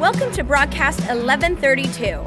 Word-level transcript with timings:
Welcome 0.00 0.32
to 0.32 0.42
broadcast 0.42 1.00
1132. 1.00 2.24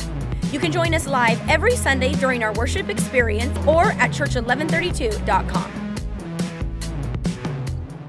You 0.51 0.59
can 0.59 0.71
join 0.71 0.93
us 0.93 1.07
live 1.07 1.41
every 1.49 1.75
Sunday 1.75 2.13
during 2.13 2.43
our 2.43 2.53
worship 2.53 2.87
experience 2.87 3.57
or 3.65 3.85
at 3.93 4.11
church1132.com. 4.11 5.95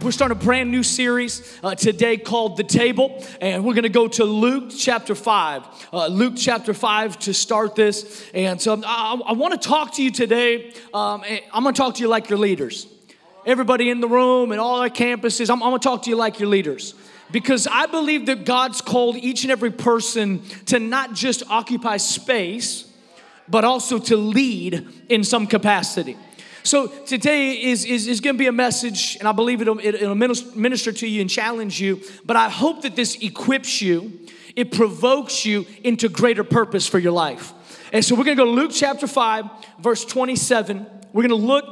We're 0.02 0.12
starting 0.12 0.36
a 0.36 0.40
brand 0.44 0.70
new 0.70 0.82
series 0.82 1.58
uh, 1.62 1.74
today 1.76 2.18
called 2.18 2.58
The 2.58 2.64
Table, 2.64 3.24
and 3.40 3.64
we're 3.64 3.72
going 3.72 3.84
to 3.84 3.88
go 3.88 4.06
to 4.06 4.24
Luke 4.24 4.70
chapter 4.76 5.14
5. 5.14 5.88
Uh, 5.94 6.08
Luke 6.08 6.34
chapter 6.36 6.74
5 6.74 7.18
to 7.20 7.32
start 7.32 7.74
this. 7.74 8.22
And 8.34 8.60
so 8.60 8.82
I, 8.84 9.18
I 9.28 9.32
want 9.32 9.58
to 9.60 9.66
talk 9.66 9.94
to 9.94 10.02
you 10.02 10.10
today. 10.10 10.74
Um, 10.92 11.24
I'm 11.54 11.62
going 11.62 11.74
to 11.74 11.78
talk 11.78 11.94
to 11.94 12.02
you 12.02 12.08
like 12.08 12.28
your 12.28 12.38
leaders. 12.38 12.86
Everybody 13.46 13.88
in 13.88 14.02
the 14.02 14.08
room 14.08 14.52
and 14.52 14.60
all 14.60 14.82
our 14.82 14.90
campuses, 14.90 15.48
I'm, 15.48 15.62
I'm 15.62 15.70
going 15.70 15.80
to 15.80 15.88
talk 15.88 16.02
to 16.02 16.10
you 16.10 16.16
like 16.16 16.38
your 16.38 16.50
leaders 16.50 16.94
because 17.30 17.66
I 17.66 17.86
believe 17.86 18.26
that 18.26 18.44
God's 18.44 18.80
called 18.80 19.16
each 19.16 19.42
and 19.44 19.50
every 19.50 19.70
person 19.70 20.42
to 20.66 20.78
not 20.78 21.14
just 21.14 21.42
occupy 21.48 21.96
space, 21.96 22.90
but 23.48 23.64
also 23.64 23.98
to 23.98 24.16
lead 24.16 24.86
in 25.08 25.24
some 25.24 25.46
capacity. 25.46 26.16
So 26.62 26.86
today 26.86 27.62
is, 27.62 27.84
is, 27.84 28.06
is 28.06 28.20
going 28.20 28.36
to 28.36 28.38
be 28.38 28.46
a 28.46 28.52
message, 28.52 29.16
and 29.18 29.28
I 29.28 29.32
believe 29.32 29.60
it'll, 29.60 29.78
it'll 29.78 30.14
minister 30.14 30.92
to 30.92 31.06
you 31.06 31.20
and 31.20 31.28
challenge 31.28 31.78
you, 31.78 32.00
but 32.24 32.36
I 32.36 32.48
hope 32.48 32.82
that 32.82 32.96
this 32.96 33.16
equips 33.16 33.82
you, 33.82 34.18
it 34.56 34.72
provokes 34.72 35.44
you 35.44 35.66
into 35.82 36.08
greater 36.08 36.42
purpose 36.42 36.86
for 36.86 36.98
your 36.98 37.12
life. 37.12 37.52
And 37.92 38.02
so 38.02 38.14
we're 38.14 38.24
going 38.24 38.36
to 38.36 38.42
go 38.42 38.46
to 38.46 38.56
Luke 38.56 38.70
chapter 38.72 39.06
5, 39.06 39.44
verse 39.78 40.06
27. 40.06 40.86
We're 41.12 41.28
going 41.28 41.40
to 41.40 41.46
look 41.46 41.66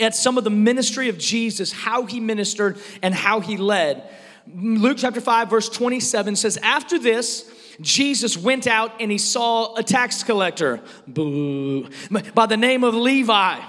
at 0.00 0.16
some 0.16 0.36
of 0.36 0.44
the 0.44 0.50
ministry 0.50 1.08
of 1.08 1.16
Jesus, 1.16 1.72
how 1.72 2.04
he 2.04 2.18
ministered 2.18 2.78
and 3.02 3.14
how 3.14 3.40
he 3.40 3.56
led. 3.56 4.02
Luke 4.46 4.98
chapter 4.98 5.20
5, 5.20 5.48
verse 5.48 5.68
27 5.68 6.36
says, 6.36 6.58
After 6.58 6.98
this, 6.98 7.50
Jesus 7.80 8.36
went 8.36 8.66
out 8.66 9.00
and 9.00 9.10
he 9.10 9.18
saw 9.18 9.74
a 9.74 9.82
tax 9.82 10.22
collector, 10.22 10.80
boo, 11.06 11.88
by 12.34 12.46
the 12.46 12.56
name 12.56 12.84
of 12.84 12.94
Levi 12.94 13.60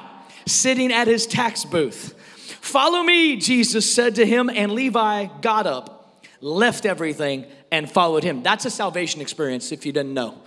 sitting 0.46 0.92
at 0.92 1.08
his 1.08 1.26
tax 1.26 1.66
booth. 1.66 2.14
Follow 2.62 3.04
me, 3.04 3.38
Jesus 3.38 3.92
said 3.92 4.16
to 4.16 4.26
him, 4.26 4.50
and 4.50 4.72
Levi 4.72 5.28
got 5.42 5.66
up, 5.66 6.26
left 6.42 6.86
everything, 6.86 7.46
and 7.72 7.90
followed 7.90 8.24
him. 8.24 8.44
That's 8.44 8.66
a 8.66 8.70
salvation 8.70 9.22
experience 9.22 9.72
if 9.72 9.86
you 9.86 9.92
didn't 9.92 10.14
know. 10.14 10.42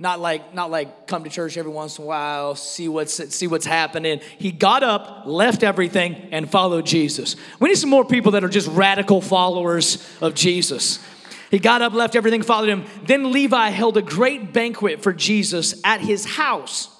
Not 0.00 0.20
like, 0.20 0.54
not 0.54 0.70
like 0.70 1.08
come 1.08 1.24
to 1.24 1.30
church 1.30 1.56
every 1.56 1.72
once 1.72 1.98
in 1.98 2.04
a 2.04 2.06
while, 2.06 2.54
see 2.54 2.88
what's, 2.88 3.14
see 3.34 3.48
what's 3.48 3.66
happening. 3.66 4.20
He 4.38 4.52
got 4.52 4.84
up, 4.84 5.22
left 5.26 5.64
everything, 5.64 6.14
and 6.30 6.48
followed 6.48 6.86
Jesus. 6.86 7.34
We 7.58 7.68
need 7.68 7.76
some 7.76 7.90
more 7.90 8.04
people 8.04 8.32
that 8.32 8.44
are 8.44 8.48
just 8.48 8.68
radical 8.68 9.20
followers 9.20 10.06
of 10.20 10.34
Jesus. 10.34 11.00
He 11.50 11.58
got 11.58 11.82
up, 11.82 11.94
left 11.94 12.14
everything, 12.14 12.42
followed 12.42 12.68
him. 12.68 12.84
Then 13.04 13.32
Levi 13.32 13.70
held 13.70 13.96
a 13.96 14.02
great 14.02 14.52
banquet 14.52 15.02
for 15.02 15.12
Jesus 15.12 15.80
at 15.82 16.00
his 16.00 16.24
house 16.24 16.94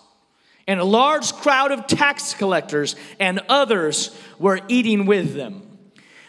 and 0.69 0.79
a 0.79 0.85
large 0.85 1.33
crowd 1.33 1.73
of 1.73 1.87
tax 1.87 2.35
collectors 2.35 2.95
and 3.19 3.41
others 3.49 4.17
were 4.39 4.61
eating 4.69 5.07
with 5.07 5.35
them. 5.35 5.68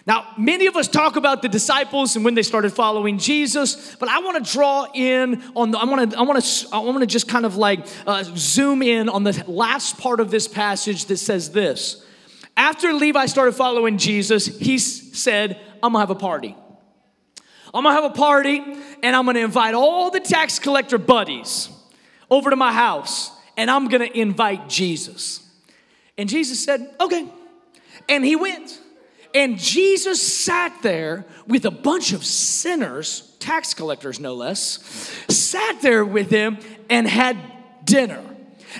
Now, 0.10 0.26
many 0.40 0.66
of 0.66 0.76
us 0.76 0.88
talk 0.88 1.18
about 1.18 1.44
the 1.44 1.48
disciples 1.48 2.16
and 2.16 2.26
when 2.26 2.34
they 2.34 2.42
started 2.42 2.74
following 2.74 3.20
Jesus, 3.20 3.96
but 3.98 4.10
I 4.10 4.22
want 4.22 4.44
to 4.44 4.52
draw 4.52 4.88
in 4.92 5.44
on 5.56 5.70
the, 5.70 5.78
I 5.78 5.86
want 5.86 6.10
to 6.10 6.18
I 6.18 6.24
want 6.24 6.44
to 6.44 6.68
I 6.74 6.80
want 6.80 7.02
to 7.02 7.06
just 7.06 7.28
kind 7.28 7.46
of 7.46 7.58
like 7.58 7.86
uh, 8.08 8.24
zoom 8.36 8.82
in 8.82 9.08
on 9.08 9.24
the 9.24 9.44
last 9.46 10.00
part 10.00 10.20
of 10.20 10.32
this 10.32 10.48
passage 10.48 11.06
that 11.06 11.18
says 11.18 11.52
this. 11.52 12.04
After 12.58 12.92
Levi 12.92 13.28
started 13.28 13.52
following 13.52 14.00
Jesus, 14.00 14.48
he 14.48 14.80
said, 14.80 15.62
"I'm 15.84 15.94
gonna 15.94 16.00
have 16.00 16.10
a 16.10 16.16
party. 16.16 16.58
I'm 17.72 17.84
gonna 17.84 17.94
have 17.94 18.06
a 18.06 18.10
party, 18.10 18.64
and 19.04 19.16
I'm 19.16 19.28
gonna 19.28 19.42
invite 19.42 19.76
all 19.76 20.10
the 20.10 20.22
tax 20.22 20.58
collector 20.58 20.98
buddies 20.98 21.70
over 22.32 22.50
to 22.50 22.56
my 22.56 22.74
house." 22.74 23.32
and 23.60 23.70
I'm 23.70 23.90
gonna 23.90 24.10
invite 24.14 24.70
Jesus. 24.70 25.46
And 26.18 26.30
Jesus 26.30 26.64
said, 26.64 26.96
Okay. 27.02 27.28
And 28.08 28.24
he 28.24 28.38
went. 28.38 28.80
And 29.34 29.58
Jesus 29.58 30.22
sat 30.22 30.82
there 30.82 31.26
with 31.48 31.66
a 31.66 31.72
bunch 31.72 32.14
of 32.14 32.26
sinners, 32.26 33.36
tax 33.40 33.74
collectors 33.74 34.20
no 34.20 34.34
less, 34.34 34.80
sat 35.30 35.82
there 35.82 36.04
with 36.04 36.30
them 36.30 36.58
and 36.90 37.08
had 37.08 37.38
dinner. 37.84 38.24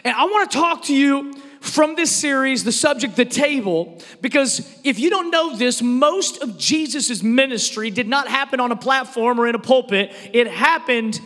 And 0.04 0.16
I 0.16 0.26
wanna 0.26 0.48
talk 0.48 0.86
to 0.86 0.96
you 0.96 1.34
from 1.62 1.96
this 1.96 2.12
series, 2.12 2.64
the 2.64 2.72
subject, 2.72 3.16
the 3.16 3.26
table, 3.26 4.02
because 4.22 4.80
if 4.84 4.98
you 4.98 5.10
don't 5.10 5.30
know 5.30 5.56
this, 5.56 5.82
most 5.82 6.42
of 6.42 6.58
Jesus' 6.58 7.22
ministry 7.22 7.92
did 7.92 8.08
not 8.08 8.28
happen 8.28 8.60
on 8.60 8.72
a 8.72 8.76
platform 8.76 9.40
or 9.40 9.48
in 9.48 9.56
a 9.56 9.60
pulpit, 9.60 10.12
it 10.34 10.48
happened 10.48 11.20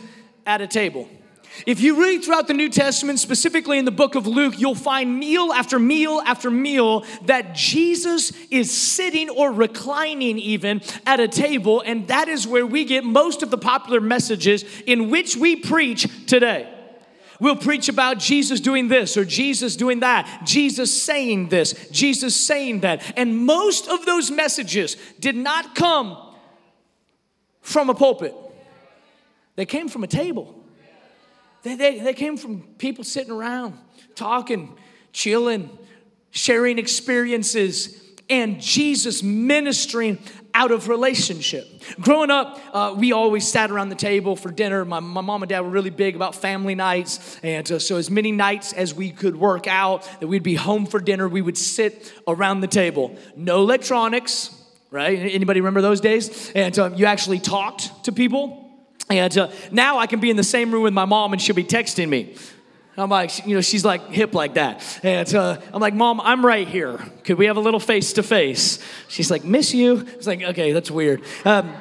at 0.44 0.60
a 0.60 0.66
table. 0.66 1.08
If 1.66 1.80
you 1.80 2.00
read 2.02 2.24
throughout 2.24 2.48
the 2.48 2.54
New 2.54 2.68
Testament, 2.68 3.20
specifically 3.20 3.78
in 3.78 3.84
the 3.84 3.90
book 3.90 4.16
of 4.16 4.26
Luke, 4.26 4.54
you'll 4.58 4.74
find 4.74 5.18
meal 5.18 5.52
after 5.52 5.78
meal 5.78 6.20
after 6.26 6.50
meal 6.50 7.04
that 7.26 7.54
Jesus 7.54 8.32
is 8.50 8.72
sitting 8.72 9.30
or 9.30 9.52
reclining 9.52 10.38
even 10.38 10.82
at 11.06 11.20
a 11.20 11.28
table, 11.28 11.80
and 11.80 12.08
that 12.08 12.28
is 12.28 12.46
where 12.46 12.66
we 12.66 12.84
get 12.84 13.04
most 13.04 13.42
of 13.42 13.50
the 13.50 13.58
popular 13.58 14.00
messages 14.00 14.64
in 14.86 15.10
which 15.10 15.36
we 15.36 15.56
preach 15.56 16.08
today. 16.26 16.68
We'll 17.40 17.56
preach 17.56 17.88
about 17.88 18.18
Jesus 18.18 18.60
doing 18.60 18.88
this 18.88 19.16
or 19.16 19.24
Jesus 19.24 19.76
doing 19.76 20.00
that, 20.00 20.42
Jesus 20.44 21.02
saying 21.02 21.48
this, 21.48 21.88
Jesus 21.90 22.34
saying 22.34 22.80
that. 22.80 23.02
And 23.16 23.36
most 23.36 23.88
of 23.88 24.04
those 24.04 24.30
messages 24.30 24.96
did 25.20 25.36
not 25.36 25.74
come 25.74 26.16
from 27.60 27.90
a 27.90 27.94
pulpit, 27.94 28.34
they 29.56 29.66
came 29.66 29.88
from 29.88 30.04
a 30.04 30.08
table. 30.08 30.63
They, 31.64 31.74
they, 31.74 31.98
they 31.98 32.14
came 32.14 32.36
from 32.36 32.62
people 32.78 33.04
sitting 33.04 33.32
around, 33.32 33.78
talking, 34.14 34.76
chilling, 35.12 35.76
sharing 36.30 36.78
experiences, 36.78 38.00
and 38.30 38.60
Jesus 38.60 39.22
ministering 39.22 40.18
out 40.52 40.70
of 40.70 40.88
relationship. 40.88 41.66
Growing 42.00 42.30
up, 42.30 42.60
uh, 42.72 42.94
we 42.96 43.12
always 43.12 43.46
sat 43.48 43.70
around 43.70 43.88
the 43.88 43.96
table 43.96 44.36
for 44.36 44.50
dinner. 44.50 44.84
My, 44.84 45.00
my 45.00 45.20
mom 45.20 45.42
and 45.42 45.48
dad 45.48 45.60
were 45.60 45.70
really 45.70 45.90
big 45.90 46.14
about 46.14 46.34
family 46.34 46.74
nights. 46.74 47.40
And 47.42 47.70
uh, 47.70 47.78
so, 47.78 47.96
as 47.96 48.10
many 48.10 48.30
nights 48.30 48.72
as 48.72 48.94
we 48.94 49.10
could 49.10 49.34
work 49.36 49.66
out, 49.66 50.08
that 50.20 50.28
we'd 50.28 50.42
be 50.42 50.54
home 50.54 50.86
for 50.86 51.00
dinner, 51.00 51.28
we 51.28 51.42
would 51.42 51.58
sit 51.58 52.12
around 52.28 52.60
the 52.60 52.68
table. 52.68 53.16
No 53.36 53.62
electronics, 53.62 54.54
right? 54.90 55.18
Anybody 55.18 55.60
remember 55.60 55.80
those 55.80 56.00
days? 56.00 56.52
And 56.54 56.78
um, 56.78 56.94
you 56.94 57.06
actually 57.06 57.40
talked 57.40 58.04
to 58.04 58.12
people. 58.12 58.63
And 59.10 59.36
uh, 59.36 59.50
now 59.70 59.98
I 59.98 60.06
can 60.06 60.20
be 60.20 60.30
in 60.30 60.36
the 60.36 60.44
same 60.44 60.72
room 60.72 60.82
with 60.82 60.94
my 60.94 61.04
mom 61.04 61.32
and 61.32 61.40
she'll 61.40 61.54
be 61.54 61.64
texting 61.64 62.08
me. 62.08 62.36
I'm 62.96 63.10
like, 63.10 63.44
you 63.44 63.56
know, 63.56 63.60
she's 63.60 63.84
like 63.84 64.08
hip 64.10 64.34
like 64.34 64.54
that. 64.54 65.00
And 65.02 65.32
uh, 65.34 65.60
I'm 65.72 65.80
like, 65.80 65.94
Mom, 65.94 66.20
I'm 66.20 66.46
right 66.46 66.66
here. 66.66 66.98
Could 67.24 67.38
we 67.38 67.46
have 67.46 67.56
a 67.56 67.60
little 67.60 67.80
face 67.80 68.12
to 68.14 68.22
face? 68.22 68.78
She's 69.08 69.30
like, 69.30 69.44
Miss 69.44 69.74
you? 69.74 69.98
It's 69.98 70.28
like, 70.28 70.42
okay, 70.42 70.72
that's 70.72 70.90
weird. 70.90 71.22
Um, 71.44 71.74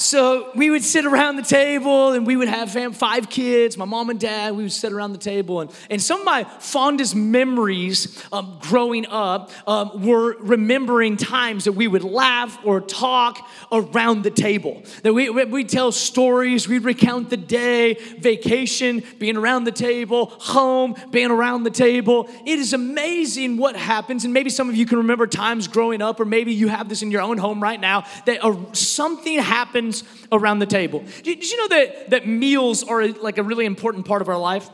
so 0.00 0.50
we 0.54 0.70
would 0.70 0.82
sit 0.82 1.04
around 1.04 1.36
the 1.36 1.42
table 1.42 2.12
and 2.12 2.26
we 2.26 2.34
would 2.34 2.48
have 2.48 2.72
fam- 2.72 2.92
five 2.92 3.28
kids, 3.28 3.76
my 3.76 3.84
mom 3.84 4.08
and 4.08 4.18
dad, 4.18 4.56
we 4.56 4.62
would 4.62 4.72
sit 4.72 4.92
around 4.92 5.12
the 5.12 5.18
table. 5.18 5.60
And, 5.60 5.70
and 5.90 6.00
some 6.00 6.20
of 6.20 6.24
my 6.24 6.44
fondest 6.44 7.14
memories 7.14 8.24
um, 8.32 8.56
growing 8.62 9.04
up 9.06 9.50
um, 9.66 10.06
were 10.06 10.36
remembering 10.38 11.18
times 11.18 11.64
that 11.64 11.72
we 11.72 11.86
would 11.86 12.02
laugh 12.02 12.58
or 12.64 12.80
talk 12.80 13.46
around 13.70 14.22
the 14.22 14.30
table. 14.30 14.82
That 15.02 15.12
we, 15.12 15.28
we'd 15.28 15.68
tell 15.68 15.92
stories, 15.92 16.66
we'd 16.66 16.84
recount 16.84 17.28
the 17.28 17.36
day, 17.36 17.94
vacation, 17.94 19.02
being 19.18 19.36
around 19.36 19.64
the 19.64 19.72
table, 19.72 20.26
home, 20.38 20.94
being 21.10 21.30
around 21.30 21.64
the 21.64 21.70
table. 21.70 22.26
It 22.46 22.58
is 22.58 22.72
amazing 22.72 23.58
what 23.58 23.76
happens. 23.76 24.24
And 24.24 24.32
maybe 24.32 24.48
some 24.48 24.70
of 24.70 24.76
you 24.76 24.86
can 24.86 24.96
remember 24.98 25.26
times 25.26 25.68
growing 25.68 26.00
up, 26.00 26.20
or 26.20 26.24
maybe 26.24 26.54
you 26.54 26.68
have 26.68 26.88
this 26.88 27.02
in 27.02 27.10
your 27.10 27.20
own 27.20 27.36
home 27.36 27.62
right 27.62 27.78
now, 27.80 28.04
that 28.24 28.42
uh, 28.42 28.56
something 28.72 29.38
happens 29.38 29.89
happens 29.90 30.26
around 30.32 30.60
the 30.60 30.66
table. 30.66 31.04
Did 31.22 31.48
you 31.48 31.56
know 31.58 31.68
that, 31.68 32.10
that 32.10 32.26
meals 32.26 32.82
are 32.82 33.08
like 33.08 33.38
a 33.38 33.42
really 33.42 33.66
important 33.66 34.06
part 34.06 34.22
of 34.22 34.28
our 34.28 34.38
life? 34.38 34.68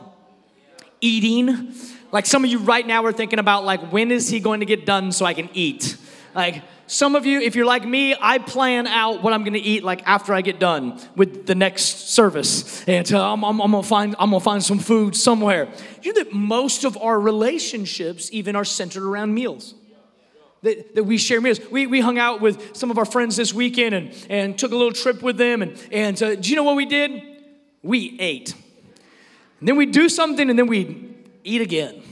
Eating. 1.01 1.73
Like 2.11 2.25
some 2.25 2.43
of 2.43 2.49
you 2.49 2.59
right 2.59 2.85
now 2.85 3.05
are 3.05 3.11
thinking 3.11 3.39
about 3.39 3.65
like 3.65 3.91
when 3.91 4.11
is 4.11 4.29
he 4.29 4.39
going 4.39 4.61
to 4.61 4.65
get 4.65 4.85
done 4.85 5.11
so 5.11 5.25
I 5.25 5.33
can 5.33 5.49
eat? 5.53 5.97
Like 6.33 6.63
some 6.87 7.15
of 7.15 7.25
you, 7.25 7.41
if 7.41 7.55
you're 7.55 7.65
like 7.65 7.85
me, 7.85 8.15
I 8.19 8.37
plan 8.37 8.87
out 8.87 9.21
what 9.21 9.33
I'm 9.33 9.43
gonna 9.43 9.59
eat 9.61 9.83
like 9.83 10.07
after 10.07 10.33
I 10.33 10.41
get 10.41 10.57
done 10.57 10.99
with 11.15 11.45
the 11.45 11.55
next 11.55 12.11
service, 12.11 12.87
and 12.87 13.11
uh, 13.11 13.33
I'm, 13.33 13.43
I'm, 13.43 13.59
I'm, 13.59 13.71
gonna 13.71 13.83
find 13.83 14.15
I'm 14.17 14.29
gonna 14.29 14.39
find 14.39 14.63
some 14.63 14.79
food 14.79 15.13
somewhere. 15.13 15.67
You 16.01 16.13
know 16.13 16.23
that 16.23 16.31
most 16.31 16.85
of 16.85 16.95
our 16.97 17.19
relationships 17.19 18.29
even 18.31 18.55
are 18.55 18.63
centered 18.63 19.03
around 19.03 19.33
meals 19.33 19.73
that, 20.63 20.95
that 20.95 21.03
we 21.03 21.17
share 21.17 21.41
meals. 21.41 21.59
We, 21.69 21.87
we 21.87 22.01
hung 22.01 22.17
out 22.17 22.41
with 22.41 22.75
some 22.75 22.91
of 22.91 22.97
our 22.97 23.05
friends 23.05 23.35
this 23.35 23.53
weekend 23.53 23.95
and, 23.95 24.27
and 24.29 24.57
took 24.57 24.71
a 24.71 24.75
little 24.75 24.93
trip 24.93 25.21
with 25.21 25.37
them. 25.37 25.61
And, 25.61 25.81
and 25.91 26.21
uh, 26.21 26.35
do 26.35 26.49
you 26.49 26.55
know 26.55 26.63
what 26.63 26.75
we 26.75 26.85
did? 26.85 27.21
We 27.83 28.17
ate. 28.19 28.53
And 29.59 29.67
then 29.67 29.75
we'd 29.75 29.91
do 29.91 30.09
something 30.09 30.49
and 30.49 30.57
then 30.57 30.67
we'd 30.67 31.15
eat 31.43 31.61
again. 31.61 32.03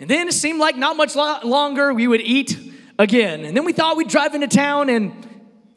And 0.00 0.08
then 0.08 0.28
it 0.28 0.34
seemed 0.34 0.60
like 0.60 0.76
not 0.76 0.96
much 0.96 1.16
lo- 1.16 1.40
longer 1.44 1.92
we 1.92 2.06
would 2.06 2.20
eat 2.20 2.58
again. 2.98 3.44
And 3.44 3.56
then 3.56 3.64
we 3.64 3.72
thought 3.72 3.96
we'd 3.96 4.08
drive 4.08 4.34
into 4.34 4.48
town 4.48 4.88
and 4.88 5.12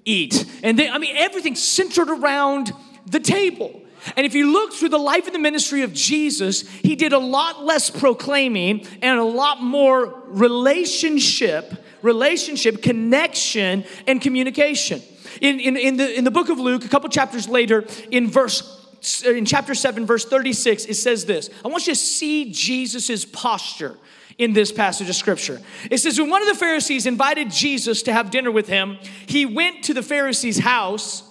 eat. 0.06 0.46
And 0.64 0.78
then, 0.78 0.94
I 0.94 0.98
mean, 0.98 1.16
everything 1.18 1.56
centered 1.56 2.10
around 2.10 2.72
the 3.06 3.20
table. 3.20 3.82
And 4.16 4.26
if 4.26 4.34
you 4.34 4.52
look 4.52 4.74
through 4.74 4.90
the 4.90 4.98
life 4.98 5.26
and 5.26 5.36
the 5.36 5.40
ministry 5.40 5.84
of 5.84 5.94
Jesus, 5.94 6.68
he 6.68 6.96
did 6.96 7.14
a 7.14 7.20
lot 7.20 7.64
less 7.64 7.90
proclaiming 7.90 8.88
and 9.02 9.20
a 9.20 9.24
lot 9.24 9.62
more 9.62 10.24
relationship, 10.28 11.84
relationship, 12.02 12.82
connection, 12.82 13.84
and 14.08 14.22
communication. 14.22 15.02
In, 15.40 15.60
in, 15.60 15.78
in, 15.78 15.98
the, 15.98 16.18
in 16.18 16.24
the 16.24 16.32
book 16.32 16.50
of 16.50 16.60
Luke, 16.60 16.84
a 16.84 16.90
couple 16.90 17.10
chapters 17.10 17.48
later, 17.48 17.86
in 18.10 18.30
verse 18.30 18.80
in 19.26 19.46
chapter 19.46 19.74
7, 19.74 20.06
verse 20.06 20.26
36, 20.26 20.86
it 20.86 20.94
says 20.94 21.26
this. 21.26 21.50
I 21.66 21.70
want 21.70 21.88
you 21.88 21.94
to 21.94 22.00
see 22.00 22.52
Jesus' 22.52 23.26
posture 23.26 23.98
in 24.38 24.54
this 24.54 24.72
passage 24.72 25.10
of 25.10 25.16
scripture. 25.16 25.62
It 25.90 25.98
says, 26.00 26.20
When 26.20 26.30
one 26.30 26.42
of 26.42 26.48
the 26.48 26.56
Pharisees 26.56 27.06
invited 27.06 27.52
Jesus 27.52 28.04
to 28.04 28.14
have 28.14 28.32
dinner 28.32 28.52
with 28.52 28.68
him, 28.68 28.98
he 29.26 29.46
went 29.46 29.84
to 29.86 29.94
the 29.94 30.04
Pharisee's 30.04 30.60
house 30.60 31.24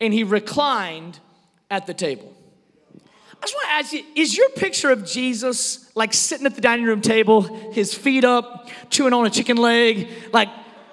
and 0.00 0.12
he 0.12 0.24
reclined 0.24 1.18
at 1.70 1.86
the 1.86 1.94
table. 1.94 2.33
I 3.44 3.46
just 3.46 3.56
want 3.56 3.66
to 3.66 3.72
ask 3.72 3.92
you 3.92 4.04
is 4.14 4.34
your 4.34 4.48
picture 4.48 4.90
of 4.90 5.04
Jesus 5.04 5.90
like 5.94 6.14
sitting 6.14 6.46
at 6.46 6.54
the 6.54 6.62
dining 6.62 6.86
room 6.86 7.02
table, 7.02 7.42
his 7.72 7.92
feet 7.92 8.24
up, 8.24 8.70
chewing 8.88 9.12
on 9.12 9.26
a 9.26 9.30
chicken 9.30 9.58
leg? 9.58 10.08
Like, 10.32 10.48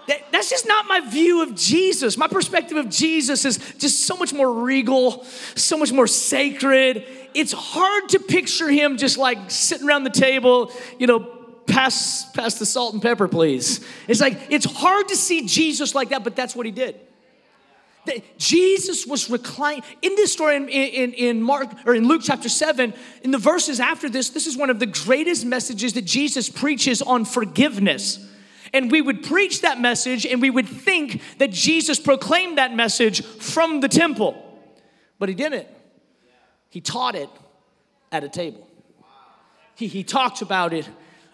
that, 0.08 0.30
that's 0.34 0.50
just 0.50 0.68
not 0.68 0.86
my 0.86 1.00
view 1.00 1.44
of 1.44 1.56
Jesus. 1.56 2.18
My 2.18 2.28
perspective 2.28 2.76
of 2.76 2.90
Jesus 2.90 3.46
is 3.46 3.58
just 3.78 4.02
so 4.02 4.18
much 4.18 4.34
more 4.34 4.52
regal, 4.52 5.24
so 5.56 5.78
much 5.78 5.94
more 5.94 6.08
sacred. 6.08 7.06
It's 7.34 7.54
hard 7.54 8.10
to 8.10 8.20
picture 8.20 8.68
him 8.68 8.98
just 8.98 9.18
like 9.18 9.50
sitting 9.50 9.88
around 9.88 10.04
the 10.04 10.10
table, 10.10 10.74
you 11.00 11.08
know, 11.08 11.20
pass, 11.68 12.30
pass 12.34 12.56
the 12.56 12.66
salt 12.66 12.92
and 12.92 13.02
pepper, 13.02 13.30
please. 13.30 13.80
It's 14.10 14.20
like, 14.20 14.38
it's 14.50 14.66
hard 14.66 15.08
to 15.08 15.16
see 15.16 15.46
Jesus 15.48 15.96
like 15.96 16.10
that, 16.10 16.26
but 16.26 16.36
that's 16.36 16.54
what 16.54 16.66
he 16.66 16.74
did. 16.74 17.00
Jesus 18.38 19.06
was 19.06 19.30
reclining 19.30 19.84
in 20.02 20.16
this 20.16 20.34
story 20.34 20.56
in, 20.56 20.68
in, 20.70 21.14
in, 21.14 21.42
Mark 21.42 21.70
or 21.86 21.94
in 21.94 22.08
Luke 22.08 22.22
chapter 22.24 22.50
7, 22.50 22.94
in 23.24 23.32
the 23.32 23.38
verses 23.38 23.80
after 23.80 24.10
this, 24.10 24.30
this 24.30 24.48
is 24.48 24.58
one 24.58 24.70
of 24.70 24.80
the 24.80 24.88
greatest 24.88 25.46
messages 25.46 25.94
that 25.94 26.06
Jesus 26.06 26.50
preaches 26.50 27.02
on 27.02 27.26
forgiveness. 27.26 28.28
And 28.74 28.90
we 28.90 29.02
would 29.02 29.24
preach 29.24 29.62
that 29.62 29.80
message 29.80 30.26
and 30.26 30.42
we 30.42 30.50
would 30.50 30.68
think 30.68 31.22
that 31.38 31.52
Jesus 31.52 32.00
proclaimed 32.00 32.58
that 32.58 32.74
message 32.76 33.24
from 33.24 33.82
the 33.82 33.88
temple. 33.88 34.36
But 35.20 35.30
he 35.30 35.36
didn't. 35.36 35.68
He 36.70 36.82
taught 36.82 37.16
it 37.16 37.30
at 38.12 38.24
a 38.24 38.30
table. 38.30 38.68
He, 39.76 39.88
he 39.88 40.04
talked 40.04 40.42
about 40.42 40.74
it 40.74 40.90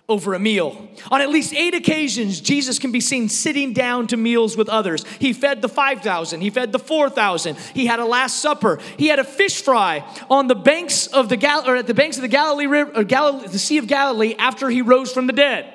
over 0.10 0.34
a 0.34 0.40
meal. 0.40 0.88
On 1.12 1.20
at 1.20 1.30
least 1.30 1.54
eight 1.54 1.74
occasions, 1.74 2.40
Jesus 2.40 2.80
can 2.80 2.94
be 2.94 3.02
seen 3.02 3.28
sitting 3.28 3.74
down 3.74 4.08
to 4.08 4.18
meals 4.18 4.56
with 4.56 4.70
others. 4.70 5.04
He 5.20 5.34
fed 5.34 5.62
the 5.62 5.68
5,000, 5.68 6.40
he 6.40 6.50
fed 6.50 6.72
the 6.72 6.80
4,000, 6.80 7.58
he 7.74 7.86
had 7.88 8.00
a 8.00 8.06
Last 8.06 8.42
Supper, 8.42 8.80
he 8.98 9.08
had 9.08 9.20
a 9.20 9.26
fish 9.26 9.62
fry 9.62 10.06
on 10.30 10.48
the 10.48 10.56
banks 10.56 11.08
of 11.08 11.28
the 11.28 11.36
Gal- 11.36 11.68
or 11.68 11.76
at 11.76 11.88
the 11.88 11.94
banks 11.94 12.16
of 12.16 12.22
the 12.22 12.30
Galilee 12.30 12.68
River, 12.68 13.04
Galilee, 13.04 13.48
the 13.48 13.60
Sea 13.60 13.80
of 13.80 13.88
Galilee 13.88 14.34
after 14.40 14.70
he 14.70 14.82
rose 14.82 15.12
from 15.12 15.28
the 15.28 15.34
dead. 15.34 15.74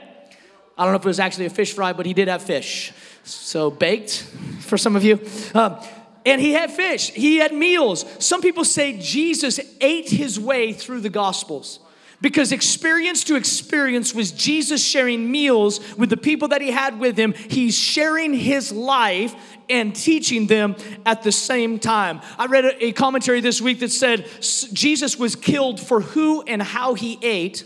I 0.79 0.84
don't 0.84 0.93
know 0.93 0.99
if 0.99 1.05
it 1.05 1.08
was 1.08 1.20
actually 1.20 1.46
a 1.46 1.50
fish 1.50 1.75
fry, 1.75 1.93
but 1.93 2.06
he 2.06 2.14
did 2.14 2.29
have 2.29 2.43
fish. 2.43 2.93
So 3.25 3.70
baked 3.70 4.23
for 4.61 4.79
some 4.79 4.96
of 4.96 5.05
you. 5.05 5.20
Um, 5.55 5.76
and 6.25 6.40
he 6.40 6.52
had 6.52 6.70
fish, 6.70 7.11
he 7.11 7.37
had 7.37 7.52
meals. 7.52 8.06
Some 8.19 8.40
people 8.40 8.64
say 8.64 8.99
Jesus 8.99 9.61
ate 9.81 10.08
his 10.08 10.40
way 10.40 10.73
through 10.73 11.00
the 11.00 11.11
Gospels 11.11 11.81
because 12.22 12.52
experience 12.52 13.24
to 13.24 13.34
experience 13.34 14.14
was 14.14 14.30
Jesus 14.30 14.82
sharing 14.82 15.30
meals 15.30 15.80
with 15.96 16.08
the 16.08 16.16
people 16.16 16.48
that 16.48 16.62
he 16.62 16.70
had 16.70 16.98
with 16.98 17.19
him. 17.19 17.32
He's 17.32 17.76
sharing 17.76 18.32
his 18.32 18.72
life 18.72 19.34
and 19.69 19.94
teaching 19.94 20.46
them 20.46 20.76
at 21.04 21.24
the 21.24 21.32
same 21.32 21.78
time. 21.78 22.20
I 22.38 22.46
read 22.46 22.76
a, 22.80 22.92
commentary 22.92 23.40
this 23.40 23.60
week 23.60 23.80
that 23.80 23.90
said 23.90 24.26
Jesus 24.72 25.19
was 25.19 25.34
killed 25.34 25.80
for 25.80 26.00
who 26.00 26.42
and 26.42 26.62
how 26.62 26.94
he 26.94 27.19
ate, 27.22 27.64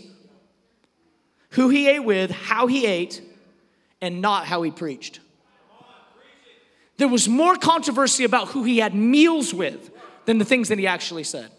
who 1.51 1.69
he 1.69 1.87
ate 1.87 2.03
with, 2.03 2.31
how 2.31 2.65
he 2.65 2.87
ate, 2.87 3.21
and 4.01 4.21
not 4.21 4.45
how 4.45 4.63
he 4.63 4.71
preached. 4.71 5.19
There 6.97 7.07
was 7.07 7.29
more 7.29 7.55
controversy 7.55 8.23
about 8.23 8.49
who 8.49 8.63
he 8.63 8.79
had 8.79 8.95
meals 8.95 9.53
with 9.53 9.91
than 10.25 10.39
the 10.39 10.45
things 10.45 10.69
that 10.69 10.79
he 10.79 10.87
actually 10.87 11.23
said 11.23 11.51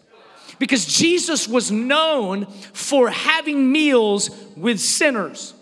because 0.59 0.85
Jesus 0.85 1.47
was 1.47 1.71
known 1.71 2.45
for 2.73 3.09
having 3.09 3.71
meals 3.71 4.29
with 4.55 4.79
sinners, 4.79 5.53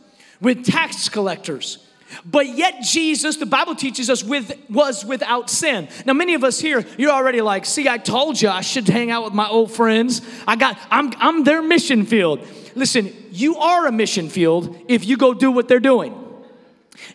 with 0.42 0.66
tax 0.66 1.08
collectors. 1.08 1.78
But 2.26 2.48
yet 2.48 2.82
Jesus, 2.82 3.38
the 3.38 3.46
Bible 3.46 3.76
teaches 3.76 4.10
us, 4.10 4.24
with, 4.24 4.58
was 4.70 5.06
without 5.06 5.50
sin. 5.50 5.88
Now, 6.06 6.14
many 6.14 6.34
of 6.34 6.44
us 6.44 6.60
here, 6.60 6.86
you're 6.98 7.12
already 7.12 7.42
like, 7.42 7.66
see, 7.66 7.88
I 7.88 7.98
told 7.98 8.42
you 8.42 8.50
I 8.50 8.62
should 8.62 8.88
hang 8.88 9.12
out 9.12 9.26
with 9.26 9.34
my 9.34 9.48
old 9.48 9.72
friends. 9.72 10.22
I 10.48 10.56
got, 10.56 10.78
I'm, 10.90 11.12
I'm 11.18 11.44
their 11.44 11.62
mission 11.62 12.06
field. 12.06 12.48
Listen, 12.76 13.14
you 13.32 13.58
are 13.58 13.88
a 13.88 13.92
mission 13.92 14.30
field 14.30 14.78
if 14.88 15.06
you 15.06 15.18
go 15.18 15.34
do 15.34 15.52
what 15.52 15.68
they're 15.68 15.80
doing. 15.80 16.24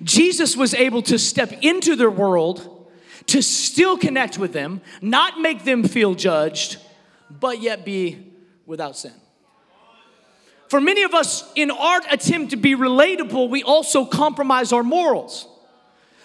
Jesus 0.02 0.56
was 0.56 0.74
able 0.74 1.02
to 1.02 1.18
step 1.18 1.52
into 1.62 1.96
their 1.96 2.10
world, 2.10 2.88
to 3.26 3.42
still 3.42 3.96
connect 3.96 4.38
with 4.38 4.52
them, 4.52 4.80
not 5.00 5.40
make 5.40 5.64
them 5.64 5.84
feel 5.84 6.14
judged, 6.14 6.78
but 7.40 7.60
yet 7.60 7.84
be 7.84 8.32
without 8.66 8.96
sin. 8.96 9.12
For 10.68 10.80
many 10.80 11.02
of 11.02 11.12
us, 11.12 11.50
in 11.54 11.70
our 11.70 12.00
attempt 12.10 12.50
to 12.50 12.56
be 12.56 12.74
relatable, 12.74 13.50
we 13.50 13.62
also 13.62 14.06
compromise 14.06 14.72
our 14.72 14.82
morals. 14.82 15.46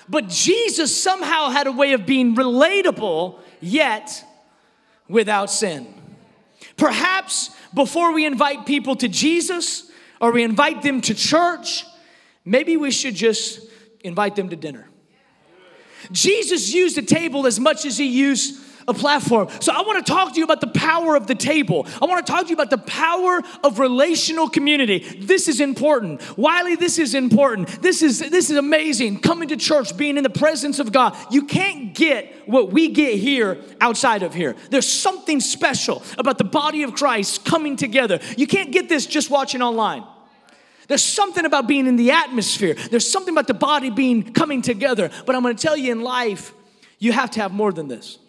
But 0.08 0.30
Jesus 0.30 1.04
somehow 1.04 1.50
had 1.50 1.68
a 1.68 1.72
way 1.72 1.92
of 1.92 2.06
being 2.06 2.36
relatable, 2.36 3.40
yet 3.60 4.24
without 5.10 5.52
sin. 5.52 5.94
Perhaps 6.78 7.50
before 7.74 8.14
we 8.14 8.26
invite 8.26 8.66
people 8.66 8.96
to 8.98 9.08
Jesus 9.08 9.92
or 10.22 10.32
we 10.32 10.44
invite 10.44 10.82
them 10.82 11.02
to 11.02 11.14
church, 11.14 11.86
maybe 12.46 12.78
we 12.78 12.92
should 12.92 13.16
just 13.16 13.60
invite 14.02 14.36
them 14.36 14.50
to 14.50 14.56
dinner. 14.56 14.88
Jesus 16.12 16.74
used 16.74 16.98
a 16.98 17.02
table 17.02 17.48
as 17.48 17.60
much 17.60 17.86
as 17.86 17.98
he 17.98 18.06
used 18.06 18.62
a 18.88 18.94
platform. 18.94 19.50
So 19.60 19.74
I 19.74 19.82
want 19.82 20.06
to 20.06 20.12
talk 20.12 20.34
to 20.34 20.38
you 20.38 20.44
about 20.44 20.62
the 20.62 20.68
power 20.68 21.16
of 21.16 21.28
the 21.28 21.36
table. 21.36 21.86
I 22.02 22.06
want 22.06 22.26
to 22.26 22.32
talk 22.32 22.44
to 22.44 22.50
you 22.50 22.56
about 22.56 22.70
the 22.70 22.78
power 22.78 23.42
of 23.64 23.80
relational 23.80 24.50
community. 24.50 25.00
This 25.00 25.48
is 25.48 25.60
important. 25.60 26.22
Wiley, 26.38 26.76
this 26.76 26.98
is 26.98 27.14
important. 27.14 27.68
This 27.82 28.02
is 28.02 28.20
this 28.20 28.50
is 28.50 28.58
amazing. 28.58 29.20
Coming 29.20 29.50
to 29.50 29.58
church, 29.58 29.98
being 29.98 30.18
in 30.18 30.24
the 30.24 30.30
presence 30.30 30.80
of 30.80 30.92
God. 30.92 31.18
You 31.32 31.46
can't 31.46 31.94
get 31.94 32.48
what 32.48 32.72
we 32.72 32.90
get 32.90 33.20
here 33.20 33.62
outside 33.82 34.24
of 34.24 34.34
here. 34.34 34.56
There's 34.70 34.88
something 34.88 35.40
special 35.40 36.02
about 36.18 36.38
the 36.38 36.46
body 36.46 36.84
of 36.84 36.94
Christ 36.94 37.44
coming 37.44 37.76
together. 37.76 38.20
You 38.38 38.48
can't 38.48 38.72
get 38.72 38.88
this 38.88 39.06
just 39.06 39.30
watching 39.30 39.62
online. 39.62 40.06
There's 40.88 41.04
something 41.04 41.44
about 41.44 41.68
being 41.68 41.86
in 41.86 41.98
the 41.98 42.12
atmosphere. 42.12 42.76
There's 42.90 43.10
something 43.10 43.34
about 43.34 43.48
the 43.48 43.54
body 43.54 43.90
being 43.90 44.32
coming 44.32 44.62
together. 44.62 45.12
But 45.26 45.36
I'm 45.36 45.42
going 45.42 45.56
to 45.56 45.62
tell 45.62 45.76
you 45.76 45.92
in 45.92 46.02
life, 46.02 46.54
you 46.98 47.12
have 47.12 47.32
to 47.32 47.42
have 47.42 47.52
more 47.52 47.74
than 47.74 47.90
this. 47.90 48.20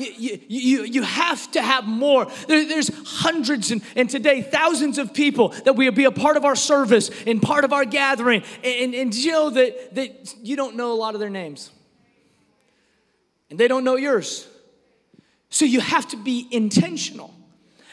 You, 0.00 0.40
you, 0.48 0.82
you 0.84 1.02
have 1.02 1.50
to 1.52 1.62
have 1.62 1.86
more. 1.86 2.26
There, 2.48 2.66
there's 2.66 2.90
hundreds 3.04 3.70
and, 3.70 3.82
and 3.96 4.08
today 4.08 4.40
thousands 4.42 4.98
of 4.98 5.12
people 5.12 5.50
that 5.64 5.76
will 5.76 5.92
be 5.92 6.04
a 6.04 6.10
part 6.10 6.36
of 6.36 6.44
our 6.44 6.56
service 6.56 7.10
and 7.26 7.42
part 7.42 7.64
of 7.64 7.72
our 7.72 7.84
gathering. 7.84 8.42
And, 8.64 8.94
and 8.94 9.14
you 9.14 9.32
know 9.32 9.50
that, 9.50 9.94
that 9.94 10.34
you 10.42 10.56
don't 10.56 10.76
know 10.76 10.92
a 10.92 10.94
lot 10.94 11.14
of 11.14 11.20
their 11.20 11.30
names. 11.30 11.70
And 13.50 13.58
they 13.58 13.68
don't 13.68 13.84
know 13.84 13.96
yours. 13.96 14.48
So 15.50 15.64
you 15.64 15.80
have 15.80 16.08
to 16.08 16.16
be 16.16 16.48
intentional 16.50 17.34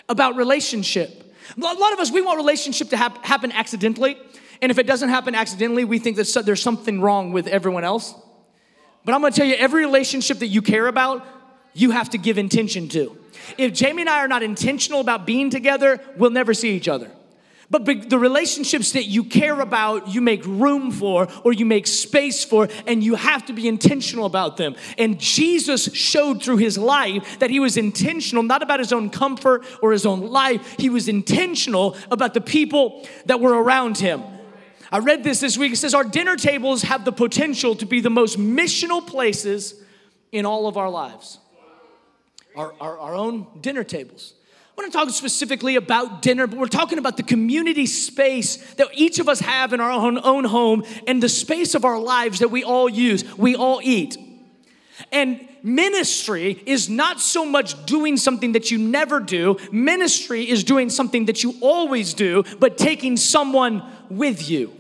about 0.07 0.35
relationship. 0.35 1.33
A 1.57 1.59
lot 1.59 1.93
of 1.93 1.99
us, 1.99 2.11
we 2.11 2.21
want 2.21 2.37
relationship 2.37 2.89
to 2.89 2.97
hap- 2.97 3.25
happen 3.25 3.51
accidentally. 3.51 4.17
And 4.61 4.71
if 4.71 4.77
it 4.77 4.87
doesn't 4.87 5.09
happen 5.09 5.35
accidentally, 5.35 5.83
we 5.83 5.99
think 5.99 6.17
that 6.17 6.43
there's 6.45 6.61
something 6.61 7.01
wrong 7.01 7.31
with 7.31 7.47
everyone 7.47 7.83
else. 7.83 8.13
But 9.03 9.15
I'm 9.15 9.21
gonna 9.21 9.33
tell 9.33 9.45
you, 9.45 9.55
every 9.55 9.85
relationship 9.85 10.39
that 10.39 10.47
you 10.47 10.61
care 10.61 10.87
about, 10.87 11.25
you 11.79 11.91
have 11.91 12.09
to 12.11 12.17
give 12.17 12.37
intention 12.37 12.89
to. 12.89 13.17
If 13.57 13.73
Jamie 13.73 14.01
and 14.01 14.09
I 14.09 14.19
are 14.19 14.27
not 14.27 14.43
intentional 14.43 14.99
about 14.99 15.25
being 15.25 15.49
together, 15.49 16.01
we'll 16.17 16.31
never 16.31 16.53
see 16.53 16.75
each 16.75 16.87
other. 16.87 17.11
But 17.69 18.09
the 18.09 18.17
relationships 18.17 18.93
that 18.93 19.05
you 19.05 19.25
care 19.25 19.59
about, 19.59 20.07
you 20.07 20.21
make 20.21 20.41
room 20.45 20.89
for 20.89 21.27
or 21.43 21.51
you 21.51 21.65
make 21.65 21.85
space 21.85 22.45
for, 22.45 22.69
and 22.85 23.03
you 23.03 23.15
have 23.15 23.45
to 23.47 23.53
be 23.53 23.67
intentional 23.67 24.25
about 24.25 24.55
them. 24.55 24.75
And 24.97 25.19
Jesus 25.19 25.93
showed 25.93 26.41
through 26.41 26.57
his 26.57 26.77
life 26.77 27.39
that 27.39 27.49
he 27.49 27.59
was 27.59 27.75
intentional, 27.75 28.41
not 28.41 28.63
about 28.63 28.79
his 28.79 28.93
own 28.93 29.09
comfort 29.09 29.65
or 29.81 29.91
his 29.91 30.05
own 30.05 30.21
life, 30.21 30.75
he 30.79 30.89
was 30.89 31.09
intentional 31.09 31.97
about 32.09 32.33
the 32.33 32.41
people 32.41 33.05
that 33.25 33.41
were 33.41 33.61
around 33.61 33.97
him. 33.97 34.23
I 34.89 34.99
read 34.99 35.25
this 35.25 35.41
this 35.41 35.57
week. 35.57 35.73
It 35.73 35.77
says, 35.77 35.93
Our 35.93 36.05
dinner 36.05 36.37
tables 36.37 36.83
have 36.83 37.03
the 37.03 37.11
potential 37.11 37.75
to 37.75 37.85
be 37.85 37.99
the 37.99 38.09
most 38.09 38.39
missional 38.39 39.05
places 39.05 39.75
in 40.31 40.45
all 40.45 40.67
of 40.67 40.77
our 40.77 40.89
lives 40.89 41.39
our, 42.57 42.73
our, 42.81 42.99
our 42.99 43.15
own 43.15 43.47
dinner 43.61 43.83
tables. 43.83 44.33
I 44.77 44.81
want 44.81 44.91
to 44.91 44.97
talk 44.97 45.09
specifically 45.09 45.75
about 45.75 46.21
dinner, 46.21 46.45
but 46.45 46.59
we're 46.59 46.67
talking 46.67 46.99
about 46.99 47.17
the 47.17 47.23
community 47.23 47.85
space 47.85 48.57
that 48.75 48.89
each 48.93 49.17
of 49.19 49.27
us 49.27 49.39
have 49.39 49.73
in 49.73 49.79
our 49.79 49.89
own, 49.89 50.19
own 50.23 50.43
home 50.43 50.83
and 51.07 51.21
the 51.21 51.29
space 51.29 51.73
of 51.73 51.85
our 51.85 51.99
lives 51.99 52.39
that 52.39 52.49
we 52.49 52.63
all 52.63 52.87
use. 52.87 53.37
We 53.37 53.55
all 53.55 53.79
eat. 53.83 54.17
And 55.11 55.47
ministry 55.63 56.61
is 56.65 56.89
not 56.89 57.19
so 57.19 57.45
much 57.45 57.85
doing 57.85 58.17
something 58.17 58.51
that 58.51 58.69
you 58.69 58.77
never 58.77 59.19
do, 59.19 59.57
ministry 59.71 60.47
is 60.47 60.63
doing 60.63 60.89
something 60.89 61.25
that 61.25 61.43
you 61.43 61.55
always 61.61 62.13
do, 62.13 62.43
but 62.59 62.77
taking 62.77 63.17
someone 63.17 63.83
with 64.09 64.49
you. 64.49 64.73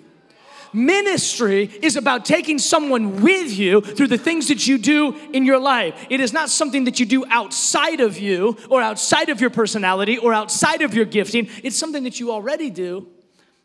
Ministry 0.73 1.69
is 1.81 1.95
about 1.95 2.25
taking 2.25 2.59
someone 2.59 3.21
with 3.21 3.51
you 3.51 3.81
through 3.81 4.07
the 4.07 4.17
things 4.17 4.47
that 4.47 4.67
you 4.67 4.77
do 4.77 5.15
in 5.33 5.45
your 5.45 5.59
life. 5.59 6.07
It 6.09 6.19
is 6.19 6.33
not 6.33 6.49
something 6.49 6.85
that 6.85 6.99
you 6.99 7.05
do 7.05 7.25
outside 7.27 7.99
of 7.99 8.17
you 8.17 8.57
or 8.69 8.81
outside 8.81 9.29
of 9.29 9.41
your 9.41 9.49
personality 9.49 10.17
or 10.17 10.33
outside 10.33 10.81
of 10.81 10.93
your 10.93 11.05
gifting. 11.05 11.49
It's 11.63 11.77
something 11.77 12.03
that 12.03 12.19
you 12.19 12.31
already 12.31 12.69
do, 12.69 13.07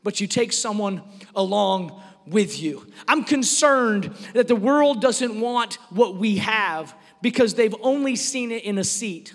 but 0.02 0.20
you 0.20 0.26
take 0.26 0.52
someone 0.52 1.02
along 1.34 2.00
with 2.26 2.62
you. 2.62 2.86
I'm 3.08 3.24
concerned 3.24 4.14
that 4.34 4.48
the 4.48 4.56
world 4.56 5.00
doesn't 5.00 5.40
want 5.40 5.74
what 5.90 6.16
we 6.16 6.38
have 6.38 6.94
because 7.20 7.54
they've 7.54 7.74
only 7.80 8.16
seen 8.16 8.50
it 8.50 8.64
in 8.64 8.78
a 8.78 8.84
seat 8.84 9.34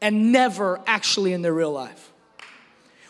and 0.00 0.32
never 0.32 0.80
actually 0.86 1.32
in 1.32 1.42
their 1.42 1.52
real 1.52 1.72
life. 1.72 2.12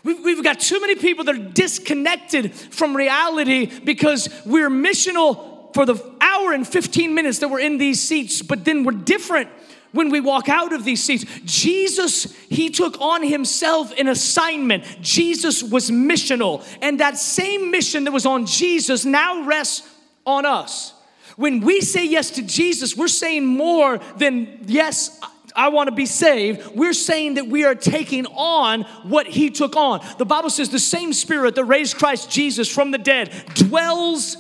We've, 0.05 0.25
we've 0.25 0.45
got 0.45 0.61
too 0.61 0.81
many 0.81 0.95
people 0.95 1.25
that 1.25 1.35
are 1.35 1.39
disconnected 1.39 2.55
from 2.55 2.97
reality 2.97 3.81
because 3.81 4.29
we're 4.47 4.71
missional 4.71 5.75
for 5.75 5.85
the 5.85 6.03
hour 6.21 6.53
and 6.53 6.67
15 6.67 7.15
minutes 7.15 7.41
that 7.41 7.49
we're 7.49 7.61
in 7.61 7.79
these 7.79 8.01
seats, 8.01 8.43
but 8.43 8.65
then 8.65 8.85
we're 8.85 8.93
different 8.93 9.49
when 9.93 10.11
we 10.11 10.21
walk 10.21 10.49
out 10.49 10.73
of 10.73 10.85
these 10.85 11.03
seats. 11.03 11.25
Jesus, 11.45 12.35
he 12.49 12.71
took 12.71 13.01
on 13.01 13.23
himself 13.23 13.93
an 13.99 14.09
assignment. 14.09 14.85
Jesus 15.01 15.63
was 15.63 15.91
missional, 15.91 16.65
and 16.83 17.01
that 17.01 17.19
same 17.19 17.71
mission 17.71 18.05
that 18.05 18.13
was 18.13 18.27
on 18.27 18.47
Jesus 18.47 19.05
now 19.05 19.43
rests 19.45 19.89
on 20.27 20.45
us. 20.45 20.95
When 21.37 21.61
we 21.61 21.81
say 21.81 22.05
yes 22.05 22.31
to 22.33 22.43
Jesus, 22.43 22.97
we're 22.97 23.09
saying 23.09 23.47
more 23.47 23.99
than 24.17 24.59
yes, 24.67 25.21
I 25.55 25.69
want 25.69 25.89
to 25.89 25.95
be 25.95 26.07
saved, 26.07 26.75
we're 26.75 26.93
saying 26.93 27.35
that 27.35 27.47
we 27.47 27.65
are 27.65 27.75
taking 27.75 28.27
on 28.27 28.83
what 29.03 29.27
he 29.27 29.51
took 29.51 29.77
on. 29.77 30.05
The 30.19 30.25
Bible 30.27 30.51
says 30.51 30.71
the 30.71 30.79
same 30.79 31.13
spirit 31.13 31.55
that 31.55 31.65
raised 31.65 31.97
Christ 31.97 32.31
Jesus 32.31 32.69
from 32.69 32.91
the 32.91 32.99
dead 32.99 33.33
dwells 33.55 34.37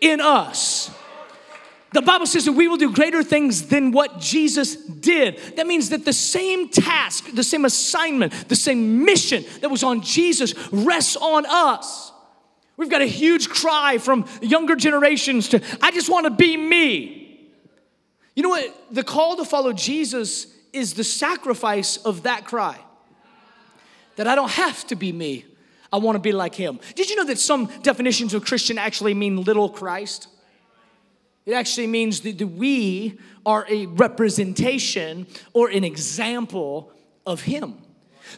in 0.00 0.20
us. 0.20 0.90
The 1.92 2.02
Bible 2.02 2.26
says 2.26 2.44
that 2.44 2.52
we 2.52 2.68
will 2.68 2.76
do 2.76 2.92
greater 2.92 3.22
things 3.22 3.68
than 3.68 3.90
what 3.90 4.20
Jesus 4.20 4.76
did. 4.76 5.38
That 5.56 5.66
means 5.66 5.88
that 5.90 6.04
the 6.04 6.12
same 6.12 6.68
task, 6.68 7.32
the 7.32 7.44
same 7.44 7.64
assignment, 7.64 8.48
the 8.48 8.56
same 8.56 9.04
mission 9.04 9.44
that 9.60 9.70
was 9.70 9.82
on 9.82 10.02
Jesus 10.02 10.54
rests 10.72 11.16
on 11.16 11.46
us. 11.46 12.12
We've 12.76 12.90
got 12.90 13.00
a 13.00 13.06
huge 13.06 13.48
cry 13.48 13.96
from 13.96 14.26
younger 14.42 14.76
generations 14.76 15.48
to, 15.50 15.62
I 15.80 15.90
just 15.90 16.10
want 16.10 16.24
to 16.24 16.30
be 16.30 16.56
me. 16.56 17.25
You 18.36 18.42
know 18.42 18.50
what? 18.50 18.94
The 18.94 19.02
call 19.02 19.36
to 19.36 19.44
follow 19.44 19.72
Jesus 19.72 20.46
is 20.72 20.94
the 20.94 21.02
sacrifice 21.02 21.96
of 21.96 22.22
that 22.22 22.44
cry. 22.44 22.78
That 24.16 24.28
I 24.28 24.34
don't 24.34 24.50
have 24.52 24.86
to 24.88 24.94
be 24.94 25.10
me, 25.10 25.44
I 25.92 25.96
want 25.96 26.16
to 26.16 26.20
be 26.20 26.32
like 26.32 26.54
him. 26.54 26.78
Did 26.94 27.10
you 27.10 27.16
know 27.16 27.24
that 27.24 27.38
some 27.38 27.70
definitions 27.82 28.34
of 28.34 28.44
Christian 28.44 28.78
actually 28.78 29.14
mean 29.14 29.42
little 29.42 29.68
Christ? 29.68 30.28
It 31.46 31.54
actually 31.54 31.86
means 31.86 32.20
that 32.20 32.40
we 32.42 33.18
are 33.44 33.64
a 33.68 33.86
representation 33.86 35.26
or 35.52 35.68
an 35.70 35.84
example 35.84 36.92
of 37.24 37.42
him. 37.42 37.78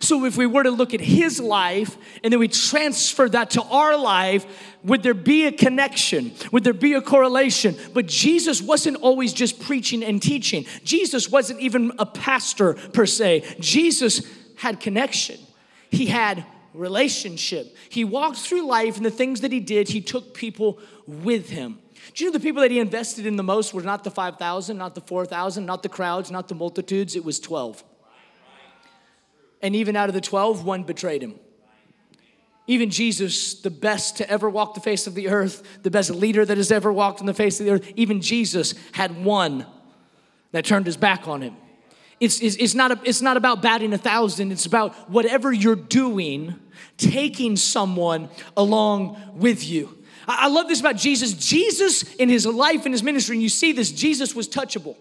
So 0.01 0.25
if 0.25 0.37
we 0.37 0.47
were 0.47 0.63
to 0.63 0.71
look 0.71 0.95
at 0.95 1.01
his 1.01 1.41
life 1.41 1.97
and 2.23 2.33
then 2.33 2.41
we 2.41 2.49
transfer 2.49 3.29
that 3.31 3.51
to 3.51 3.63
our 3.63 3.97
life, 3.97 4.47
would 4.85 5.03
there 5.03 5.15
be 5.15 5.47
a 5.47 5.53
connection? 5.53 6.33
Would 6.53 6.65
there 6.65 6.73
be 6.73 6.95
a 6.95 7.03
correlation? 7.03 7.77
But 7.95 8.07
Jesus 8.07 8.63
wasn't 8.63 8.97
always 8.97 9.33
just 9.33 9.61
preaching 9.61 10.05
and 10.05 10.23
teaching. 10.23 10.67
Jesus 10.85 11.31
wasn't 11.31 11.61
even 11.61 11.93
a 11.99 12.07
pastor 12.07 12.75
per 12.75 13.07
se. 13.07 13.57
Jesus 13.61 14.23
had 14.57 14.81
connection. 14.81 15.39
He 15.91 16.07
had 16.07 16.45
relationship. 16.75 17.77
He 17.89 18.05
walked 18.05 18.39
through 18.39 18.67
life 18.67 18.97
and 18.97 19.07
the 19.07 19.11
things 19.11 19.41
that 19.41 19.53
he 19.53 19.61
did, 19.61 19.89
he 19.89 20.01
took 20.01 20.35
people 20.35 20.79
with 21.07 21.51
him. 21.51 21.79
Do 22.15 22.25
you 22.25 22.31
know 22.31 22.39
the 22.39 22.43
people 22.43 22.63
that 22.63 22.71
he 22.71 22.79
invested 22.79 23.27
in 23.27 23.37
the 23.37 23.43
most 23.43 23.75
were 23.75 23.83
not 23.83 24.05
the 24.05 24.11
5,000, 24.11 24.77
not 24.77 24.95
the 24.95 25.01
4,000, 25.01 25.67
not 25.67 25.83
the 25.83 25.89
crowds, 25.89 26.31
not 26.31 26.49
the 26.49 26.55
multitudes, 26.55 27.17
it 27.17 27.25
was 27.25 27.41
12. 27.41 27.83
And 29.63 29.75
even 29.75 29.97
out 29.97 30.09
of 30.09 30.15
the 30.15 30.21
12, 30.21 30.65
one 30.65 30.85
betrayed 30.85 31.23
him. 31.23 31.35
Even 32.67 32.91
Jesus, 32.91 33.55
the 33.55 33.71
best 33.71 34.19
to 34.19 34.31
ever 34.31 34.49
walk 34.51 34.75
the 34.75 34.81
face 34.81 35.07
of 35.07 35.15
the 35.15 35.29
earth, 35.29 35.63
the 35.83 35.91
best 35.91 36.11
leader 36.11 36.45
that 36.45 36.59
has 36.59 36.71
ever 36.71 36.93
walked 36.93 37.21
on 37.21 37.27
the 37.27 37.35
face 37.35 37.59
of 37.61 37.67
the 37.67 37.73
earth, 37.73 37.93
even 37.97 38.21
Jesus 38.21 38.75
had 38.93 39.25
one 39.25 39.67
that 40.53 40.67
turned 40.67 40.85
his 40.85 40.97
back 40.97 41.27
on 41.27 41.41
him. 41.41 41.57
It's, 42.21 42.41
it's, 42.41 42.57
it's, 42.57 42.75
not 42.75 42.91
a, 42.91 43.01
it's 43.05 43.23
not 43.23 43.37
about 43.37 43.63
batting 43.63 43.93
a 43.93 43.99
thousand, 43.99 44.53
it's 44.53 44.67
about 44.67 44.95
whatever 45.11 45.53
you're 45.53 45.77
doing, 45.77 46.57
taking 46.97 47.57
someone 47.57 48.29
along 48.57 49.17
with 49.35 49.67
you. 49.67 49.97
I, 50.27 50.45
I 50.45 50.49
love 50.49 50.69
this 50.69 50.81
about 50.81 50.97
Jesus. 50.97 51.33
Jesus, 51.33 52.03
in 52.17 52.29
his 52.29 52.45
life 52.45 52.85
and 52.85 52.93
his 52.93 53.03
ministry, 53.03 53.37
and 53.37 53.43
you 53.43 53.49
see 53.49 53.73
this, 53.73 53.91
Jesus 53.91 54.35
was 54.35 54.49
touchable. 54.49 54.97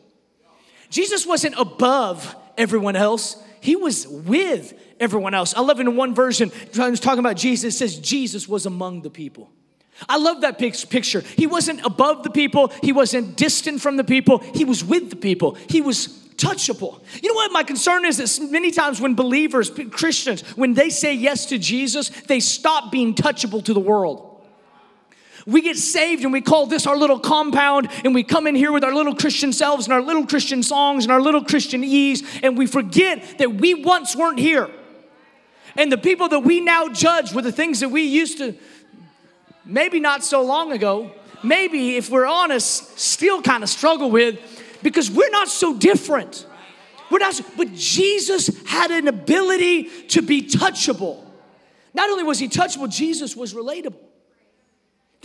Jesus 0.89 1.25
wasn't 1.25 1.55
above 1.57 2.35
everyone 2.57 2.95
else, 2.95 3.43
he 3.67 3.75
was 3.75 4.07
with 4.07 4.74
everyone 4.97 5.33
else. 5.33 5.53
I 5.53 5.59
love 5.59 5.81
in 5.81 5.97
one 5.97 6.15
version, 6.15 6.53
I 6.79 6.89
was 6.89 7.01
talking 7.01 7.19
about 7.19 7.36
Jesus, 7.36 7.77
says 7.77 8.00
Jesus 8.00 8.47
was 8.47 8.65
among 8.65 9.01
the 9.01 9.09
people. 9.09 9.51
I 10.07 10.15
love 10.15 10.39
that 10.39 10.57
picture. 10.57 11.19
He 11.19 11.47
wasn't 11.47 11.86
above 11.86 12.24
the 12.24 12.29
people, 12.29 12.71
he 12.81 12.93
wasn't 12.93 13.36
distant 13.36 13.81
from 13.81 13.97
the 13.97 14.05
people, 14.05 14.38
he 14.38 14.63
was 14.63 14.86
with 14.86 15.09
the 15.09 15.17
people. 15.17 15.57
He 15.67 15.81
was 15.81 16.07
touchable. 16.38 17.01
You 17.21 17.27
know 17.27 17.36
what 17.36 17.51
my 17.51 17.63
concern 17.63 18.05
is 18.05 18.15
that 18.19 18.50
many 18.50 18.71
times 18.71 19.01
when 19.01 19.15
believers, 19.15 19.69
Christians, 19.91 20.43
when 20.55 20.74
they 20.74 20.89
say 20.89 21.13
yes 21.13 21.47
to 21.47 21.57
Jesus, 21.57 22.09
they 22.09 22.39
stop 22.39 22.89
being 22.89 23.15
touchable 23.15 23.62
to 23.65 23.74
the 23.74 23.81
world. 23.81 24.26
We 25.48 25.62
get 25.62 25.77
saved 25.77 26.24
and 26.24 26.34
we 26.34 26.42
call 26.42 26.66
this 26.66 26.86
our 26.86 26.98
little 26.98 27.20
compound, 27.20 27.88
and 28.04 28.13
we 28.13 28.24
come 28.24 28.48
in 28.48 28.56
here 28.56 28.74
with 28.74 28.84
our 28.84 28.94
little 28.94 29.16
Christian 29.16 29.54
selves 29.54 29.86
and 29.86 29.94
our 29.94 30.01
little 30.01 30.27
Christian 30.27 30.62
songs 30.62 31.06
and 31.06 31.12
our 31.12 31.22
little 31.22 31.44
Christian 31.44 31.86
ease, 31.86 32.22
and 32.44 32.58
we 32.58 32.68
forget 32.68 33.38
that 33.38 33.56
we 33.56 33.74
once 33.74 34.13
weren't 34.13 34.39
here. 34.39 34.70
And 35.77 35.89
the 35.89 35.98
people 35.98 36.27
that 36.30 36.42
we 36.42 36.60
now 36.60 36.89
judge 36.89 37.34
were 37.34 37.42
the 37.42 37.54
things 37.54 37.80
that 37.80 37.89
we 37.89 38.04
used 38.04 38.39
to, 38.39 38.56
maybe 39.63 40.01
not 40.01 40.22
so 40.22 40.42
long 40.42 40.74
ago, 40.74 41.12
maybe 41.44 41.96
if 41.96 42.10
we're 42.10 42.27
honest, 42.27 43.00
still 43.00 43.42
kind 43.42 43.63
of 43.63 43.70
struggle 43.70 44.12
with 44.12 44.39
because 44.84 45.10
we're 45.10 45.30
not 45.30 45.48
so 45.48 45.77
different. 45.77 46.46
We're 47.10 47.20
not, 47.20 47.39
but 47.56 47.74
Jesus 47.74 48.50
had 48.66 48.92
an 48.92 49.08
ability 49.08 49.84
to 50.10 50.22
be 50.22 50.42
touchable. 50.42 51.24
Not 51.94 52.10
only 52.10 52.24
was 52.24 52.38
he 52.38 52.50
touchable, 52.50 52.92
Jesus 52.92 53.34
was 53.34 53.54
relatable. 53.54 54.06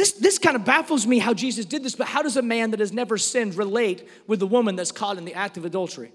This, 0.03 0.11
this 0.11 0.37
kind 0.37 0.57
of 0.57 0.65
baffles 0.65 1.07
me 1.07 1.21
how 1.21 1.33
Jesus 1.33 1.65
did 1.65 1.85
this, 1.85 1.95
but 1.95 2.09
how 2.09 2.23
does 2.23 2.37
a 2.37 2.43
man 2.43 2.73
that 2.73 2.81
has 2.81 2.93
never 2.93 3.17
sinned 3.17 3.55
relate 3.55 4.09
with 4.27 4.41
the 4.41 4.49
woman 4.49 4.75
that's 4.75 4.91
caught 4.91 5.17
in 5.17 5.25
the 5.25 5.35
act 5.35 5.57
of 5.57 5.65
adultery? 5.65 6.11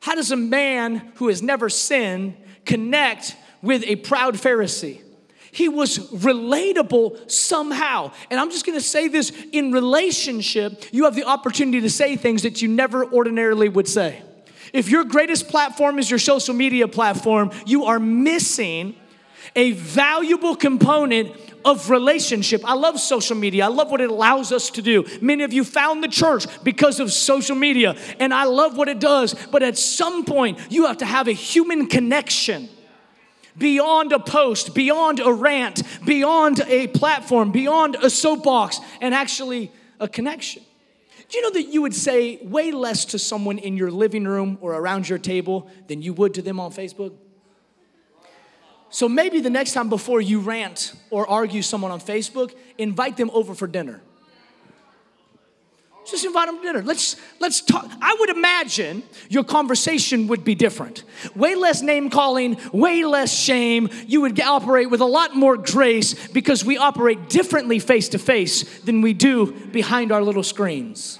How 0.00 0.14
does 0.14 0.30
a 0.30 0.38
man 0.38 1.12
who 1.16 1.28
has 1.28 1.42
never 1.42 1.68
sinned 1.68 2.34
connect 2.64 3.36
with 3.60 3.84
a 3.84 3.96
proud 3.96 4.36
Pharisee? 4.36 5.02
He 5.52 5.68
was 5.68 5.98
relatable 6.12 7.30
somehow. 7.30 8.10
And 8.30 8.40
I'm 8.40 8.50
just 8.50 8.64
gonna 8.64 8.80
say 8.80 9.08
this 9.08 9.32
in 9.52 9.70
relationship, 9.70 10.86
you 10.90 11.04
have 11.04 11.14
the 11.14 11.24
opportunity 11.24 11.82
to 11.82 11.90
say 11.90 12.16
things 12.16 12.40
that 12.44 12.62
you 12.62 12.68
never 12.68 13.04
ordinarily 13.04 13.68
would 13.68 13.86
say. 13.86 14.22
If 14.72 14.88
your 14.88 15.04
greatest 15.04 15.48
platform 15.48 15.98
is 15.98 16.08
your 16.08 16.18
social 16.18 16.54
media 16.54 16.88
platform, 16.88 17.50
you 17.66 17.84
are 17.84 18.00
missing 18.00 18.96
a 19.54 19.72
valuable 19.72 20.56
component 20.56 21.34
of 21.64 21.90
relationship. 21.90 22.62
I 22.64 22.74
love 22.74 23.00
social 23.00 23.36
media. 23.36 23.64
I 23.64 23.68
love 23.68 23.90
what 23.90 24.00
it 24.00 24.10
allows 24.10 24.52
us 24.52 24.70
to 24.70 24.82
do. 24.82 25.04
Many 25.20 25.44
of 25.44 25.52
you 25.52 25.64
found 25.64 26.02
the 26.02 26.08
church 26.08 26.46
because 26.62 27.00
of 27.00 27.12
social 27.12 27.56
media, 27.56 27.96
and 28.20 28.34
I 28.34 28.44
love 28.44 28.76
what 28.76 28.88
it 28.88 29.00
does. 29.00 29.34
But 29.50 29.62
at 29.62 29.78
some 29.78 30.24
point, 30.24 30.58
you 30.70 30.86
have 30.86 30.98
to 30.98 31.06
have 31.06 31.28
a 31.28 31.32
human 31.32 31.86
connection 31.86 32.68
beyond 33.56 34.12
a 34.12 34.18
post, 34.18 34.74
beyond 34.74 35.20
a 35.20 35.32
rant, 35.32 35.82
beyond 36.04 36.60
a 36.66 36.88
platform, 36.88 37.52
beyond 37.52 37.96
a 37.96 38.10
soapbox, 38.10 38.80
and 39.00 39.14
actually 39.14 39.70
a 40.00 40.08
connection. 40.08 40.62
Do 41.28 41.38
you 41.38 41.42
know 41.42 41.50
that 41.50 41.72
you 41.72 41.80
would 41.82 41.94
say 41.94 42.36
way 42.42 42.72
less 42.72 43.06
to 43.06 43.18
someone 43.18 43.58
in 43.58 43.76
your 43.76 43.90
living 43.90 44.24
room 44.24 44.58
or 44.60 44.74
around 44.74 45.08
your 45.08 45.18
table 45.18 45.70
than 45.86 46.02
you 46.02 46.12
would 46.12 46.34
to 46.34 46.42
them 46.42 46.60
on 46.60 46.72
Facebook? 46.72 47.12
So 48.94 49.08
maybe 49.08 49.40
the 49.40 49.50
next 49.50 49.72
time 49.72 49.88
before 49.88 50.20
you 50.20 50.38
rant 50.38 50.94
or 51.10 51.28
argue 51.28 51.62
someone 51.62 51.90
on 51.90 51.98
Facebook, 51.98 52.54
invite 52.78 53.16
them 53.16 53.28
over 53.30 53.52
for 53.52 53.66
dinner. 53.66 54.00
Just 56.06 56.24
invite 56.24 56.46
them 56.46 56.58
to 56.58 56.62
dinner. 56.62 56.80
Let's 56.80 57.16
let's 57.40 57.60
talk. 57.60 57.90
I 58.00 58.14
would 58.20 58.30
imagine 58.30 59.02
your 59.28 59.42
conversation 59.42 60.28
would 60.28 60.44
be 60.44 60.54
different. 60.54 61.02
Way 61.34 61.56
less 61.56 61.82
name 61.82 62.08
calling, 62.08 62.56
way 62.72 63.04
less 63.04 63.36
shame. 63.36 63.88
You 64.06 64.20
would 64.20 64.40
operate 64.40 64.88
with 64.90 65.00
a 65.00 65.06
lot 65.06 65.34
more 65.34 65.56
grace 65.56 66.28
because 66.28 66.64
we 66.64 66.78
operate 66.78 67.28
differently 67.28 67.80
face 67.80 68.10
to 68.10 68.20
face 68.20 68.62
than 68.82 69.02
we 69.02 69.12
do 69.12 69.50
behind 69.72 70.12
our 70.12 70.22
little 70.22 70.44
screens. 70.44 71.18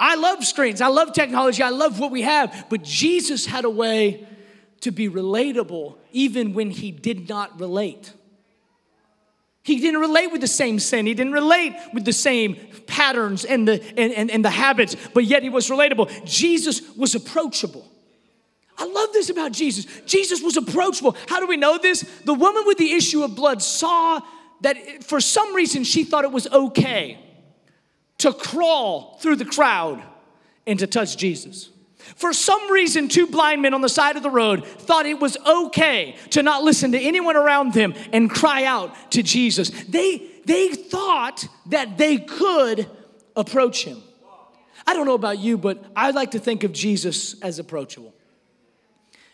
I 0.00 0.14
love 0.14 0.42
screens, 0.46 0.80
I 0.80 0.86
love 0.86 1.12
technology, 1.12 1.62
I 1.62 1.68
love 1.68 2.00
what 2.00 2.10
we 2.10 2.22
have, 2.22 2.68
but 2.70 2.82
Jesus 2.82 3.44
had 3.44 3.66
a 3.66 3.70
way 3.70 4.26
to 4.80 4.90
be 4.90 5.10
relatable 5.10 5.98
even 6.14 6.54
when 6.54 6.70
he 6.70 6.90
did 6.90 7.28
not 7.28 7.60
relate. 7.60 8.12
He 9.62 9.80
didn't 9.80 10.00
relate 10.00 10.30
with 10.30 10.40
the 10.40 10.46
same 10.46 10.78
sin. 10.78 11.06
He 11.06 11.14
didn't 11.14 11.32
relate 11.32 11.74
with 11.92 12.04
the 12.04 12.12
same 12.12 12.56
patterns 12.86 13.44
and 13.44 13.66
the, 13.66 13.82
and, 13.98 14.12
and, 14.12 14.30
and 14.30 14.44
the 14.44 14.50
habits, 14.50 14.94
but 15.12 15.24
yet 15.24 15.42
he 15.42 15.48
was 15.48 15.68
relatable. 15.68 16.24
Jesus 16.24 16.82
was 16.96 17.14
approachable. 17.14 17.90
I 18.76 18.86
love 18.86 19.12
this 19.12 19.30
about 19.30 19.52
Jesus. 19.52 19.86
Jesus 20.04 20.42
was 20.42 20.56
approachable. 20.56 21.16
How 21.28 21.40
do 21.40 21.46
we 21.46 21.56
know 21.56 21.78
this? 21.78 22.02
The 22.24 22.34
woman 22.34 22.64
with 22.66 22.78
the 22.78 22.92
issue 22.92 23.22
of 23.22 23.34
blood 23.34 23.62
saw 23.62 24.20
that 24.60 25.04
for 25.04 25.20
some 25.20 25.54
reason 25.54 25.84
she 25.84 26.04
thought 26.04 26.24
it 26.24 26.32
was 26.32 26.46
okay 26.48 27.18
to 28.18 28.32
crawl 28.32 29.18
through 29.20 29.36
the 29.36 29.44
crowd 29.44 30.02
and 30.66 30.78
to 30.78 30.86
touch 30.86 31.16
Jesus. 31.16 31.70
For 32.16 32.32
some 32.32 32.70
reason, 32.70 33.08
two 33.08 33.26
blind 33.26 33.62
men 33.62 33.74
on 33.74 33.80
the 33.80 33.88
side 33.88 34.16
of 34.16 34.22
the 34.22 34.30
road 34.30 34.64
thought 34.66 35.06
it 35.06 35.20
was 35.20 35.36
okay 35.46 36.16
to 36.30 36.42
not 36.42 36.62
listen 36.62 36.92
to 36.92 36.98
anyone 36.98 37.36
around 37.36 37.72
them 37.72 37.94
and 38.12 38.30
cry 38.30 38.64
out 38.64 39.12
to 39.12 39.22
Jesus. 39.22 39.70
They, 39.70 40.22
they 40.44 40.68
thought 40.68 41.46
that 41.66 41.98
they 41.98 42.18
could 42.18 42.88
approach 43.34 43.84
him. 43.84 44.02
I 44.86 44.92
don't 44.92 45.06
know 45.06 45.14
about 45.14 45.38
you, 45.38 45.56
but 45.56 45.82
I 45.96 46.10
like 46.10 46.32
to 46.32 46.38
think 46.38 46.62
of 46.62 46.72
Jesus 46.72 47.40
as 47.40 47.58
approachable. 47.58 48.14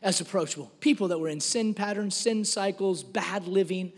As 0.03 0.21
approachable. 0.21 0.71
People 0.81 1.09
that 1.09 1.19
were 1.19 1.29
in 1.29 1.41
sin 1.41 1.75
patterns, 1.75 2.15
sin 2.15 2.45
cycles, 2.45 3.03
bad 3.03 3.47
living, 3.47 3.93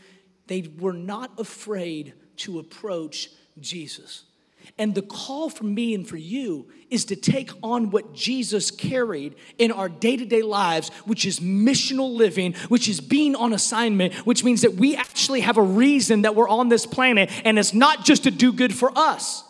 they 0.47 0.69
were 0.79 0.95
not 0.95 1.39
afraid 1.39 2.15
to 2.39 2.59
approach 2.59 3.29
Jesus. 3.61 4.25
And 4.79 4.95
the 4.95 5.03
call 5.03 5.51
for 5.51 5.65
me 5.65 5.95
and 5.95 6.09
for 6.09 6.17
you 6.17 6.67
is 6.91 7.05
to 7.07 7.17
take 7.17 7.51
on 7.63 7.91
what 7.91 8.15
Jesus 8.15 8.71
carried 8.71 9.35
in 9.59 9.71
our 9.71 9.89
day 9.89 10.17
to 10.17 10.25
day 10.25 10.43
lives, 10.43 10.91
which 11.05 11.27
is 11.27 11.41
missional 11.41 12.15
living, 12.15 12.55
which 12.69 12.89
is 12.89 13.01
being 13.01 13.35
on 13.37 13.53
assignment, 13.53 14.15
which 14.27 14.45
means 14.45 14.63
that 14.63 14.75
we 14.75 14.97
actually 14.97 15.41
have 15.41 15.59
a 15.59 15.63
reason 15.63 16.23
that 16.23 16.35
we're 16.35 16.49
on 16.49 16.69
this 16.69 16.87
planet, 16.87 17.31
and 17.45 17.59
it's 17.59 17.75
not 17.75 18.05
just 18.05 18.25
to 18.25 18.31
do 18.31 18.53
good 18.53 18.75
for 18.75 18.91
us 18.97 19.45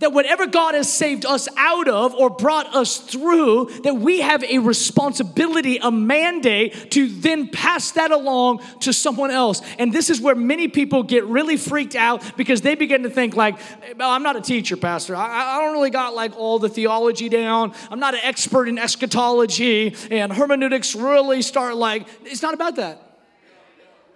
that 0.00 0.12
whatever 0.12 0.46
God 0.46 0.74
has 0.74 0.92
saved 0.92 1.26
us 1.26 1.48
out 1.56 1.88
of 1.88 2.14
or 2.14 2.30
brought 2.30 2.74
us 2.74 2.98
through, 2.98 3.66
that 3.82 3.96
we 3.96 4.20
have 4.20 4.44
a 4.44 4.58
responsibility, 4.58 5.78
a 5.78 5.90
mandate 5.90 6.92
to 6.92 7.08
then 7.08 7.48
pass 7.48 7.90
that 7.92 8.12
along 8.12 8.60
to 8.80 8.92
someone 8.92 9.30
else. 9.30 9.60
And 9.78 9.92
this 9.92 10.08
is 10.08 10.20
where 10.20 10.36
many 10.36 10.68
people 10.68 11.02
get 11.02 11.24
really 11.24 11.56
freaked 11.56 11.96
out 11.96 12.36
because 12.36 12.60
they 12.60 12.76
begin 12.76 13.02
to 13.02 13.10
think 13.10 13.34
like, 13.34 13.58
well, 13.96 14.10
I'm 14.10 14.22
not 14.22 14.36
a 14.36 14.40
teacher, 14.40 14.76
pastor. 14.76 15.16
I, 15.16 15.56
I 15.56 15.60
don't 15.60 15.72
really 15.72 15.90
got 15.90 16.14
like 16.14 16.36
all 16.36 16.60
the 16.60 16.68
theology 16.68 17.28
down. 17.28 17.74
I'm 17.90 18.00
not 18.00 18.14
an 18.14 18.20
expert 18.22 18.68
in 18.68 18.78
eschatology 18.78 19.96
and 20.10 20.32
hermeneutics 20.32 20.94
really 20.94 21.42
start 21.42 21.76
like, 21.76 22.06
it's 22.24 22.42
not 22.42 22.54
about 22.54 22.76
that. 22.76 23.02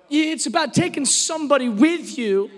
It's 0.08 0.46
about 0.46 0.74
taking 0.74 1.06
somebody 1.06 1.68
with 1.68 2.18
you 2.18 2.50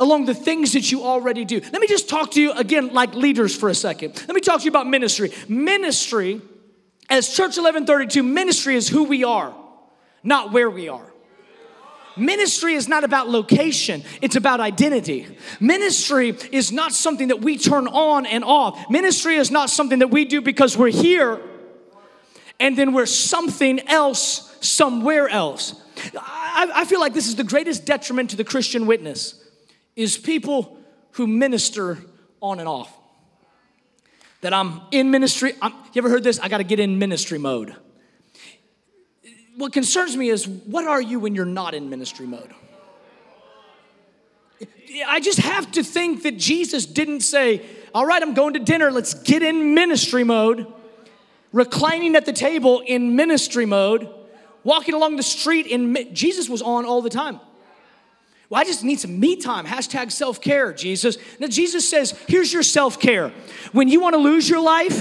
along 0.00 0.24
the 0.24 0.34
things 0.34 0.72
that 0.72 0.90
you 0.90 1.04
already 1.04 1.44
do. 1.44 1.60
Let 1.60 1.80
me 1.80 1.86
just 1.86 2.08
talk 2.08 2.32
to 2.32 2.40
you 2.40 2.52
again 2.52 2.92
like 2.92 3.14
leaders 3.14 3.54
for 3.54 3.68
a 3.68 3.74
second. 3.74 4.16
Let 4.26 4.34
me 4.34 4.40
talk 4.40 4.60
to 4.60 4.64
you 4.64 4.70
about 4.70 4.88
ministry. 4.88 5.30
Ministry, 5.46 6.40
as 7.08 7.28
Church 7.28 7.56
1132, 7.56 8.22
ministry 8.22 8.74
is 8.74 8.88
who 8.88 9.04
we 9.04 9.22
are, 9.22 9.54
not 10.24 10.52
where 10.52 10.70
we 10.70 10.88
are. 10.88 11.06
Ministry 12.16 12.74
is 12.74 12.88
not 12.88 13.04
about 13.04 13.28
location, 13.28 14.02
it's 14.20 14.36
about 14.36 14.58
identity. 14.58 15.26
Ministry 15.60 16.36
is 16.50 16.72
not 16.72 16.92
something 16.92 17.28
that 17.28 17.40
we 17.40 17.56
turn 17.56 17.86
on 17.86 18.26
and 18.26 18.42
off. 18.42 18.90
Ministry 18.90 19.36
is 19.36 19.50
not 19.50 19.70
something 19.70 20.00
that 20.00 20.08
we 20.08 20.24
do 20.24 20.40
because 20.40 20.76
we're 20.76 20.90
here 20.90 21.40
and 22.58 22.76
then 22.76 22.92
we're 22.92 23.06
something 23.06 23.80
else 23.88 24.58
somewhere 24.60 25.28
else. 25.28 25.80
I, 26.16 26.70
I 26.74 26.84
feel 26.84 27.00
like 27.00 27.14
this 27.14 27.28
is 27.28 27.36
the 27.36 27.44
greatest 27.44 27.86
detriment 27.86 28.30
to 28.30 28.36
the 28.36 28.44
Christian 28.44 28.86
witness 28.86 29.40
is 29.96 30.16
people 30.16 30.78
who 31.12 31.26
minister 31.26 31.98
on 32.40 32.58
and 32.58 32.68
off. 32.68 32.96
That 34.40 34.54
I'm 34.54 34.80
in 34.90 35.10
ministry. 35.10 35.52
I'm, 35.60 35.72
you 35.92 35.98
ever 36.00 36.08
heard 36.08 36.24
this? 36.24 36.38
I 36.40 36.48
got 36.48 36.58
to 36.58 36.64
get 36.64 36.80
in 36.80 36.98
ministry 36.98 37.38
mode. 37.38 37.76
What 39.56 39.72
concerns 39.72 40.16
me 40.16 40.30
is 40.30 40.48
what 40.48 40.86
are 40.86 41.02
you 41.02 41.20
when 41.20 41.34
you're 41.34 41.44
not 41.44 41.74
in 41.74 41.90
ministry 41.90 42.26
mode? 42.26 42.54
I 45.06 45.20
just 45.20 45.38
have 45.38 45.70
to 45.72 45.82
think 45.82 46.22
that 46.22 46.36
Jesus 46.36 46.86
didn't 46.86 47.20
say, 47.20 47.64
All 47.94 48.06
right, 48.06 48.22
I'm 48.22 48.34
going 48.34 48.54
to 48.54 48.60
dinner, 48.60 48.90
let's 48.90 49.14
get 49.14 49.42
in 49.42 49.74
ministry 49.74 50.24
mode, 50.24 50.66
reclining 51.52 52.16
at 52.16 52.26
the 52.26 52.32
table 52.32 52.80
in 52.80 53.14
ministry 53.16 53.66
mode, 53.66 54.08
walking 54.64 54.94
along 54.94 55.16
the 55.16 55.22
street 55.22 55.66
in. 55.66 56.14
Jesus 56.14 56.48
was 56.48 56.62
on 56.62 56.86
all 56.86 57.02
the 57.02 57.10
time. 57.10 57.40
Well, 58.50 58.60
I 58.60 58.64
just 58.64 58.82
need 58.82 58.98
some 58.98 59.18
me 59.18 59.36
time. 59.36 59.64
Hashtag 59.64 60.10
self 60.10 60.40
care, 60.40 60.72
Jesus. 60.72 61.16
Now, 61.38 61.46
Jesus 61.46 61.88
says, 61.88 62.18
here's 62.26 62.52
your 62.52 62.64
self 62.64 62.98
care. 62.98 63.32
When 63.70 63.88
you 63.88 64.00
want 64.00 64.14
to 64.14 64.18
lose 64.20 64.50
your 64.50 64.60
life, 64.60 65.00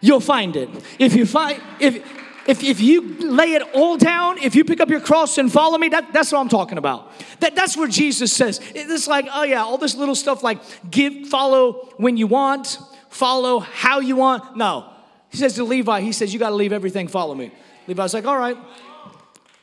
you'll 0.00 0.20
find 0.20 0.56
it. 0.56 0.68
If 0.98 1.14
you 1.14 1.26
find, 1.26 1.62
if, 1.78 2.04
if, 2.48 2.64
if 2.64 2.80
you 2.80 3.16
lay 3.18 3.52
it 3.52 3.62
all 3.72 3.96
down, 3.96 4.38
if 4.38 4.56
you 4.56 4.64
pick 4.64 4.80
up 4.80 4.90
your 4.90 5.00
cross 5.00 5.38
and 5.38 5.50
follow 5.50 5.78
me, 5.78 5.90
that, 5.90 6.12
that's 6.12 6.32
what 6.32 6.40
I'm 6.40 6.48
talking 6.48 6.76
about. 6.76 7.12
That, 7.38 7.54
that's 7.54 7.76
where 7.76 7.86
Jesus 7.86 8.32
says. 8.32 8.60
It's 8.74 9.06
like, 9.06 9.26
oh 9.30 9.44
yeah, 9.44 9.62
all 9.62 9.78
this 9.78 9.94
little 9.94 10.16
stuff 10.16 10.42
like 10.42 10.58
give, 10.90 11.28
follow 11.28 11.88
when 11.98 12.16
you 12.16 12.26
want, 12.26 12.78
follow 13.10 13.60
how 13.60 14.00
you 14.00 14.16
want. 14.16 14.56
No. 14.56 14.92
He 15.28 15.36
says 15.36 15.54
to 15.54 15.62
Levi, 15.62 16.00
he 16.00 16.10
says, 16.10 16.32
you 16.32 16.40
got 16.40 16.48
to 16.48 16.56
leave 16.56 16.72
everything, 16.72 17.06
follow 17.06 17.36
me. 17.36 17.52
Levi's 17.86 18.12
like, 18.12 18.24
all 18.24 18.38
right, 18.38 18.56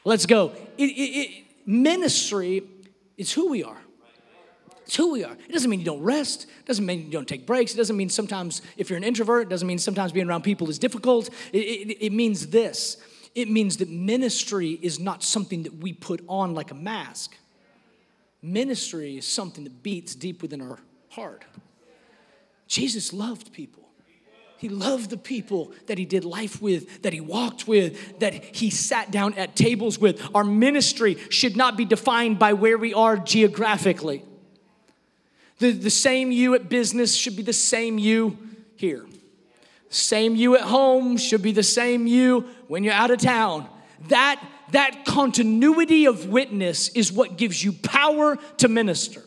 let's 0.06 0.26
go. 0.26 0.54
It, 0.78 0.86
it, 0.86 1.02
it, 1.02 1.43
ministry 1.65 2.63
it's 3.17 3.32
who 3.32 3.49
we 3.49 3.63
are. 3.63 3.82
It's 4.86 4.95
who 4.95 5.12
we 5.12 5.23
are. 5.25 5.34
It 5.34 5.51
doesn't 5.51 5.69
mean 5.69 5.80
you 5.80 5.86
don't 5.86 6.01
rest. 6.01 6.43
It 6.43 6.65
doesn't 6.65 6.86
mean 6.86 7.06
you 7.06 7.12
don't 7.12 7.27
take 7.27 7.45
breaks. 7.45 7.73
It 7.73 7.77
doesn't 7.77 7.97
mean 7.97 8.10
sometimes, 8.10 8.62
if 8.77 8.89
you're 8.89 8.97
an 8.97 9.03
introvert, 9.03 9.47
it 9.47 9.49
doesn't 9.49 9.67
mean 9.67 9.80
sometimes 9.80 10.13
being 10.13 10.30
around 10.30 10.43
people 10.43 10.69
is 10.69 10.80
difficult. 10.80 11.30
It, 11.51 11.58
it, 11.58 12.06
it 12.06 12.12
means 12.13 12.47
this 12.47 12.97
it 13.38 13.51
means 13.51 13.77
that 13.77 13.89
ministry 13.89 14.80
is 14.82 14.99
not 14.99 15.21
something 15.21 15.62
that 15.63 15.75
we 15.75 15.93
put 15.93 16.23
on 16.27 16.56
like 16.56 16.71
a 16.71 16.73
mask. 16.73 17.36
Ministry 18.41 19.15
is 19.17 19.27
something 19.27 19.63
that 19.63 19.84
beats 19.84 20.15
deep 20.15 20.41
within 20.41 20.60
our 20.60 20.80
heart. 21.10 21.45
Jesus 22.67 23.13
loved 23.13 23.53
people. 23.53 23.87
He 24.58 24.70
loved 24.70 25.12
the 25.12 25.17
people 25.17 25.72
that 25.86 25.98
he 25.98 26.06
did 26.06 26.26
life 26.26 26.62
with, 26.62 27.04
that 27.04 27.13
he 27.13 27.22
walked 27.22 27.67
with, 27.67 28.20
that 28.20 28.34
he 28.34 28.70
sat 28.70 29.12
down 29.12 29.36
at 29.36 29.56
tables 29.56 30.00
with. 30.00 30.22
Our 30.34 30.43
ministry 30.43 31.17
should 31.30 31.56
not 31.56 31.78
be 31.78 31.86
defined 31.86 32.39
by 32.39 32.54
where 32.54 32.78
we 32.78 32.93
are 32.93 33.17
geographically. 33.17 34.24
The, 35.60 35.72
the 35.72 35.89
same 35.89 36.32
you 36.32 36.56
at 36.56 36.70
business 36.70 37.15
should 37.15 37.36
be 37.36 37.43
the 37.43 37.54
same 37.54 37.98
you 37.98 38.38
here. 38.76 39.06
Same 39.89 40.36
you 40.36 40.56
at 40.56 40.62
home 40.62 41.17
should 41.17 41.41
be 41.41 41.52
the 41.52 41.63
same 41.63 42.08
you 42.08 42.48
when 42.67 42.84
you're 42.84 42.93
out 42.93 43.12
of 43.12 43.20
town. 43.20 43.67
That, 44.10 44.43
that 44.72 45.06
continuity 45.06 46.06
of 46.06 46.28
witness 46.28 46.89
is 46.89 47.12
what 47.12 47.38
gives 47.38 47.63
you 47.63 47.74
power 47.74 48.38
to 48.58 48.67
minister. 48.67 49.24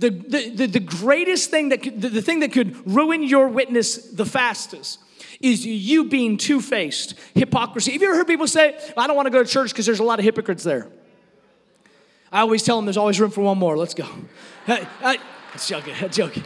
The, 0.00 0.10
the, 0.10 0.66
the, 0.66 0.80
greatest 0.80 1.50
thing 1.50 1.68
that 1.68 1.82
could, 1.82 2.00
the, 2.00 2.08
the 2.08 2.22
thing 2.22 2.40
that 2.40 2.52
could 2.52 2.90
ruin 2.90 3.22
your 3.22 3.48
witness 3.48 3.96
the 3.96 4.24
fastest 4.24 4.98
is 5.40 5.66
you 5.66 6.04
being 6.04 6.38
two 6.38 6.60
faced, 6.62 7.14
hypocrisy. 7.34 7.92
Have 7.92 8.00
you 8.00 8.08
ever 8.08 8.16
heard 8.16 8.26
people 8.26 8.46
say, 8.46 8.78
I 8.96 9.06
don't 9.06 9.14
want 9.14 9.26
to 9.26 9.30
go 9.30 9.42
to 9.42 9.48
church 9.48 9.70
because 9.70 9.84
there's 9.84 10.00
a 10.00 10.04
lot 10.04 10.18
of 10.18 10.24
hypocrites 10.24 10.64
there? 10.64 10.88
I 12.32 12.40
always 12.40 12.62
tell 12.62 12.76
them 12.76 12.86
there's 12.86 12.96
always 12.96 13.20
room 13.20 13.30
for 13.30 13.42
one 13.42 13.58
more. 13.58 13.76
Let's 13.76 13.94
go. 13.94 14.06
I, 14.66 14.86
I, 15.02 15.18
that's 15.52 15.68
joking. 15.68 15.94
That's 16.00 16.16
joking. 16.16 16.44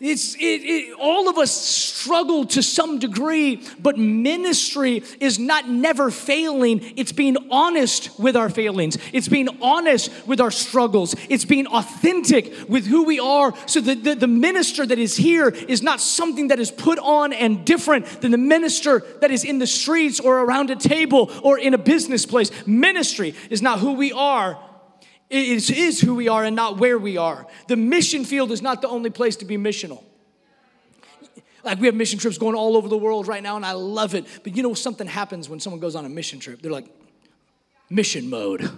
It's, 0.00 0.34
it, 0.36 0.40
it, 0.40 0.94
all 0.98 1.28
of 1.28 1.36
us 1.36 1.52
struggle 1.52 2.46
to 2.46 2.62
some 2.62 2.98
degree, 2.98 3.62
but 3.78 3.98
ministry 3.98 5.02
is 5.20 5.38
not 5.38 5.68
never 5.68 6.10
failing. 6.10 6.94
It's 6.96 7.12
being 7.12 7.36
honest 7.50 8.18
with 8.18 8.34
our 8.34 8.48
failings. 8.48 8.96
It's 9.12 9.28
being 9.28 9.48
honest 9.60 10.10
with 10.26 10.40
our 10.40 10.50
struggles. 10.50 11.14
It's 11.28 11.44
being 11.44 11.66
authentic 11.66 12.54
with 12.66 12.86
who 12.86 13.04
we 13.04 13.20
are. 13.20 13.52
So 13.66 13.82
the, 13.82 13.94
the, 13.94 14.14
the 14.14 14.26
minister 14.26 14.86
that 14.86 14.98
is 14.98 15.16
here 15.16 15.50
is 15.50 15.82
not 15.82 16.00
something 16.00 16.48
that 16.48 16.58
is 16.58 16.70
put 16.70 16.98
on 16.98 17.34
and 17.34 17.66
different 17.66 18.06
than 18.22 18.30
the 18.30 18.38
minister 18.38 19.04
that 19.20 19.30
is 19.30 19.44
in 19.44 19.58
the 19.58 19.66
streets 19.66 20.18
or 20.18 20.40
around 20.40 20.70
a 20.70 20.76
table 20.76 21.30
or 21.42 21.58
in 21.58 21.74
a 21.74 21.78
business 21.78 22.24
place. 22.24 22.50
Ministry 22.66 23.34
is 23.50 23.60
not 23.60 23.80
who 23.80 23.92
we 23.92 24.12
are, 24.12 24.58
it 25.30 25.70
is 25.70 26.00
who 26.00 26.14
we 26.16 26.28
are 26.28 26.44
and 26.44 26.56
not 26.56 26.78
where 26.78 26.98
we 26.98 27.16
are. 27.16 27.46
The 27.68 27.76
mission 27.76 28.24
field 28.24 28.50
is 28.50 28.62
not 28.62 28.82
the 28.82 28.88
only 28.88 29.10
place 29.10 29.36
to 29.36 29.44
be 29.44 29.56
missional. 29.56 30.02
Like 31.62 31.78
we 31.78 31.86
have 31.86 31.94
mission 31.94 32.18
trips 32.18 32.38
going 32.38 32.54
all 32.54 32.76
over 32.76 32.88
the 32.88 32.96
world 32.96 33.28
right 33.28 33.42
now, 33.42 33.56
and 33.56 33.64
I 33.64 33.72
love 33.72 34.14
it. 34.14 34.26
But 34.42 34.56
you 34.56 34.62
know, 34.62 34.74
something 34.74 35.06
happens 35.06 35.48
when 35.48 35.60
someone 35.60 35.80
goes 35.80 35.94
on 35.94 36.04
a 36.04 36.08
mission 36.08 36.38
trip. 36.38 36.62
They're 36.62 36.72
like, 36.72 36.86
mission 37.90 38.30
mode. 38.30 38.70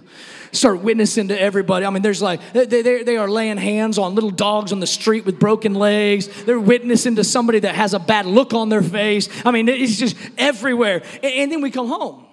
Start 0.51 0.81
witnessing 0.81 1.29
to 1.29 1.39
everybody. 1.39 1.85
I 1.85 1.89
mean, 1.91 2.01
there's 2.01 2.21
like, 2.21 2.41
they, 2.51 2.65
they, 2.65 3.03
they 3.03 3.15
are 3.15 3.29
laying 3.29 3.57
hands 3.57 3.97
on 3.97 4.15
little 4.15 4.31
dogs 4.31 4.71
on 4.71 4.79
the 4.79 4.87
street 4.87 5.23
with 5.23 5.39
broken 5.39 5.75
legs. 5.75 6.27
They're 6.45 6.59
witnessing 6.59 7.15
to 7.17 7.23
somebody 7.23 7.59
that 7.59 7.75
has 7.75 7.93
a 7.93 7.99
bad 7.99 8.25
look 8.25 8.53
on 8.53 8.69
their 8.69 8.81
face. 8.81 9.29
I 9.45 9.51
mean, 9.51 9.69
it's 9.69 9.97
just 9.97 10.17
everywhere. 10.37 11.03
And, 11.21 11.33
and 11.33 11.51
then 11.51 11.61
we 11.61 11.69
come 11.71 11.87
home. 11.87 12.25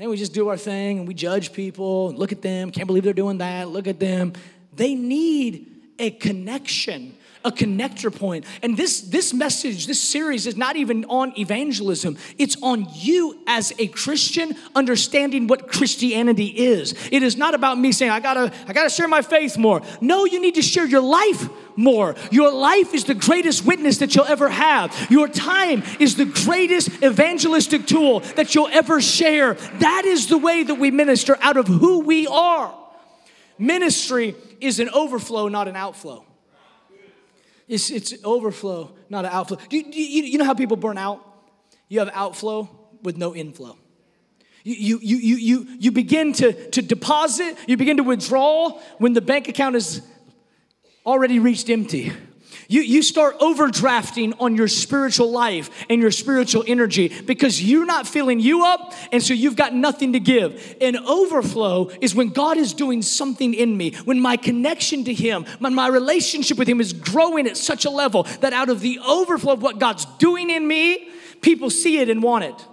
Then 0.00 0.08
we 0.08 0.16
just 0.16 0.32
do 0.32 0.48
our 0.48 0.56
thing 0.56 1.00
and 1.00 1.06
we 1.06 1.12
judge 1.12 1.52
people. 1.52 2.08
And 2.08 2.18
look 2.18 2.32
at 2.32 2.40
them. 2.40 2.70
Can't 2.70 2.86
believe 2.86 3.04
they're 3.04 3.12
doing 3.12 3.36
that. 3.38 3.68
Look 3.68 3.86
at 3.86 4.00
them. 4.00 4.32
They 4.74 4.94
need 4.94 5.66
a 5.98 6.10
connection 6.10 7.14
a 7.44 7.50
connector 7.50 8.14
point. 8.14 8.44
And 8.62 8.76
this, 8.76 9.00
this 9.00 9.32
message, 9.32 9.86
this 9.86 10.00
series 10.00 10.46
is 10.46 10.56
not 10.56 10.76
even 10.76 11.04
on 11.06 11.32
evangelism. 11.38 12.18
It's 12.38 12.56
on 12.62 12.86
you 12.94 13.40
as 13.46 13.72
a 13.78 13.86
Christian 13.88 14.54
understanding 14.74 15.46
what 15.46 15.68
Christianity 15.68 16.46
is. 16.46 16.94
It 17.10 17.22
is 17.22 17.36
not 17.36 17.54
about 17.54 17.78
me 17.78 17.92
saying, 17.92 18.10
I 18.10 18.20
gotta, 18.20 18.52
I 18.66 18.72
gotta 18.72 18.90
share 18.90 19.08
my 19.08 19.22
faith 19.22 19.56
more. 19.56 19.82
No, 20.00 20.24
you 20.24 20.40
need 20.40 20.56
to 20.56 20.62
share 20.62 20.86
your 20.86 21.00
life 21.00 21.48
more. 21.76 22.14
Your 22.30 22.52
life 22.52 22.94
is 22.94 23.04
the 23.04 23.14
greatest 23.14 23.64
witness 23.64 23.98
that 23.98 24.14
you'll 24.14 24.26
ever 24.26 24.48
have. 24.48 24.94
Your 25.10 25.28
time 25.28 25.82
is 25.98 26.16
the 26.16 26.26
greatest 26.26 27.02
evangelistic 27.02 27.86
tool 27.86 28.20
that 28.36 28.54
you'll 28.54 28.68
ever 28.68 29.00
share. 29.00 29.54
That 29.54 30.04
is 30.04 30.28
the 30.28 30.38
way 30.38 30.62
that 30.62 30.74
we 30.74 30.90
minister 30.90 31.36
out 31.40 31.56
of 31.56 31.66
who 31.66 32.00
we 32.00 32.26
are. 32.26 32.76
Ministry 33.58 34.34
is 34.60 34.80
an 34.80 34.88
overflow, 34.90 35.48
not 35.48 35.68
an 35.68 35.76
outflow. 35.76 36.24
It's, 37.70 37.88
it's 37.88 38.12
overflow, 38.24 38.90
not 39.08 39.24
an 39.24 39.30
outflow. 39.32 39.58
You, 39.70 39.84
you, 39.92 40.24
you 40.24 40.38
know 40.38 40.44
how 40.44 40.54
people 40.54 40.76
burn 40.76 40.98
out? 40.98 41.24
You 41.88 42.00
have 42.00 42.10
outflow 42.12 42.68
with 43.04 43.16
no 43.16 43.32
inflow. 43.32 43.78
You, 44.64 44.98
you, 44.98 45.18
you, 45.18 45.36
you, 45.36 45.66
you 45.78 45.92
begin 45.92 46.32
to, 46.34 46.70
to 46.70 46.82
deposit, 46.82 47.56
you 47.68 47.76
begin 47.76 47.96
to 47.98 48.02
withdraw 48.02 48.80
when 48.98 49.12
the 49.12 49.20
bank 49.20 49.46
account 49.46 49.76
is 49.76 50.02
already 51.06 51.38
reached 51.38 51.70
empty. 51.70 52.12
You, 52.70 52.82
you 52.82 53.02
start 53.02 53.40
overdrafting 53.40 54.34
on 54.38 54.54
your 54.54 54.68
spiritual 54.68 55.32
life 55.32 55.70
and 55.90 56.00
your 56.00 56.12
spiritual 56.12 56.62
energy 56.68 57.08
because 57.08 57.60
you're 57.60 57.84
not 57.84 58.06
filling 58.06 58.38
you 58.38 58.64
up, 58.64 58.94
and 59.10 59.20
so 59.20 59.34
you've 59.34 59.56
got 59.56 59.74
nothing 59.74 60.12
to 60.12 60.20
give. 60.20 60.76
And 60.80 60.96
overflow 60.96 61.90
is 62.00 62.14
when 62.14 62.28
God 62.28 62.58
is 62.58 62.72
doing 62.72 63.02
something 63.02 63.54
in 63.54 63.76
me, 63.76 63.94
when 64.04 64.20
my 64.20 64.36
connection 64.36 65.02
to 65.06 65.12
Him, 65.12 65.46
when 65.58 65.74
my 65.74 65.88
relationship 65.88 66.58
with 66.58 66.68
Him 66.68 66.80
is 66.80 66.92
growing 66.92 67.48
at 67.48 67.56
such 67.56 67.86
a 67.86 67.90
level 67.90 68.22
that 68.38 68.52
out 68.52 68.68
of 68.68 68.78
the 68.78 69.00
overflow 69.00 69.54
of 69.54 69.62
what 69.62 69.80
God's 69.80 70.04
doing 70.18 70.48
in 70.48 70.64
me, 70.64 71.08
people 71.40 71.70
see 71.70 71.98
it 71.98 72.08
and 72.08 72.22
want 72.22 72.44
it. 72.44 72.66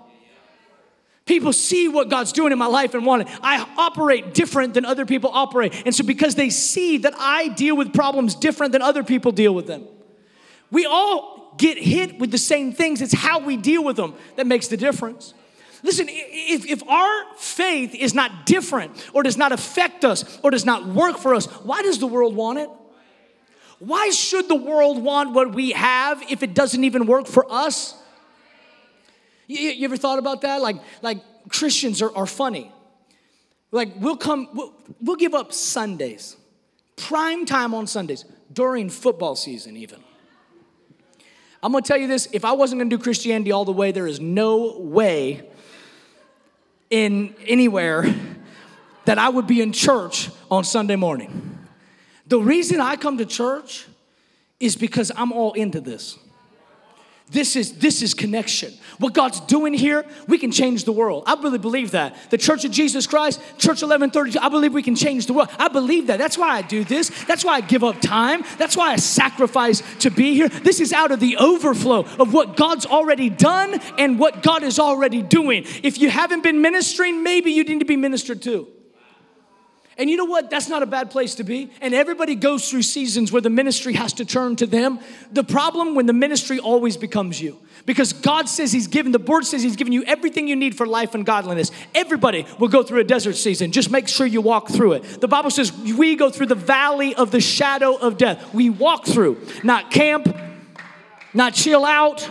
People 1.28 1.54
see 1.54 1.88
what 1.90 2.10
God's 2.10 2.32
doing 2.32 2.52
in 2.52 2.58
my 2.58 2.66
life 2.66 2.94
and 2.94 3.06
want 3.06 3.24
it. 3.24 3.28
I 3.44 3.68
operate 3.78 4.34
different 4.34 4.74
than 4.74 4.86
other 4.86 5.06
people 5.06 5.30
operate. 5.32 5.84
And 5.86 5.94
so, 5.94 6.04
because 6.04 6.36
they 6.36 6.50
see 6.50 6.98
that 7.00 7.14
I 7.18 7.50
deal 7.50 7.76
with 7.76 7.94
problems 7.94 8.34
different 8.34 8.72
than 8.72 8.82
other 8.82 9.04
people 9.04 9.32
deal 9.34 9.54
with 9.54 9.68
them, 9.68 9.86
we 10.72 10.86
all 10.86 11.54
get 11.58 11.78
hit 11.78 12.18
with 12.18 12.32
the 12.32 12.38
same 12.38 12.72
things. 12.72 13.02
It's 13.02 13.14
how 13.14 13.40
we 13.40 13.58
deal 13.58 13.84
with 13.84 13.98
them 13.98 14.16
that 14.38 14.48
makes 14.48 14.70
the 14.70 14.78
difference. 14.78 15.34
Listen, 15.84 16.08
if, 16.10 16.66
if 16.66 16.88
our 16.88 17.36
faith 17.36 17.94
is 17.94 18.14
not 18.14 18.46
different 18.46 19.10
or 19.14 19.22
does 19.22 19.38
not 19.38 19.52
affect 19.52 20.06
us 20.06 20.40
or 20.44 20.52
does 20.52 20.66
not 20.66 20.88
work 20.88 21.18
for 21.18 21.36
us, 21.36 21.46
why 21.46 21.82
does 21.82 22.00
the 22.00 22.08
world 22.08 22.36
want 22.36 22.60
it? 22.60 22.70
Why 23.80 24.10
should 24.10 24.48
the 24.48 24.56
world 24.56 25.04
want 25.04 25.34
what 25.34 25.54
we 25.54 25.72
have 25.72 26.24
if 26.30 26.42
it 26.42 26.54
doesn't 26.54 26.84
even 26.84 27.06
work 27.06 27.28
for 27.28 27.46
us? 27.52 27.96
You, 29.48 29.58
you 29.58 29.86
ever 29.86 29.98
thought 29.98 30.20
about 30.20 30.42
that? 30.42 30.62
Like, 30.62 30.78
like 31.02 31.20
Christians 31.50 32.02
are, 32.02 32.16
are 32.16 32.26
funny. 32.26 32.72
Like, 33.72 33.94
we'll 33.98 34.18
come, 34.18 34.50
we'll, 34.54 34.74
we'll 35.02 35.16
give 35.16 35.34
up 35.34 35.52
Sundays, 35.52 36.38
prime 36.96 37.46
time 37.46 37.74
on 37.74 37.88
Sundays, 37.88 38.26
during 38.52 38.90
football 38.90 39.36
season, 39.36 39.76
even. 39.76 40.00
I'm 41.62 41.72
gonna 41.72 41.82
tell 41.82 41.98
you 41.98 42.08
this 42.08 42.28
if 42.32 42.46
I 42.46 42.54
wasn't 42.54 42.80
gonna 42.80 42.90
do 42.90 42.98
Christianity 42.98 43.52
all 43.52 43.66
the 43.66 43.74
way, 43.74 43.92
there 43.92 44.08
is 44.08 44.20
no 44.20 44.78
way 44.78 45.50
in 46.90 47.36
anywhere 47.46 48.14
that 49.06 49.18
I 49.18 49.30
would 49.30 49.48
be 49.48 49.62
in 49.62 49.74
church 49.74 50.30
on 50.52 50.64
Sunday 50.64 50.96
morning. 50.96 51.58
The 52.28 52.40
reason 52.40 52.80
I 52.80 52.96
come 52.96 53.18
to 53.18 53.26
church 53.26 53.88
is 54.60 54.76
because 54.76 55.12
I'm 55.16 55.32
all 55.32 55.54
into 55.54 55.82
this. 55.82 56.18
This 57.30 57.58
is 57.58 57.74
this 57.80 58.02
is 58.02 58.14
connection. 58.14 58.74
What 59.00 59.14
God's 59.14 59.42
doing 59.42 59.74
here, 59.74 60.06
we 60.28 60.38
can 60.38 60.50
change 60.52 60.86
the 60.86 60.94
world. 60.94 61.24
I 61.28 61.34
really 61.42 61.58
believe 61.58 61.92
that. 61.92 62.16
The 62.32 62.38
Church 62.38 62.64
of 62.64 62.72
Jesus 62.72 63.06
Christ, 63.06 63.40
Church 63.58 63.82
1132, 63.82 64.40
I 64.40 64.48
believe 64.48 64.74
we 64.74 64.82
can 64.82 64.96
change 64.96 65.26
the 65.26 65.34
world. 65.34 65.50
I 65.60 65.68
believe 65.68 66.08
that. 66.08 66.18
That's 66.20 66.38
why 66.38 66.56
I 66.56 66.62
do 66.62 66.86
this. 66.86 67.10
That's 67.26 67.44
why 67.44 67.56
I 67.56 67.62
give 67.62 67.84
up 67.84 68.00
time. 68.00 68.44
That's 68.58 68.78
why 68.78 68.94
I 68.94 68.96
sacrifice 68.96 69.84
to 70.00 70.10
be 70.10 70.36
here. 70.36 70.48
This 70.48 70.80
is 70.80 70.94
out 70.94 71.12
of 71.12 71.20
the 71.20 71.36
overflow 71.38 72.06
of 72.18 72.34
what 72.34 72.56
God's 72.56 72.86
already 72.86 73.30
done 73.30 73.74
and 73.98 74.18
what 74.18 74.42
God 74.42 74.64
is 74.64 74.80
already 74.80 75.22
doing. 75.22 75.66
If 75.84 76.00
you 76.00 76.10
haven't 76.10 76.44
been 76.44 76.62
ministering, 76.62 77.24
maybe 77.24 77.52
you 77.52 77.66
need 77.66 77.80
to 77.80 77.86
be 77.86 77.98
ministered 77.98 78.42
to. 78.44 78.68
And 79.98 80.10
you 80.10 80.18
know 80.18 80.26
what? 80.26 80.50
That's 80.52 80.70
not 80.70 80.84
a 80.84 80.86
bad 80.86 81.10
place 81.10 81.36
to 81.36 81.44
be. 81.44 81.72
And 81.82 81.94
everybody 81.94 82.36
goes 82.36 82.70
through 82.70 82.84
seasons 82.84 83.32
where 83.32 83.42
the 83.42 83.50
ministry 83.50 83.94
has 83.94 84.14
to 84.14 84.26
turn 84.26 84.56
to 84.58 84.68
them. 84.68 85.00
The 85.32 85.44
problem 85.44 85.96
when 85.96 86.06
the 86.06 86.14
ministry 86.14 86.60
always 86.60 86.98
becomes 86.98 87.42
you. 87.42 87.58
Because 87.88 88.14
God 88.14 88.48
says 88.48 88.72
He's 88.72 88.88
given, 88.88 89.12
the 89.12 89.20
board 89.20 89.46
says 89.46 89.64
He's 89.64 89.76
given 89.76 89.94
you 89.94 90.04
everything 90.04 90.48
you 90.48 90.56
need 90.56 90.76
for 90.76 90.86
life 90.86 91.16
and 91.16 91.26
godliness. 91.26 91.72
Everybody 91.96 92.46
will 92.60 92.68
go 92.68 92.84
through 92.84 93.00
a 93.00 93.04
desert 93.04 93.38
season. 93.38 93.72
Just 93.72 93.90
make 93.90 94.08
sure 94.08 94.28
you 94.28 94.42
walk 94.42 94.70
through 94.70 94.94
it. 94.94 95.22
The 95.22 95.28
Bible 95.28 95.50
says 95.50 95.72
we 95.74 96.16
go 96.16 96.30
through 96.30 96.48
the 96.48 96.56
valley 96.56 97.16
of 97.16 97.32
the 97.32 97.42
shadow 97.42 97.96
of 97.96 98.18
death. 98.18 98.54
We 98.54 98.70
walk 98.70 99.06
through, 99.06 99.42
not 99.64 99.90
camp, 99.90 100.36
not 101.34 101.54
chill 101.54 101.86
out, 101.86 102.30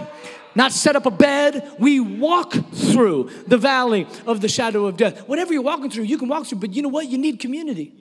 not 0.57 0.73
set 0.73 0.97
up 0.97 1.07
a 1.07 1.11
bed. 1.11 1.77
We 1.79 2.01
walk 2.01 2.53
through 2.53 3.31
the 3.47 3.59
valley 3.59 4.09
of 4.27 4.41
the 4.41 4.49
shadow 4.49 4.87
of 4.87 4.97
death. 4.97 5.29
Whatever 5.29 5.53
you're 5.53 5.63
walking 5.63 5.91
through, 5.91 6.05
you 6.05 6.19
can 6.19 6.29
walk 6.29 6.47
through, 6.47 6.59
but 6.59 6.73
you 6.73 6.83
know 6.83 6.89
what? 6.89 7.09
You 7.09 7.19
need 7.19 7.39
community. 7.39 7.93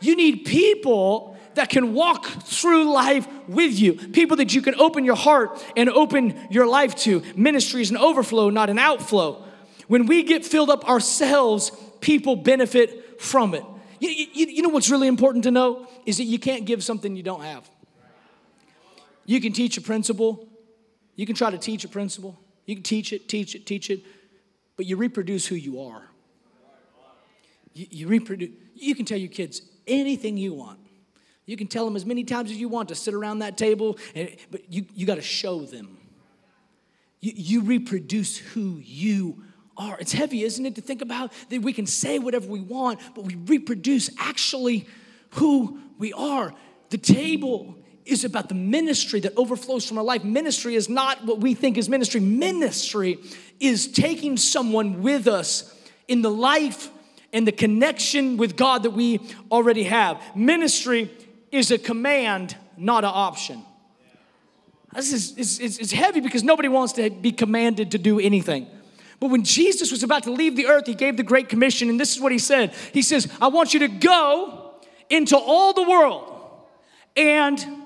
You 0.00 0.16
need 0.16 0.44
people 0.44 1.36
that 1.54 1.68
can 1.68 1.92
walk 1.92 2.26
through 2.26 2.92
life 2.92 3.28
with 3.46 3.78
you, 3.78 3.94
people 3.94 4.38
that 4.38 4.54
you 4.54 4.62
can 4.62 4.74
open 4.76 5.04
your 5.04 5.16
heart 5.16 5.62
and 5.76 5.90
open 5.90 6.48
your 6.50 6.66
life 6.66 6.94
to. 6.94 7.22
Ministry 7.36 7.82
is 7.82 7.90
an 7.90 7.98
overflow, 7.98 8.48
not 8.48 8.70
an 8.70 8.78
outflow. 8.78 9.44
When 9.88 10.06
we 10.06 10.22
get 10.22 10.44
filled 10.44 10.70
up 10.70 10.88
ourselves, 10.88 11.70
people 12.00 12.36
benefit 12.36 13.20
from 13.20 13.54
it. 13.54 13.64
You, 14.00 14.08
you, 14.08 14.46
you 14.46 14.62
know 14.62 14.70
what's 14.70 14.90
really 14.90 15.08
important 15.08 15.44
to 15.44 15.50
know 15.50 15.86
is 16.06 16.16
that 16.16 16.24
you 16.24 16.38
can't 16.38 16.64
give 16.64 16.82
something 16.82 17.14
you 17.14 17.22
don't 17.22 17.42
have. 17.42 17.68
You 19.26 19.40
can 19.40 19.52
teach 19.52 19.76
a 19.76 19.80
principle, 19.80 20.48
you 21.14 21.26
can 21.26 21.34
try 21.34 21.50
to 21.50 21.58
teach 21.58 21.84
a 21.84 21.88
principle, 21.88 22.38
you 22.66 22.74
can 22.74 22.82
teach 22.82 23.12
it, 23.12 23.28
teach 23.28 23.54
it, 23.54 23.66
teach 23.66 23.90
it, 23.90 24.02
but 24.76 24.86
you 24.86 24.96
reproduce 24.96 25.46
who 25.46 25.54
you 25.54 25.82
are. 25.82 26.08
You, 27.74 27.86
you 27.90 28.08
reproduce, 28.08 28.50
you 28.74 28.94
can 28.94 29.04
tell 29.04 29.18
your 29.18 29.30
kids 29.30 29.62
anything 29.86 30.36
you 30.36 30.54
want. 30.54 30.78
You 31.44 31.56
can 31.56 31.66
tell 31.66 31.84
them 31.84 31.96
as 31.96 32.06
many 32.06 32.24
times 32.24 32.50
as 32.50 32.56
you 32.56 32.68
want 32.68 32.88
to 32.90 32.94
sit 32.94 33.14
around 33.14 33.40
that 33.40 33.58
table, 33.58 33.98
and, 34.14 34.34
but 34.50 34.72
you, 34.72 34.86
you 34.94 35.06
got 35.06 35.16
to 35.16 35.22
show 35.22 35.60
them. 35.60 35.98
You, 37.20 37.32
you 37.34 37.60
reproduce 37.62 38.38
who 38.38 38.80
you 38.82 39.42
are. 39.76 39.96
It's 39.98 40.12
heavy, 40.12 40.44
isn't 40.44 40.64
it, 40.64 40.76
to 40.76 40.80
think 40.80 41.02
about 41.02 41.32
that 41.50 41.62
we 41.62 41.72
can 41.72 41.86
say 41.86 42.18
whatever 42.18 42.46
we 42.46 42.60
want, 42.60 43.00
but 43.14 43.24
we 43.24 43.34
reproduce 43.34 44.10
actually 44.18 44.86
who 45.30 45.80
we 45.98 46.12
are. 46.12 46.54
The 46.90 46.98
table 46.98 47.76
is 48.04 48.24
about 48.24 48.48
the 48.48 48.54
ministry 48.54 49.20
that 49.20 49.32
overflows 49.36 49.86
from 49.86 49.98
our 49.98 50.04
life. 50.04 50.24
Ministry 50.24 50.74
is 50.74 50.88
not 50.88 51.24
what 51.24 51.40
we 51.40 51.54
think 51.54 51.78
is 51.78 51.88
ministry. 51.88 52.20
Ministry 52.20 53.18
is 53.60 53.86
taking 53.88 54.36
someone 54.36 55.02
with 55.02 55.28
us 55.28 55.74
in 56.08 56.22
the 56.22 56.30
life 56.30 56.90
and 57.32 57.46
the 57.46 57.52
connection 57.52 58.36
with 58.36 58.56
God 58.56 58.82
that 58.82 58.90
we 58.90 59.20
already 59.50 59.84
have. 59.84 60.20
Ministry 60.34 61.10
is 61.50 61.70
a 61.70 61.78
command, 61.78 62.56
not 62.76 63.04
an 63.04 63.10
option. 63.12 63.62
This 64.94 65.12
is 65.12 65.60
it's, 65.60 65.78
it's, 65.78 65.92
heavy 65.92 66.20
because 66.20 66.42
nobody 66.42 66.68
wants 66.68 66.92
to 66.94 67.08
be 67.08 67.32
commanded 67.32 67.92
to 67.92 67.98
do 67.98 68.20
anything. 68.20 68.66
But 69.20 69.28
when 69.28 69.44
Jesus 69.44 69.90
was 69.90 70.02
about 70.02 70.24
to 70.24 70.32
leave 70.32 70.56
the 70.56 70.66
earth, 70.66 70.86
he 70.86 70.94
gave 70.94 71.16
the 71.16 71.22
Great 71.22 71.48
Commission, 71.48 71.88
and 71.88 71.98
this 71.98 72.14
is 72.14 72.20
what 72.20 72.32
he 72.32 72.38
said 72.38 72.74
He 72.92 73.00
says, 73.00 73.32
I 73.40 73.48
want 73.48 73.72
you 73.72 73.80
to 73.80 73.88
go 73.88 74.74
into 75.08 75.36
all 75.36 75.72
the 75.72 75.88
world 75.88 76.32
and 77.16 77.81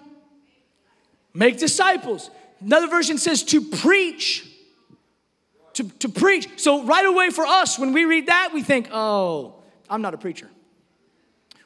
make 1.36 1.58
disciples. 1.58 2.30
Another 2.60 2.88
version 2.88 3.18
says 3.18 3.42
to 3.44 3.60
preach. 3.60 4.48
To, 5.74 5.84
to 5.98 6.08
preach. 6.08 6.48
So, 6.58 6.84
right 6.84 7.04
away 7.04 7.30
for 7.30 7.44
us, 7.44 7.78
when 7.78 7.92
we 7.92 8.06
read 8.06 8.28
that, 8.28 8.50
we 8.54 8.62
think, 8.62 8.88
oh, 8.92 9.56
I'm 9.90 10.00
not 10.00 10.14
a 10.14 10.18
preacher. 10.18 10.48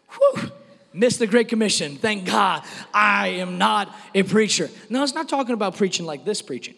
Whew, 0.08 0.50
missed 0.92 1.20
the 1.20 1.28
Great 1.28 1.46
Commission. 1.48 1.96
Thank 1.96 2.26
God 2.26 2.62
I 2.92 3.28
am 3.28 3.58
not 3.58 3.94
a 4.12 4.24
preacher. 4.24 4.68
No, 4.88 5.04
it's 5.04 5.14
not 5.14 5.28
talking 5.28 5.54
about 5.54 5.76
preaching 5.76 6.06
like 6.06 6.24
this 6.24 6.42
preaching, 6.42 6.74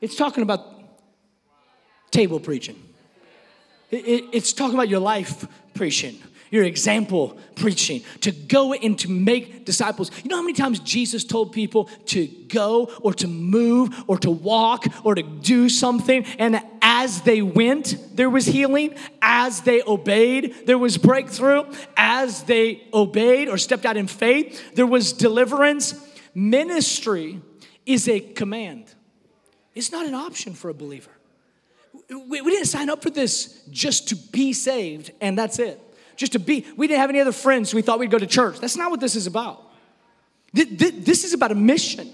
it's 0.00 0.16
talking 0.16 0.42
about 0.42 0.60
table 2.10 2.40
preaching. 2.40 2.76
It- 3.90 4.06
it- 4.06 4.24
it's 4.32 4.52
talking 4.52 4.74
about 4.74 4.88
your 4.88 5.00
life 5.00 5.46
preaching, 5.74 6.20
your 6.52 6.64
example 6.64 7.36
preaching, 7.56 8.02
to 8.20 8.30
go 8.30 8.74
and 8.74 8.96
to 9.00 9.10
make 9.10 9.64
disciples. 9.64 10.10
You 10.22 10.28
know 10.28 10.36
how 10.36 10.42
many 10.42 10.52
times 10.52 10.78
Jesus 10.80 11.24
told 11.24 11.52
people 11.52 11.86
to 12.06 12.26
go 12.26 12.92
or 13.00 13.14
to 13.14 13.26
move 13.26 14.04
or 14.06 14.18
to 14.18 14.30
walk 14.30 14.84
or 15.02 15.14
to 15.14 15.22
do 15.22 15.68
something, 15.68 16.24
and 16.38 16.62
as 16.82 17.22
they 17.22 17.40
went, 17.40 17.96
there 18.14 18.28
was 18.28 18.44
healing. 18.44 18.94
As 19.22 19.62
they 19.62 19.82
obeyed, 19.82 20.66
there 20.66 20.78
was 20.78 20.98
breakthrough. 20.98 21.64
As 21.96 22.42
they 22.42 22.82
obeyed 22.92 23.48
or 23.48 23.56
stepped 23.56 23.86
out 23.86 23.96
in 23.96 24.06
faith, 24.06 24.74
there 24.74 24.86
was 24.86 25.14
deliverance. 25.14 25.94
Ministry 26.34 27.40
is 27.86 28.08
a 28.08 28.20
command, 28.20 28.94
it's 29.74 29.90
not 29.90 30.06
an 30.06 30.14
option 30.14 30.52
for 30.52 30.68
a 30.68 30.74
believer. 30.74 31.10
We, 32.08 32.42
didn't 32.42 32.66
sign 32.66 32.90
up 32.90 33.02
for 33.02 33.08
this 33.08 33.64
just 33.70 34.08
to 34.08 34.16
be 34.16 34.52
saved, 34.52 35.12
and 35.20 35.38
that's 35.38 35.58
it. 35.58 35.80
Just 36.22 36.34
to 36.34 36.38
be, 36.38 36.64
we 36.76 36.86
didn't 36.86 37.00
have 37.00 37.10
any 37.10 37.18
other 37.18 37.32
friends, 37.32 37.70
so 37.70 37.76
we 37.76 37.82
thought 37.82 37.98
we'd 37.98 38.08
go 38.08 38.16
to 38.16 38.28
church. 38.28 38.60
That's 38.60 38.76
not 38.76 38.92
what 38.92 39.00
this 39.00 39.16
is 39.16 39.26
about. 39.26 39.60
Th- 40.54 40.68
th- 40.78 40.94
This 41.04 41.24
is 41.24 41.32
about 41.32 41.50
a 41.50 41.56
mission. 41.56 42.12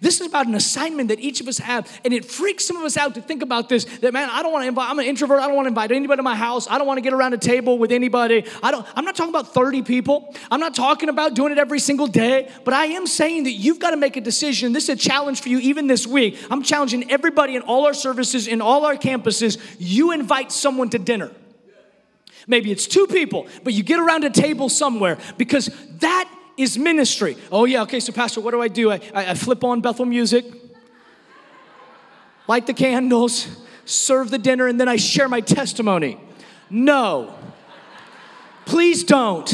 This 0.00 0.20
is 0.20 0.28
about 0.28 0.46
an 0.46 0.54
assignment 0.54 1.08
that 1.08 1.18
each 1.18 1.40
of 1.40 1.48
us 1.48 1.58
have, 1.58 1.90
and 2.04 2.14
it 2.14 2.24
freaks 2.24 2.64
some 2.64 2.76
of 2.76 2.84
us 2.84 2.96
out 2.96 3.16
to 3.16 3.20
think 3.20 3.42
about 3.42 3.68
this. 3.68 3.86
That 4.02 4.12
man, 4.12 4.30
I 4.30 4.40
don't 4.40 4.52
want 4.52 4.62
to 4.62 4.68
invite. 4.68 4.88
I'm 4.88 5.00
an 5.00 5.04
introvert. 5.04 5.40
I 5.40 5.48
don't 5.48 5.56
want 5.56 5.66
to 5.66 5.70
invite 5.70 5.90
anybody 5.90 6.18
to 6.18 6.22
my 6.22 6.36
house. 6.36 6.68
I 6.70 6.78
don't 6.78 6.86
want 6.86 6.98
to 6.98 7.02
get 7.02 7.12
around 7.12 7.34
a 7.34 7.38
table 7.38 7.76
with 7.76 7.90
anybody. 7.90 8.46
I 8.62 8.70
don't. 8.70 8.86
I'm 8.94 9.04
not 9.04 9.16
talking 9.16 9.34
about 9.34 9.52
30 9.52 9.82
people. 9.82 10.32
I'm 10.48 10.60
not 10.60 10.76
talking 10.76 11.08
about 11.08 11.34
doing 11.34 11.50
it 11.50 11.58
every 11.58 11.80
single 11.80 12.06
day. 12.06 12.48
But 12.64 12.72
I 12.72 12.84
am 12.84 13.08
saying 13.08 13.42
that 13.44 13.54
you've 13.54 13.80
got 13.80 13.90
to 13.90 13.96
make 13.96 14.16
a 14.16 14.20
decision. 14.20 14.72
This 14.72 14.84
is 14.84 14.90
a 14.90 14.96
challenge 14.96 15.40
for 15.42 15.48
you, 15.48 15.58
even 15.58 15.88
this 15.88 16.06
week. 16.06 16.38
I'm 16.52 16.62
challenging 16.62 17.10
everybody 17.10 17.56
in 17.56 17.62
all 17.62 17.84
our 17.84 17.94
services, 17.94 18.46
in 18.46 18.62
all 18.62 18.86
our 18.86 18.94
campuses. 18.94 19.58
You 19.80 20.12
invite 20.12 20.52
someone 20.52 20.88
to 20.90 21.00
dinner. 21.00 21.32
Maybe 22.50 22.72
it's 22.72 22.88
two 22.88 23.06
people, 23.06 23.46
but 23.62 23.74
you 23.74 23.84
get 23.84 24.00
around 24.00 24.24
a 24.24 24.30
table 24.30 24.68
somewhere 24.68 25.18
because 25.38 25.70
that 26.00 26.28
is 26.56 26.76
ministry. 26.76 27.36
Oh, 27.52 27.64
yeah, 27.64 27.82
okay, 27.82 28.00
so 28.00 28.12
Pastor, 28.12 28.40
what 28.40 28.50
do 28.50 28.60
I 28.60 28.66
do? 28.66 28.90
I, 28.90 28.96
I, 29.14 29.30
I 29.30 29.34
flip 29.34 29.62
on 29.62 29.80
Bethel 29.80 30.04
music, 30.04 30.44
light 32.48 32.66
the 32.66 32.74
candles, 32.74 33.46
serve 33.84 34.30
the 34.30 34.38
dinner, 34.38 34.66
and 34.66 34.80
then 34.80 34.88
I 34.88 34.96
share 34.96 35.28
my 35.28 35.40
testimony. 35.40 36.18
No. 36.68 37.32
Please 38.64 39.04
don't. 39.04 39.48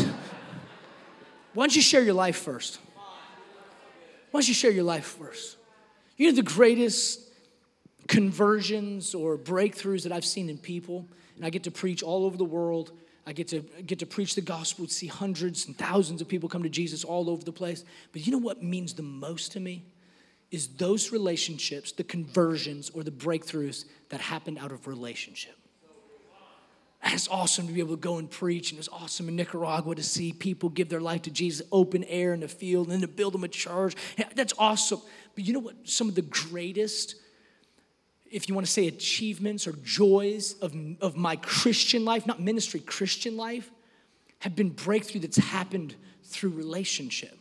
Why 1.53 1.65
don't 1.65 1.77
you 1.77 1.83
share 1.83 2.03
your 2.03 2.15
life 2.15 2.39
first? 2.39 2.79
Why 4.31 4.41
don't 4.41 4.49
you 4.49 4.55
share 4.55 4.71
your 4.71 4.85
life 4.85 5.05
first? 5.05 5.59
You 6.17 6.31
know 6.31 6.35
the 6.37 6.43
greatest 6.43 7.21
conversions 8.09 9.15
or 9.15 9.37
breakthroughs 9.37 10.05
that 10.05 10.13
I've 10.13 10.25
seen 10.25 10.49
in 10.49 10.57
people, 10.57 11.07
and 11.37 11.45
I 11.45 11.51
get 11.51 11.63
to 11.65 11.71
preach 11.71 12.03
all 12.03 12.25
over 12.25 12.37
the 12.37 12.45
world. 12.45 12.93
I 13.27 13.33
get 13.33 13.49
to 13.49 13.61
get 13.61 13.99
to 14.01 14.07
preach 14.07 14.35
the 14.35 14.41
gospel, 14.41 14.87
to 14.87 14.93
see 14.93 15.09
hundreds 15.09 15.67
and 15.67 15.77
thousands 15.77 16.21
of 16.21 16.29
people 16.29 16.49
come 16.49 16.63
to 16.63 16.69
Jesus 16.69 17.05
all 17.05 17.29
over 17.29 17.45
the 17.45 17.53
place. 17.53 17.85
But 18.13 18.27
you 18.27 18.33
know 18.33 18.39
what 18.39 18.63
means 18.63 18.95
the 18.95 19.03
most 19.03 19.53
to 19.53 19.61
me? 19.61 19.85
Is 20.53 20.69
those 20.69 21.11
relationships, 21.11 21.91
the 21.91 22.05
conversions 22.05 22.91
or 22.91 23.03
the 23.03 23.11
breakthroughs 23.11 23.85
that 24.11 24.21
happen 24.21 24.57
out 24.59 24.71
of 24.71 24.87
relationship. 24.87 25.57
It's 27.05 27.29
awesome 27.29 27.67
to 27.67 27.73
be 27.73 27.81
able 27.81 27.97
to 27.97 28.01
go 28.01 28.19
and 28.19 28.29
preach, 28.29 28.73
and 28.73 28.79
it's 28.79 28.89
awesome 28.89 29.29
in 29.29 29.37
Nicaragua 29.37 29.95
to 29.95 30.03
see 30.03 30.33
people 30.33 30.69
give 30.69 30.89
their 30.89 31.01
life 31.01 31.23
to 31.23 31.31
Jesus, 31.31 31.67
open 31.71 32.03
air 32.05 32.33
in 32.33 32.41
the 32.41 32.49
field, 32.49 32.87
and 32.87 32.95
then 32.95 33.01
to 33.03 33.09
build 33.09 33.35
them 33.35 33.45
a 33.45 33.49
church. 33.49 33.95
That's 34.35 34.55
awesome. 34.59 35.01
But 35.35 35.45
you 35.45 35.53
know 35.53 35.61
what? 35.61 35.77
Some 35.85 36.09
of 36.09 36.15
the 36.15 36.23
greatest 36.23 37.17
if 38.31 38.49
you 38.49 38.55
want 38.55 38.67
to 38.67 38.73
say 38.73 38.87
achievements 38.87 39.67
or 39.67 39.73
joys 39.85 40.55
of, 40.61 40.75
of 41.01 41.17
my 41.17 41.37
Christian 41.37 42.05
life, 42.05 42.27
not 42.27 42.41
ministry, 42.41 42.81
Christian 42.81 43.37
life, 43.37 43.71
have 44.41 44.55
been 44.55 44.71
breakthrough 44.71 45.21
that's 45.21 45.37
happened 45.37 45.95
through 46.25 46.51
relationship. 46.51 47.37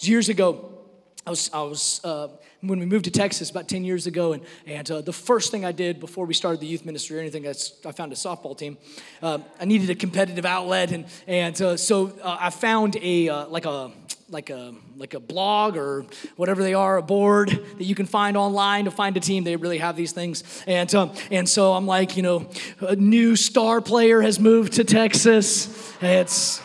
Years 0.00 0.28
ago, 0.28 0.82
I 1.24 1.30
was, 1.30 1.50
I 1.54 1.62
was 1.62 2.00
uh, 2.02 2.28
when 2.62 2.80
we 2.80 2.86
moved 2.86 3.04
to 3.04 3.10
Texas 3.10 3.50
about 3.50 3.68
10 3.68 3.84
years 3.84 4.08
ago, 4.08 4.32
and, 4.32 4.42
and 4.66 4.90
uh, 4.90 5.00
the 5.02 5.12
first 5.12 5.52
thing 5.52 5.64
I 5.64 5.70
did 5.70 6.00
before 6.00 6.26
we 6.26 6.34
started 6.34 6.60
the 6.60 6.66
youth 6.66 6.84
ministry 6.84 7.16
or 7.16 7.20
anything, 7.20 7.44
that's, 7.44 7.74
I 7.86 7.92
found 7.92 8.12
a 8.12 8.16
softball 8.16 8.58
team. 8.58 8.76
Um, 9.22 9.44
I 9.60 9.64
needed 9.64 9.88
a 9.90 9.94
competitive 9.94 10.44
outlet, 10.44 10.90
and, 10.90 11.04
and 11.28 11.60
uh, 11.62 11.76
so 11.76 12.12
uh, 12.22 12.36
I 12.40 12.50
found 12.50 12.96
a, 12.96 13.28
uh, 13.28 13.46
like 13.46 13.66
a, 13.66 13.92
like 14.32 14.48
a 14.48 14.74
like 14.96 15.12
a 15.14 15.20
blog 15.20 15.76
or 15.76 16.06
whatever 16.36 16.62
they 16.62 16.74
are, 16.74 16.96
a 16.96 17.02
board 17.02 17.50
that 17.50 17.84
you 17.84 17.94
can 17.94 18.06
find 18.06 18.36
online 18.36 18.86
to 18.86 18.90
find 18.90 19.16
a 19.16 19.20
team. 19.20 19.44
They 19.44 19.56
really 19.56 19.78
have 19.78 19.94
these 19.94 20.12
things, 20.12 20.64
and 20.66 20.92
um, 20.94 21.12
and 21.30 21.48
so 21.48 21.74
I'm 21.74 21.86
like, 21.86 22.16
you 22.16 22.22
know, 22.22 22.48
a 22.80 22.96
new 22.96 23.36
star 23.36 23.80
player 23.80 24.22
has 24.22 24.40
moved 24.40 24.74
to 24.74 24.84
Texas. 24.84 25.94
It's 26.00 26.62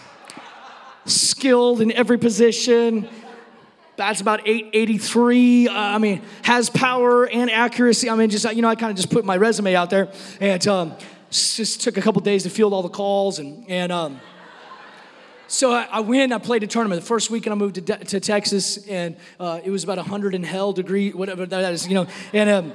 skilled 1.06 1.82
in 1.82 1.92
every 1.92 2.18
position. 2.18 3.08
That's 3.98 4.22
about 4.22 4.48
883. 4.48 5.68
Uh, 5.68 5.74
I 5.74 5.98
mean, 5.98 6.22
has 6.44 6.70
power 6.70 7.28
and 7.28 7.50
accuracy. 7.50 8.10
I 8.10 8.16
mean, 8.16 8.30
just 8.30 8.46
you 8.56 8.62
know, 8.62 8.70
I 8.70 8.76
kind 8.76 8.92
of 8.92 8.96
just 8.96 9.10
put 9.10 9.26
my 9.26 9.36
resume 9.36 9.76
out 9.76 9.90
there, 9.90 10.12
and 10.40 10.66
um, 10.68 10.96
just 11.30 11.82
took 11.82 11.98
a 11.98 12.02
couple 12.02 12.22
days 12.22 12.44
to 12.44 12.50
field 12.50 12.72
all 12.72 12.84
the 12.84 12.90
calls, 12.90 13.40
and 13.40 13.70
and. 13.70 13.92
Um, 13.92 14.22
so 15.48 15.72
I, 15.72 15.88
I 15.92 16.00
win. 16.02 16.34
I 16.34 16.38
played 16.38 16.64
a 16.64 16.68
tournament. 16.68 17.02
The 17.02 17.08
first 17.08 17.30
weekend 17.30 17.54
I 17.54 17.58
moved 17.58 17.76
to, 17.76 17.82
De- 17.82 18.06
to 18.06 18.20
Texas, 18.20 18.86
and 18.88 19.16
uh, 19.40 19.62
it 19.64 19.72
was 19.72 19.84
about 19.84 19.98
100 19.98 20.36
in 20.36 20.44
hell 20.44 20.74
degree, 20.74 21.12
whatever 21.12 21.46
that 21.46 21.74
is, 21.74 21.88
you 21.88 21.94
know. 21.94 22.08
And 22.34 22.50
um, 22.50 22.74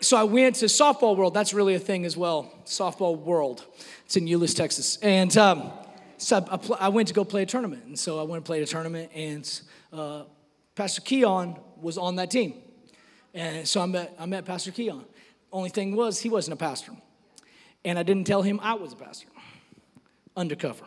so 0.00 0.16
I 0.16 0.24
went 0.24 0.56
to 0.56 0.66
softball 0.66 1.16
world. 1.16 1.34
That's 1.34 1.52
really 1.52 1.74
a 1.74 1.80
thing 1.80 2.04
as 2.04 2.16
well. 2.16 2.52
Softball 2.64 3.18
world. 3.18 3.64
It's 4.04 4.16
in 4.16 4.26
Euless, 4.26 4.54
Texas. 4.54 4.98
And 5.02 5.36
um, 5.36 5.72
so 6.18 6.36
I, 6.38 6.54
I, 6.54 6.56
pl- 6.56 6.76
I 6.78 6.88
went 6.88 7.08
to 7.08 7.14
go 7.14 7.24
play 7.24 7.42
a 7.42 7.46
tournament. 7.46 7.84
And 7.84 7.98
so 7.98 8.18
I 8.18 8.22
went 8.22 8.36
and 8.36 8.44
played 8.44 8.62
a 8.62 8.66
tournament, 8.66 9.10
and 9.14 9.60
uh, 9.92 10.24
Pastor 10.74 11.00
Keon 11.00 11.56
was 11.80 11.98
on 11.98 12.16
that 12.16 12.30
team. 12.30 12.54
And 13.34 13.66
so 13.66 13.80
I 13.80 13.86
met, 13.86 14.14
I 14.18 14.26
met 14.26 14.44
Pastor 14.44 14.70
Keon. 14.70 15.04
Only 15.52 15.70
thing 15.70 15.94
was, 15.94 16.20
he 16.20 16.28
wasn't 16.28 16.54
a 16.54 16.56
pastor. 16.56 16.92
And 17.84 17.98
I 17.98 18.02
didn't 18.02 18.26
tell 18.26 18.42
him 18.42 18.60
I 18.62 18.74
was 18.74 18.92
a 18.92 18.96
pastor. 18.96 19.28
Undercover. 20.36 20.84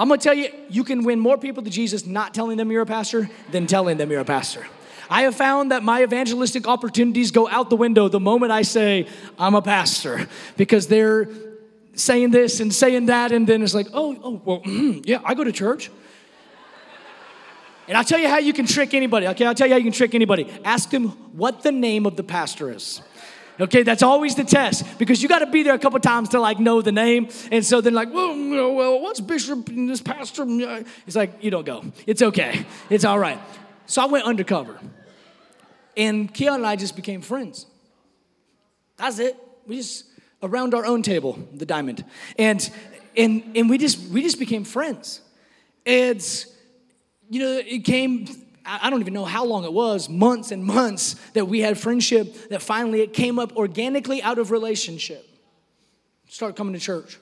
I'm 0.00 0.08
gonna 0.08 0.16
tell 0.16 0.32
you, 0.32 0.48
you 0.70 0.82
can 0.82 1.04
win 1.04 1.20
more 1.20 1.36
people 1.36 1.62
to 1.62 1.68
Jesus 1.68 2.06
not 2.06 2.32
telling 2.32 2.56
them 2.56 2.72
you're 2.72 2.80
a 2.80 2.86
pastor 2.86 3.28
than 3.50 3.66
telling 3.66 3.98
them 3.98 4.10
you're 4.10 4.22
a 4.22 4.24
pastor. 4.24 4.66
I 5.10 5.24
have 5.24 5.34
found 5.34 5.72
that 5.72 5.82
my 5.82 6.02
evangelistic 6.02 6.66
opportunities 6.66 7.30
go 7.30 7.46
out 7.46 7.68
the 7.68 7.76
window 7.76 8.08
the 8.08 8.18
moment 8.18 8.50
I 8.50 8.62
say 8.62 9.06
I'm 9.38 9.54
a 9.54 9.60
pastor 9.60 10.26
because 10.56 10.86
they're 10.86 11.28
saying 11.92 12.30
this 12.30 12.60
and 12.60 12.72
saying 12.72 13.06
that, 13.06 13.30
and 13.30 13.46
then 13.46 13.62
it's 13.62 13.74
like, 13.74 13.88
oh, 13.92 14.18
oh, 14.22 14.42
well, 14.42 14.60
mm, 14.62 15.06
yeah, 15.06 15.20
I 15.22 15.34
go 15.34 15.44
to 15.44 15.52
church. 15.52 15.90
And 17.86 17.98
I'll 17.98 18.04
tell 18.04 18.20
you 18.20 18.28
how 18.28 18.38
you 18.38 18.54
can 18.54 18.64
trick 18.64 18.94
anybody, 18.94 19.26
okay? 19.28 19.44
I'll 19.44 19.54
tell 19.54 19.66
you 19.66 19.74
how 19.74 19.78
you 19.78 19.84
can 19.84 19.92
trick 19.92 20.14
anybody. 20.14 20.50
Ask 20.64 20.88
them 20.88 21.08
what 21.36 21.62
the 21.62 21.72
name 21.72 22.06
of 22.06 22.16
the 22.16 22.22
pastor 22.22 22.72
is. 22.72 23.02
Okay, 23.60 23.82
that's 23.82 24.02
always 24.02 24.34
the 24.34 24.44
test 24.44 24.98
because 24.98 25.22
you 25.22 25.28
got 25.28 25.40
to 25.40 25.46
be 25.46 25.62
there 25.62 25.74
a 25.74 25.78
couple 25.78 26.00
times 26.00 26.30
to 26.30 26.40
like 26.40 26.58
know 26.58 26.80
the 26.80 26.92
name. 26.92 27.28
And 27.52 27.64
so 27.64 27.82
then 27.82 27.92
like, 27.92 28.12
well, 28.12 28.34
well, 28.74 29.00
what's 29.00 29.20
bishop 29.20 29.68
and 29.68 29.88
this 29.88 30.00
pastor? 30.00 30.44
It's 31.06 31.16
like 31.16 31.42
you 31.42 31.50
don't 31.50 31.66
go. 31.66 31.84
It's 32.06 32.22
okay. 32.22 32.64
It's 32.88 33.04
all 33.04 33.18
right. 33.18 33.38
So 33.86 34.02
I 34.02 34.06
went 34.06 34.24
undercover, 34.24 34.78
and 35.96 36.32
Keon 36.32 36.56
and 36.56 36.66
I 36.66 36.76
just 36.76 36.96
became 36.96 37.20
friends. 37.20 37.66
That's 38.96 39.18
it. 39.18 39.36
We 39.66 39.76
just 39.76 40.06
around 40.42 40.74
our 40.74 40.86
own 40.86 41.02
table, 41.02 41.38
the 41.52 41.66
diamond, 41.66 42.04
and 42.38 42.70
and 43.16 43.42
and 43.54 43.68
we 43.68 43.78
just 43.78 44.08
we 44.10 44.22
just 44.22 44.38
became 44.38 44.64
friends. 44.64 45.20
It's 45.84 46.46
you 47.28 47.40
know 47.40 47.58
it 47.58 47.84
came 47.84 48.26
I 48.70 48.88
don't 48.88 49.00
even 49.00 49.14
know 49.14 49.24
how 49.24 49.44
long 49.44 49.64
it 49.64 49.72
was, 49.72 50.08
months 50.08 50.52
and 50.52 50.64
months 50.64 51.14
that 51.32 51.46
we 51.46 51.60
had 51.60 51.76
friendship 51.76 52.50
that 52.50 52.62
finally 52.62 53.00
it 53.00 53.12
came 53.12 53.38
up 53.38 53.56
organically 53.56 54.22
out 54.22 54.38
of 54.38 54.52
relationship. 54.52 55.26
Start 56.28 56.54
coming 56.54 56.74
to 56.74 56.78
church. 56.78 57.18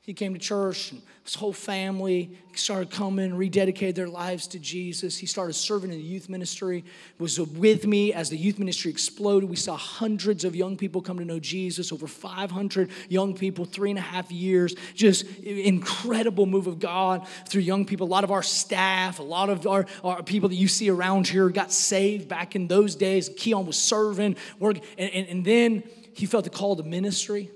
He 0.00 0.12
came 0.12 0.32
to 0.32 0.40
church, 0.40 0.90
and 0.90 1.02
his 1.28 1.34
whole 1.34 1.52
family 1.52 2.30
started 2.54 2.90
coming, 2.90 3.32
rededicated 3.32 3.94
their 3.94 4.08
lives 4.08 4.46
to 4.46 4.58
Jesus. 4.58 5.18
He 5.18 5.26
started 5.26 5.52
serving 5.52 5.92
in 5.92 5.98
the 5.98 6.02
youth 6.02 6.30
ministry, 6.30 6.86
was 7.18 7.38
with 7.38 7.86
me 7.86 8.14
as 8.14 8.30
the 8.30 8.38
youth 8.38 8.58
ministry 8.58 8.90
exploded. 8.90 9.50
We 9.50 9.56
saw 9.56 9.76
hundreds 9.76 10.44
of 10.44 10.56
young 10.56 10.78
people 10.78 11.02
come 11.02 11.18
to 11.18 11.26
know 11.26 11.38
Jesus, 11.38 11.92
over 11.92 12.06
500 12.06 12.88
young 13.10 13.34
people, 13.34 13.66
three 13.66 13.90
and 13.90 13.98
a 13.98 14.02
half 14.02 14.32
years. 14.32 14.74
Just 14.94 15.26
incredible 15.40 16.46
move 16.46 16.66
of 16.66 16.78
God 16.78 17.28
through 17.46 17.60
young 17.60 17.84
people. 17.84 18.06
A 18.06 18.08
lot 18.08 18.24
of 18.24 18.30
our 18.30 18.42
staff, 18.42 19.18
a 19.18 19.22
lot 19.22 19.50
of 19.50 19.66
our, 19.66 19.84
our 20.02 20.22
people 20.22 20.48
that 20.48 20.54
you 20.54 20.66
see 20.66 20.88
around 20.88 21.26
here 21.26 21.50
got 21.50 21.70
saved 21.70 22.26
back 22.26 22.56
in 22.56 22.68
those 22.68 22.96
days. 22.96 23.28
Keon 23.36 23.66
was 23.66 23.76
serving, 23.76 24.36
working, 24.58 24.82
and, 24.96 25.10
and, 25.12 25.28
and 25.28 25.44
then 25.44 25.82
he 26.14 26.24
felt 26.24 26.44
the 26.44 26.50
call 26.50 26.74
to 26.76 26.84
ministry. 26.84 27.50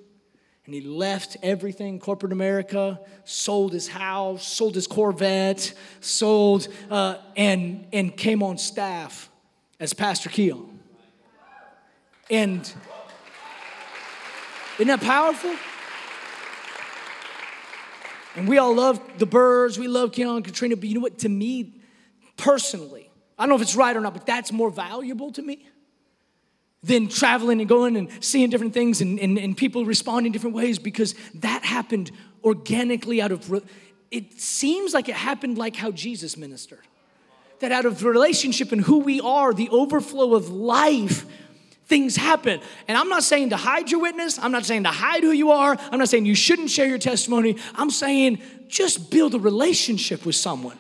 And 0.65 0.75
he 0.75 0.81
left 0.81 1.37
everything, 1.43 1.99
corporate 1.99 2.33
America, 2.33 3.01
sold 3.25 3.73
his 3.73 3.89
house, 3.89 4.47
sold 4.47 4.77
his 4.77 4.87
Corvette, 4.87 5.75
sold, 6.01 6.69
uh, 6.89 7.17
and, 7.37 7.87
and 7.93 8.17
came 8.17 8.45
on 8.45 8.59
staff 8.59 9.29
as 9.81 9.93
Pastor 9.93 10.31
Keon. 10.31 10.79
And 12.31 12.61
isn't 14.79 14.87
that 14.87 15.01
powerful? 15.01 15.55
And 18.37 18.49
we 18.49 18.59
all 18.59 18.75
love 18.75 19.01
the 19.19 19.27
birds 19.27 19.79
we 19.79 19.89
love 19.89 20.13
keon 20.13 20.37
and 20.37 20.45
Katrina, 20.45 20.77
but 20.77 20.89
you 20.89 20.95
know 20.95 21.01
what? 21.01 21.19
To 21.19 21.29
me, 21.29 21.75
personally, 22.37 23.11
I 23.39 23.43
don't 23.43 23.51
know 23.51 23.57
if 23.57 23.63
it's 23.63 23.77
right 23.77 23.95
or 23.95 24.01
not, 24.01 24.15
but 24.15 24.25
that's 24.25 24.53
more 24.53 24.71
valuable 24.71 25.33
to 25.33 25.43
me 25.43 25.67
than 26.83 27.09
traveling 27.09 27.61
and 27.61 27.69
going 27.69 27.97
and 27.97 28.09
seeing 28.21 28.51
different 28.51 28.75
things 28.75 29.01
and, 29.01 29.19
and, 29.21 29.39
and 29.39 29.57
people 29.57 29.85
responding 29.85 30.33
different 30.33 30.57
ways 30.57 30.79
because 30.79 31.15
that 31.35 31.65
happened 31.65 32.11
organically 32.43 33.23
out 33.23 33.31
of, 33.31 33.63
it 34.11 34.41
seems 34.41 34.93
like 34.93 35.09
it 35.09 35.15
happened 35.15 35.57
like 35.57 35.77
how 35.77 35.91
Jesus 35.93 36.37
ministered. 36.37 36.81
That 37.61 37.71
out 37.71 37.85
of 37.85 38.05
relationship 38.05 38.73
and 38.73 38.81
who 38.81 38.99
we 38.99 39.21
are, 39.21 39.55
the 39.55 39.69
overflow 39.69 40.35
of 40.35 40.51
life, 40.51 41.25
things 41.87 42.17
happen. 42.17 42.61
And 42.89 42.99
I'm 42.99 43.09
not 43.09 43.23
saying 43.23 43.51
to 43.51 43.57
hide 43.57 43.89
your 43.89 44.01
witness, 44.01 44.39
I'm 44.41 44.51
not 44.51 44.65
saying 44.65 44.83
to 44.83 44.91
hide 44.91 45.23
who 45.23 45.31
you 45.31 45.53
are, 45.53 45.77
I'm 45.93 45.99
not 46.01 46.09
saying 46.09 46.27
you 46.27 46.35
shouldn't 46.35 46.71
share 46.71 46.87
your 46.87 46.99
testimony. 46.99 47.59
I'm 47.77 47.91
saying 47.91 48.43
just 48.67 49.11
build 49.11 49.35
a 49.35 49.39
relationship 49.39 50.27
with 50.27 50.35
someone 50.35 50.79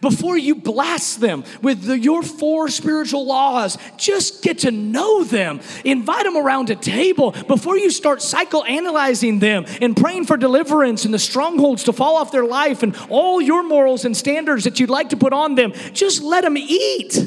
before 0.00 0.36
you 0.36 0.54
blast 0.54 1.20
them 1.20 1.44
with 1.62 1.84
the, 1.84 1.98
your 1.98 2.22
four 2.22 2.68
spiritual 2.68 3.26
laws, 3.26 3.78
just 3.96 4.42
get 4.42 4.60
to 4.60 4.70
know 4.70 5.24
them. 5.24 5.60
Invite 5.84 6.24
them 6.24 6.36
around 6.36 6.70
a 6.70 6.76
table 6.76 7.32
before 7.32 7.78
you 7.78 7.90
start 7.90 8.18
psychoanalyzing 8.18 9.40
them 9.40 9.64
and 9.80 9.96
praying 9.96 10.26
for 10.26 10.36
deliverance 10.36 11.04
and 11.04 11.14
the 11.14 11.18
strongholds 11.18 11.84
to 11.84 11.92
fall 11.92 12.16
off 12.16 12.30
their 12.30 12.44
life 12.44 12.82
and 12.82 12.96
all 13.08 13.40
your 13.40 13.62
morals 13.62 14.04
and 14.04 14.16
standards 14.16 14.64
that 14.64 14.78
you'd 14.78 14.90
like 14.90 15.10
to 15.10 15.16
put 15.16 15.32
on 15.32 15.54
them. 15.54 15.72
Just 15.92 16.22
let 16.22 16.44
them 16.44 16.56
eat. 16.56 17.18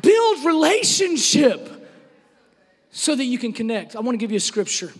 Build 0.00 0.44
relationship 0.44 1.68
so 2.90 3.14
that 3.14 3.24
you 3.24 3.38
can 3.38 3.52
connect. 3.52 3.94
I 3.94 4.00
want 4.00 4.14
to 4.14 4.18
give 4.18 4.30
you 4.30 4.38
a 4.38 4.40
scripture. 4.40 4.92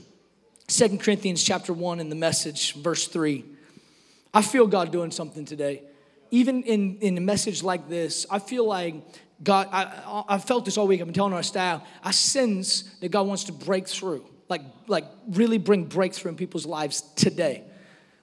Second 0.68 1.00
Corinthians 1.00 1.42
chapter 1.42 1.72
1 1.72 1.98
in 1.98 2.10
the 2.10 2.14
message, 2.14 2.74
verse 2.74 3.08
3. 3.08 3.44
I 4.32 4.42
feel 4.42 4.66
God 4.66 4.92
doing 4.92 5.10
something 5.10 5.44
today 5.44 5.82
even 6.30 6.62
in, 6.62 6.98
in 7.00 7.18
a 7.18 7.20
message 7.20 7.62
like 7.62 7.88
this, 7.88 8.26
I 8.30 8.38
feel 8.38 8.66
like 8.66 8.94
God, 9.42 9.68
I, 9.72 10.24
I 10.28 10.38
felt 10.38 10.64
this 10.64 10.76
all 10.76 10.86
week. 10.86 11.00
I've 11.00 11.06
been 11.06 11.14
telling 11.14 11.32
our 11.32 11.42
staff, 11.42 11.82
I 12.04 12.10
sense 12.10 12.82
that 13.00 13.10
God 13.10 13.26
wants 13.26 13.44
to 13.44 13.52
break 13.52 13.88
through, 13.88 14.24
like, 14.48 14.62
like 14.86 15.06
really 15.28 15.58
bring 15.58 15.84
breakthrough 15.84 16.30
in 16.30 16.36
people's 16.36 16.66
lives 16.66 17.02
today. 17.16 17.64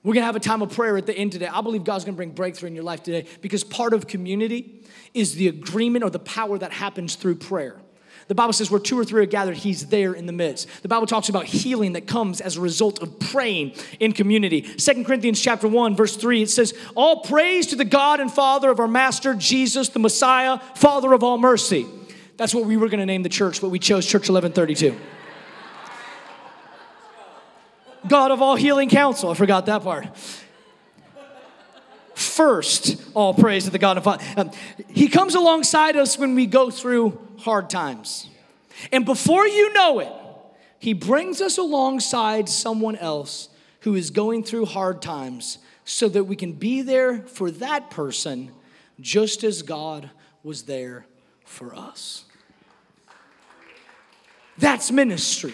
We're 0.03 0.13
gonna 0.13 0.25
have 0.25 0.35
a 0.35 0.39
time 0.39 0.61
of 0.61 0.71
prayer 0.71 0.95
at 0.97 1.05
the 1.05 1.17
end 1.17 1.31
today. 1.33 1.47
I 1.47 1.61
believe 1.61 1.83
God's 1.83 2.05
gonna 2.05 2.15
bring 2.15 2.31
breakthrough 2.31 2.67
in 2.67 2.75
your 2.75 2.83
life 2.83 3.03
today 3.03 3.27
because 3.41 3.63
part 3.63 3.93
of 3.93 4.07
community 4.07 4.85
is 5.13 5.35
the 5.35 5.47
agreement 5.47 6.03
or 6.03 6.09
the 6.09 6.19
power 6.19 6.57
that 6.57 6.71
happens 6.71 7.15
through 7.15 7.35
prayer. 7.35 7.81
The 8.27 8.35
Bible 8.35 8.51
says 8.53 8.69
where 8.69 8.79
two 8.79 8.99
or 8.99 9.05
three 9.05 9.23
are 9.23 9.25
gathered, 9.25 9.55
he's 9.57 9.87
there 9.87 10.13
in 10.13 10.25
the 10.25 10.33
midst. 10.33 10.67
The 10.81 10.89
Bible 10.89 11.07
talks 11.07 11.29
about 11.29 11.45
healing 11.45 11.93
that 11.93 12.07
comes 12.07 12.41
as 12.41 12.57
a 12.57 12.61
result 12.61 13.01
of 13.01 13.19
praying 13.19 13.73
in 13.99 14.11
community. 14.11 14.77
Second 14.77 15.05
Corinthians 15.05 15.41
chapter 15.41 15.67
1 15.67 15.95
verse 15.95 16.17
3 16.17 16.43
it 16.43 16.49
says, 16.49 16.73
"All 16.95 17.21
praise 17.21 17.67
to 17.67 17.75
the 17.77 17.85
God 17.85 18.19
and 18.19 18.31
Father 18.31 18.69
of 18.69 18.79
our 18.79 18.87
master 18.87 19.33
Jesus 19.33 19.89
the 19.89 19.99
Messiah, 19.99 20.59
Father 20.75 21.13
of 21.13 21.23
all 21.23 21.37
mercy." 21.37 21.85
That's 22.35 22.53
what 22.53 22.65
we 22.65 22.77
were 22.77 22.89
going 22.89 22.99
to 22.99 23.05
name 23.05 23.23
the 23.23 23.29
church, 23.29 23.61
but 23.61 23.69
we 23.69 23.79
chose 23.79 24.05
Church 24.05 24.29
1132. 24.29 24.95
God 28.07 28.31
of 28.31 28.41
all 28.41 28.55
healing 28.55 28.89
counsel. 28.89 29.31
I 29.31 29.33
forgot 29.33 29.65
that 29.65 29.83
part 29.83 30.07
first 32.17 32.99
all 33.13 33.33
praise 33.33 33.65
to 33.65 33.69
the 33.69 33.77
God 33.77 33.97
of 33.97 34.03
Father. 34.03 34.23
Um, 34.37 34.51
he 34.87 35.07
comes 35.07 35.35
alongside 35.35 35.95
us 35.95 36.17
when 36.17 36.33
we 36.33 36.47
go 36.47 36.71
through 36.71 37.26
hard 37.39 37.69
times. 37.69 38.29
And 38.91 39.05
before 39.05 39.47
you 39.47 39.73
know 39.73 39.99
it, 39.99 40.11
He 40.79 40.93
brings 40.93 41.41
us 41.41 41.57
alongside 41.57 42.49
someone 42.49 42.95
else 42.95 43.49
who 43.81 43.95
is 43.95 44.09
going 44.09 44.43
through 44.43 44.65
hard 44.65 45.01
times 45.01 45.59
so 45.85 46.09
that 46.09 46.25
we 46.25 46.35
can 46.35 46.53
be 46.53 46.81
there 46.81 47.21
for 47.23 47.49
that 47.51 47.89
person 47.89 48.51
just 48.99 49.43
as 49.43 49.61
God 49.61 50.09
was 50.43 50.63
there 50.63 51.05
for 51.45 51.73
us. 51.73 52.25
That's 54.57 54.91
ministry. 54.91 55.53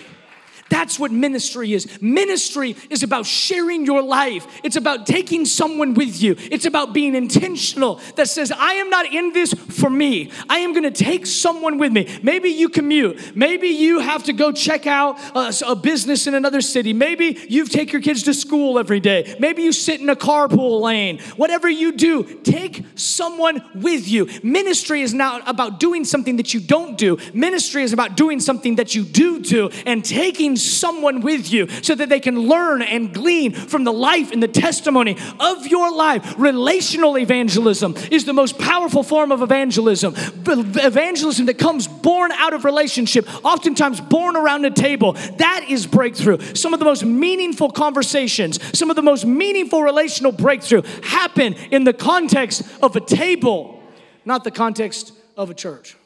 That's 0.73 0.97
what 0.97 1.11
ministry 1.11 1.73
is. 1.73 2.01
Ministry 2.01 2.75
is 2.89 3.03
about 3.03 3.27
sharing 3.27 3.85
your 3.85 4.01
life, 4.01 4.47
it's 4.63 4.75
about 4.75 5.05
taking 5.05 5.45
someone 5.45 5.93
with 5.93 6.19
you, 6.19 6.35
it's 6.39 6.65
about 6.65 6.93
being 6.93 7.13
intentional 7.13 8.01
that 8.15 8.27
says, 8.27 8.51
I 8.51 8.73
am 8.73 8.89
not 8.89 9.05
in 9.05 9.33
this 9.33 9.53
for 9.53 9.87
me. 9.87 10.31
I 10.49 10.57
am 10.59 10.73
going 10.73 10.91
to 10.91 11.03
take 11.03 11.27
someone 11.27 11.77
with 11.77 11.91
me. 11.91 12.09
Maybe 12.23 12.49
you 12.49 12.69
commute, 12.69 13.35
maybe 13.35 13.67
you 13.67 13.99
have 13.99 14.23
to 14.23 14.33
go 14.33 14.51
check 14.51 14.87
out 14.87 15.19
a, 15.35 15.53
a 15.67 15.75
business 15.75 16.25
in 16.25 16.33
another 16.33 16.59
city, 16.59 16.91
maybe 16.91 17.37
you 17.47 17.67
take 17.67 17.93
your 17.93 18.01
kids 18.01 18.23
to 18.23 18.33
school 18.33 18.79
every 18.79 18.99
day, 18.99 19.35
maybe 19.39 19.61
you 19.61 19.73
sit 19.73 20.01
in 20.01 20.09
a 20.09 20.15
carpool 20.15 20.81
lane. 20.81 21.19
Whatever 21.37 21.69
you 21.69 21.91
do, 21.91 22.23
take 22.41 22.83
someone 22.95 23.63
with 23.75 24.07
you. 24.07 24.27
Ministry 24.41 25.03
is 25.03 25.13
not 25.13 25.47
about 25.47 25.79
doing 25.79 26.03
something 26.03 26.37
that 26.37 26.51
you 26.51 26.59
don't 26.59 26.97
do, 26.97 27.19
ministry 27.31 27.83
is 27.83 27.93
about 27.93 28.17
doing 28.17 28.39
something 28.39 28.77
that 28.77 28.95
you 28.95 29.03
do 29.03 29.39
do 29.39 29.69
and 29.85 30.03
taking 30.03 30.57
someone 30.63 31.21
with 31.21 31.51
you 31.51 31.67
so 31.81 31.95
that 31.95 32.09
they 32.09 32.19
can 32.19 32.39
learn 32.39 32.81
and 32.81 33.13
glean 33.13 33.53
from 33.53 33.83
the 33.83 33.93
life 33.93 34.31
and 34.31 34.41
the 34.41 34.47
testimony 34.47 35.17
of 35.39 35.67
your 35.67 35.91
life. 35.91 36.35
Relational 36.37 37.17
evangelism 37.17 37.95
is 38.11 38.25
the 38.25 38.33
most 38.33 38.57
powerful 38.57 39.03
form 39.03 39.31
of 39.31 39.41
evangelism. 39.41 40.13
Evangelism 40.15 41.45
that 41.47 41.57
comes 41.57 41.87
born 41.87 42.31
out 42.31 42.53
of 42.53 42.65
relationship, 42.65 43.27
oftentimes 43.45 43.99
born 44.01 44.35
around 44.35 44.65
a 44.65 44.71
table. 44.71 45.13
That 45.13 45.65
is 45.69 45.85
breakthrough. 45.87 46.39
Some 46.55 46.73
of 46.73 46.79
the 46.79 46.85
most 46.85 47.03
meaningful 47.03 47.71
conversations, 47.71 48.59
some 48.77 48.89
of 48.89 48.95
the 48.95 49.01
most 49.01 49.25
meaningful 49.25 49.83
relational 49.83 50.31
breakthrough 50.31 50.83
happen 51.03 51.53
in 51.71 51.83
the 51.83 51.93
context 51.93 52.63
of 52.81 52.95
a 52.95 53.01
table, 53.01 53.81
not 54.25 54.43
the 54.43 54.51
context 54.51 55.13
of 55.37 55.49
a 55.49 55.53
church. 55.53 55.97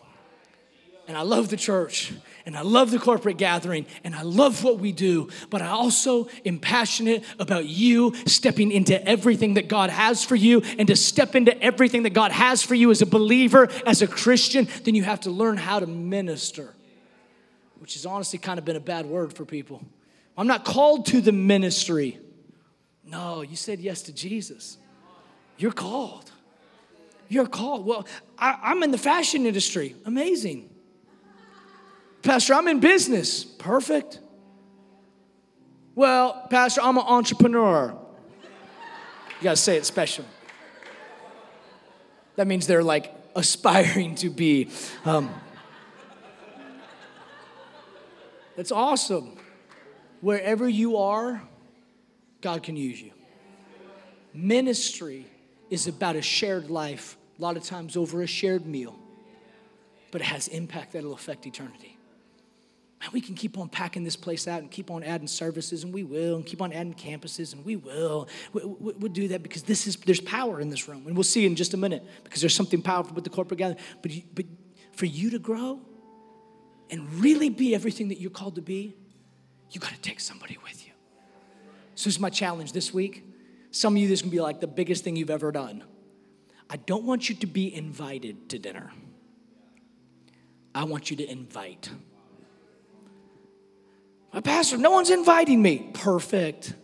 And 1.07 1.17
I 1.17 1.21
love 1.21 1.49
the 1.49 1.57
church 1.57 2.13
and 2.47 2.55
I 2.55 2.61
love 2.61 2.91
the 2.91 2.97
corporate 2.97 3.35
gathering 3.35 3.85
and 4.05 4.15
I 4.15 4.21
love 4.21 4.63
what 4.63 4.79
we 4.79 4.93
do, 4.93 5.27
but 5.49 5.61
I 5.61 5.67
also 5.67 6.29
am 6.45 6.59
passionate 6.59 7.25
about 7.39 7.65
you 7.65 8.15
stepping 8.25 8.71
into 8.71 9.05
everything 9.05 9.55
that 9.55 9.67
God 9.67 9.89
has 9.89 10.23
for 10.23 10.37
you 10.37 10.61
and 10.79 10.87
to 10.87 10.95
step 10.95 11.35
into 11.35 11.61
everything 11.61 12.03
that 12.03 12.13
God 12.13 12.31
has 12.31 12.63
for 12.63 12.73
you 12.73 12.89
as 12.89 13.01
a 13.01 13.05
believer, 13.05 13.67
as 13.85 14.01
a 14.01 14.07
Christian, 14.07 14.69
then 14.85 14.95
you 14.95 15.03
have 15.03 15.19
to 15.21 15.29
learn 15.29 15.57
how 15.57 15.81
to 15.81 15.87
minister, 15.87 16.73
which 17.79 17.95
has 17.95 18.05
honestly 18.05 18.39
kind 18.39 18.57
of 18.57 18.63
been 18.63 18.77
a 18.77 18.79
bad 18.79 19.05
word 19.05 19.33
for 19.33 19.43
people. 19.43 19.83
I'm 20.37 20.47
not 20.47 20.63
called 20.63 21.07
to 21.07 21.19
the 21.19 21.33
ministry. 21.33 22.17
No, 23.03 23.41
you 23.41 23.57
said 23.57 23.81
yes 23.81 24.03
to 24.03 24.13
Jesus. 24.13 24.77
You're 25.57 25.73
called. 25.73 26.31
You're 27.27 27.45
called. 27.45 27.85
Well, 27.85 28.07
I, 28.39 28.71
am 28.71 28.83
in 28.83 28.91
the 28.91 28.97
fashion 28.97 29.45
industry. 29.45 29.97
Amazing. 30.05 30.69
Pastor, 32.23 32.53
I'm 32.53 32.67
in 32.67 32.79
business. 32.79 33.43
Perfect. 33.43 34.19
Well, 35.95 36.47
Pastor, 36.49 36.81
I'm 36.81 36.97
an 36.97 37.05
entrepreneur. 37.07 37.97
You 39.39 39.43
gotta 39.43 39.55
say 39.55 39.77
it 39.77 39.85
special. 39.85 40.25
That 42.35 42.47
means 42.47 42.67
they're 42.67 42.83
like 42.83 43.13
aspiring 43.35 44.15
to 44.15 44.29
be. 44.29 44.69
Um, 45.05 45.29
that's 48.55 48.71
awesome. 48.71 49.37
Wherever 50.21 50.67
you 50.67 50.97
are, 50.97 51.41
God 52.41 52.63
can 52.63 52.75
use 52.75 53.01
you. 53.01 53.11
Ministry 54.33 55.25
is 55.69 55.87
about 55.87 56.15
a 56.15 56.21
shared 56.21 56.69
life, 56.69 57.17
a 57.37 57.41
lot 57.41 57.57
of 57.57 57.63
times 57.63 57.97
over 57.97 58.21
a 58.21 58.27
shared 58.27 58.65
meal, 58.65 58.95
but 60.11 60.21
it 60.21 60.25
has 60.25 60.47
impact 60.47 60.93
that'll 60.93 61.13
affect 61.13 61.45
eternity 61.45 61.96
we 63.13 63.21
can 63.21 63.35
keep 63.35 63.57
on 63.57 63.69
packing 63.69 64.03
this 64.03 64.15
place 64.15 64.47
out 64.47 64.61
and 64.61 64.71
keep 64.71 64.89
on 64.89 65.03
adding 65.03 65.27
services, 65.27 65.83
and 65.83 65.93
we 65.93 66.03
will, 66.03 66.35
and 66.35 66.45
keep 66.45 66.61
on 66.61 66.73
adding 66.73 66.93
campuses, 66.93 67.53
and 67.53 67.63
we 67.63 67.75
will. 67.75 68.27
We, 68.53 68.65
we, 68.65 68.93
we'll 68.93 69.11
do 69.11 69.27
that 69.29 69.43
because 69.43 69.63
this 69.63 69.87
is 69.87 69.95
there's 69.97 70.21
power 70.21 70.59
in 70.59 70.69
this 70.69 70.87
room, 70.87 71.05
and 71.07 71.15
we'll 71.15 71.23
see 71.23 71.45
in 71.45 71.55
just 71.55 71.73
a 71.73 71.77
minute 71.77 72.03
because 72.23 72.41
there's 72.41 72.55
something 72.55 72.81
powerful 72.81 73.13
with 73.13 73.23
the 73.23 73.29
corporate 73.29 73.59
gathering. 73.59 73.79
But 74.01 74.11
you, 74.11 74.23
but 74.33 74.45
for 74.93 75.05
you 75.05 75.29
to 75.31 75.39
grow 75.39 75.81
and 76.89 77.11
really 77.15 77.49
be 77.49 77.75
everything 77.75 78.07
that 78.09 78.19
you're 78.19 78.31
called 78.31 78.55
to 78.55 78.61
be, 78.61 78.95
you 79.71 79.79
got 79.79 79.91
to 79.91 80.01
take 80.01 80.19
somebody 80.19 80.57
with 80.63 80.85
you. 80.85 80.93
So 81.95 82.05
this 82.05 82.15
is 82.15 82.19
my 82.19 82.29
challenge 82.29 82.71
this 82.73 82.93
week. 82.93 83.23
Some 83.71 83.95
of 83.95 84.01
you, 84.01 84.07
this 84.07 84.21
can 84.21 84.29
be 84.29 84.39
like 84.39 84.59
the 84.59 84.67
biggest 84.67 85.03
thing 85.03 85.15
you've 85.15 85.29
ever 85.29 85.51
done. 85.51 85.83
I 86.69 86.77
don't 86.77 87.03
want 87.03 87.29
you 87.29 87.35
to 87.35 87.47
be 87.47 87.73
invited 87.73 88.49
to 88.49 88.59
dinner. 88.59 88.91
I 90.73 90.83
want 90.83 91.09
you 91.09 91.17
to 91.17 91.29
invite. 91.29 91.89
My 94.37 94.41
pastor, 94.41 94.77
no 94.77 94.91
one's 94.91 95.09
inviting 95.09 95.63
me. 95.63 95.89
Perfect. 95.95 96.75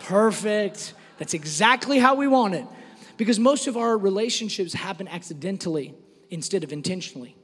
Perfect. 0.00 0.94
That's 1.18 1.34
exactly 1.34 1.98
how 1.98 2.14
we 2.14 2.26
want 2.26 2.54
it. 2.54 2.64
Because 3.18 3.38
most 3.38 3.66
of 3.66 3.76
our 3.76 3.98
relationships 3.98 4.72
happen 4.72 5.06
accidentally 5.06 5.94
instead 6.30 6.64
of 6.64 6.72
intentionally. 6.72 7.36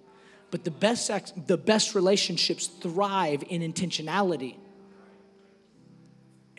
But 0.50 0.64
the 0.64 0.70
best, 0.70 1.10
the 1.46 1.58
best 1.58 1.94
relationships 1.94 2.66
thrive 2.66 3.44
in 3.46 3.60
intentionality. 3.60 4.56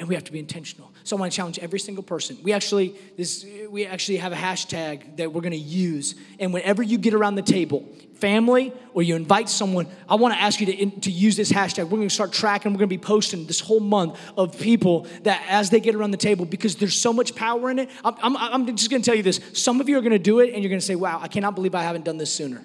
And 0.01 0.09
we 0.09 0.15
have 0.15 0.23
to 0.23 0.31
be 0.31 0.39
intentional. 0.39 0.91
So 1.03 1.15
I 1.15 1.19
want 1.19 1.31
to 1.31 1.35
challenge 1.35 1.59
every 1.59 1.79
single 1.79 2.03
person. 2.03 2.35
We 2.41 2.53
actually 2.53 2.95
this 3.17 3.45
we 3.69 3.85
actually 3.85 4.17
have 4.17 4.33
a 4.33 4.35
hashtag 4.35 5.17
that 5.17 5.31
we're 5.31 5.41
going 5.41 5.51
to 5.51 5.57
use, 5.57 6.15
and 6.39 6.51
whenever 6.51 6.81
you 6.81 6.97
get 6.97 7.13
around 7.13 7.35
the 7.35 7.43
table, 7.43 7.87
family 8.15 8.73
or 8.95 9.03
you 9.03 9.15
invite 9.15 9.47
someone, 9.47 9.87
I 10.09 10.15
want 10.15 10.33
to 10.33 10.41
ask 10.41 10.59
you 10.59 10.65
to, 10.65 10.99
to 11.01 11.11
use 11.11 11.37
this 11.37 11.51
hashtag. 11.51 11.83
We're 11.83 11.99
going 11.99 12.09
to 12.09 12.13
start 12.13 12.33
tracking. 12.33 12.73
We're 12.73 12.79
going 12.79 12.89
to 12.89 12.97
be 12.97 13.03
posting 13.03 13.45
this 13.45 13.59
whole 13.59 13.79
month 13.79 14.19
of 14.35 14.59
people 14.59 15.05
that 15.21 15.45
as 15.47 15.69
they 15.69 15.79
get 15.79 15.93
around 15.93 16.11
the 16.11 16.17
table 16.17 16.45
because 16.45 16.75
there's 16.77 16.99
so 16.99 17.13
much 17.13 17.35
power 17.35 17.69
in 17.69 17.77
it. 17.77 17.89
I'm, 18.03 18.15
I'm, 18.23 18.37
I'm 18.37 18.75
just 18.75 18.89
going 18.89 19.03
to 19.03 19.05
tell 19.05 19.15
you 19.15 19.23
this. 19.23 19.39
Some 19.53 19.79
of 19.79 19.87
you 19.87 19.99
are 19.99 20.01
going 20.01 20.13
to 20.13 20.19
do 20.19 20.39
it, 20.39 20.51
and 20.51 20.63
you're 20.63 20.69
going 20.69 20.79
to 20.79 20.85
say, 20.85 20.95
"Wow, 20.95 21.19
I 21.21 21.27
cannot 21.27 21.53
believe 21.53 21.75
I 21.75 21.83
haven't 21.83 22.05
done 22.05 22.17
this 22.17 22.33
sooner." 22.33 22.63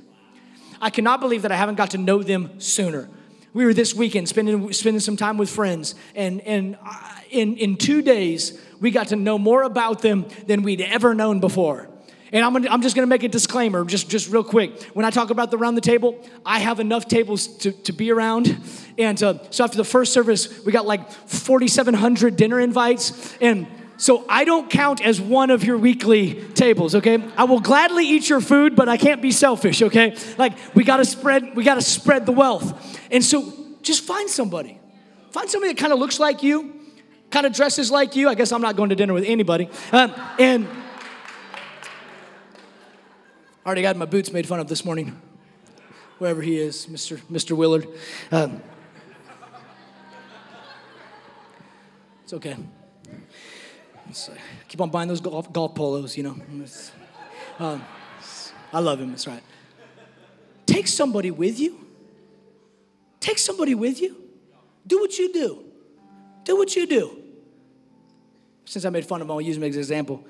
I 0.81 0.89
cannot 0.89 1.21
believe 1.21 1.43
that 1.43 1.53
I 1.53 1.57
haven't 1.57 1.77
got 1.77 1.91
to 1.91 1.99
know 1.99 2.23
them 2.23 2.61
sooner. 2.61 3.11
We 3.57 3.65
were 3.65 3.73
this 3.73 3.95
weekend 3.95 4.29
spending, 4.29 4.71
spending 4.75 5.01
some 5.01 5.17
time 5.17 5.39
with 5.39 5.49
friends, 5.49 5.95
and, 6.15 6.43
and 6.43 6.77
in, 7.31 7.57
in 7.57 7.77
two 7.77 8.03
days, 8.03 8.61
we 8.81 8.91
got 8.91 9.09
to 9.09 9.17
know 9.17 9.39
more 9.39 9.63
about 9.63 10.03
them 10.03 10.27
than 10.47 10.61
we'd 10.63 10.83
ever 10.83 11.15
known 11.15 11.41
before. 11.41 11.89
And 12.33 12.45
I'm, 12.45 12.53
gonna, 12.53 12.69
I'm 12.69 12.83
just 12.83 12.95
gonna 12.95 13.07
make 13.07 13.23
a 13.23 13.29
disclaimer, 13.29 13.83
just, 13.87 14.11
just 14.11 14.29
real 14.29 14.45
quick. 14.45 14.83
When 14.93 15.07
I 15.07 15.11
talk 15.11 15.31
about 15.31 15.51
the 15.51 15.57
round 15.57 15.75
the 15.75 15.81
table, 15.81 16.23
I 16.45 16.59
have 16.59 16.81
enough 16.81 17.09
tables 17.09 17.47
to, 17.61 17.73
to 17.73 17.95
be 17.95 18.13
around. 18.13 18.59
And 18.99 19.23
uh, 19.23 19.39
so 19.49 19.65
after 19.65 19.79
the 19.79 19.85
first 19.85 20.13
service, 20.13 20.63
we 20.67 20.71
got 20.71 20.85
like 20.85 21.11
4,700 21.11 22.37
dinner 22.37 22.61
invites. 22.61 23.35
And 23.41 23.67
so 23.99 24.25
I 24.29 24.45
don't 24.45 24.69
count 24.71 25.05
as 25.05 25.21
one 25.21 25.51
of 25.51 25.65
your 25.65 25.79
weekly 25.79 26.43
tables, 26.55 26.95
okay? 26.95 27.23
I 27.37 27.45
will 27.45 27.61
gladly 27.61 28.07
eat 28.07 28.29
your 28.29 28.41
food, 28.41 28.77
but 28.77 28.89
I 28.89 28.97
can't 28.97 29.23
be 29.23 29.31
selfish, 29.31 29.81
okay? 29.83 30.17
Like 30.37 30.53
we 30.75 30.85
gotta 30.85 31.05
spread, 31.05 31.57
we 31.57 31.65
gotta 31.65 31.81
spread 31.81 32.27
the 32.27 32.33
wealth. 32.33 33.01
And 33.11 33.25
so 33.25 33.53
just 33.83 34.05
find 34.05 34.29
somebody. 34.29 34.79
Find 35.31 35.49
somebody 35.49 35.73
that 35.73 35.79
kind 35.79 35.93
of 35.93 35.99
looks 35.99 36.19
like 36.19 36.43
you, 36.43 36.75
kind 37.31 37.47
of 37.47 37.55
dresses 37.55 37.91
like 37.91 38.17
you. 38.17 38.29
I 38.29 38.35
guess 38.35 38.53
I'm 38.53 38.63
not 38.63 38.77
going 38.77 38.91
to 38.91 38.97
dinner 38.97 39.15
with 39.15 39.25
anybody. 39.25 39.71
Um, 39.93 40.13
and 40.39 40.67
I 43.65 43.67
already 43.67 43.83
got 43.83 43.97
my 43.97 44.07
boots 44.07 44.33
made 44.33 44.47
fun 44.47 44.61
of 44.61 44.69
this 44.69 44.85
morning. 44.85 45.21
Wherever 46.19 46.41
he 46.41 46.59
is, 46.59 46.87
Mr. 46.87 47.19
Mr. 47.31 47.57
Willard. 47.57 47.87
Um, 48.33 48.63
it's 52.25 52.33
okay. 52.33 52.57
Uh, 54.09 54.33
keep 54.69 54.81
on 54.81 54.91
buying 54.91 55.09
those 55.09 55.21
golf, 55.21 55.53
golf 55.53 55.75
polos, 55.75 56.17
you 56.17 56.23
know. 56.23 56.37
Um, 57.59 57.85
I 58.73 58.81
love 58.81 59.01
him, 59.01 59.11
that's 59.11 59.27
right. 59.27 59.43
Take 60.67 60.87
somebody 60.87 61.31
with 61.31 61.59
you. 61.59 61.87
Take 63.21 63.39
somebody 63.39 63.75
with 63.75 64.01
you. 64.01 64.17
Do 64.87 65.01
what 65.01 65.19
you 65.19 65.33
do. 65.33 65.65
Do 66.45 66.57
what 66.57 66.77
you 66.77 66.87
do. 66.87 67.23
Since 68.65 68.85
I 68.85 68.91
made 68.91 69.07
fun 69.07 69.21
of 69.21 69.27
him, 69.27 69.33
I'll 69.33 69.41
use 69.41 69.57
him 69.57 69.63
as 69.65 69.75
an 69.75 69.81
example. 69.81 70.25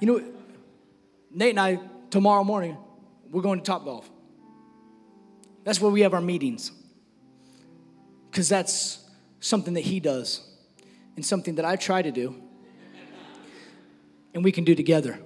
You 0.00 0.06
know, 0.06 0.24
Nate 1.30 1.50
and 1.50 1.60
I, 1.60 1.80
tomorrow 2.10 2.44
morning, 2.44 2.76
we're 3.30 3.42
going 3.42 3.58
to 3.58 3.64
Top 3.64 3.84
Golf. 3.84 4.08
That's 5.64 5.80
where 5.80 5.90
we 5.90 6.02
have 6.02 6.14
our 6.14 6.20
meetings. 6.20 6.70
Because 8.30 8.48
that's 8.48 9.02
something 9.40 9.74
that 9.74 9.80
he 9.80 9.98
does 10.00 10.48
and 11.16 11.24
something 11.24 11.56
that 11.56 11.64
I 11.64 11.76
try 11.76 12.02
to 12.02 12.10
do 12.10 12.43
and 14.34 14.44
we 14.44 14.52
can 14.52 14.64
do 14.64 14.74
together. 14.74 15.18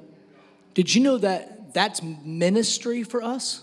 Did 0.75 0.95
you 0.95 1.03
know 1.03 1.19
that 1.19 1.75
that's 1.75 2.03
ministry 2.03 3.03
for 3.03 3.23
us? 3.23 3.63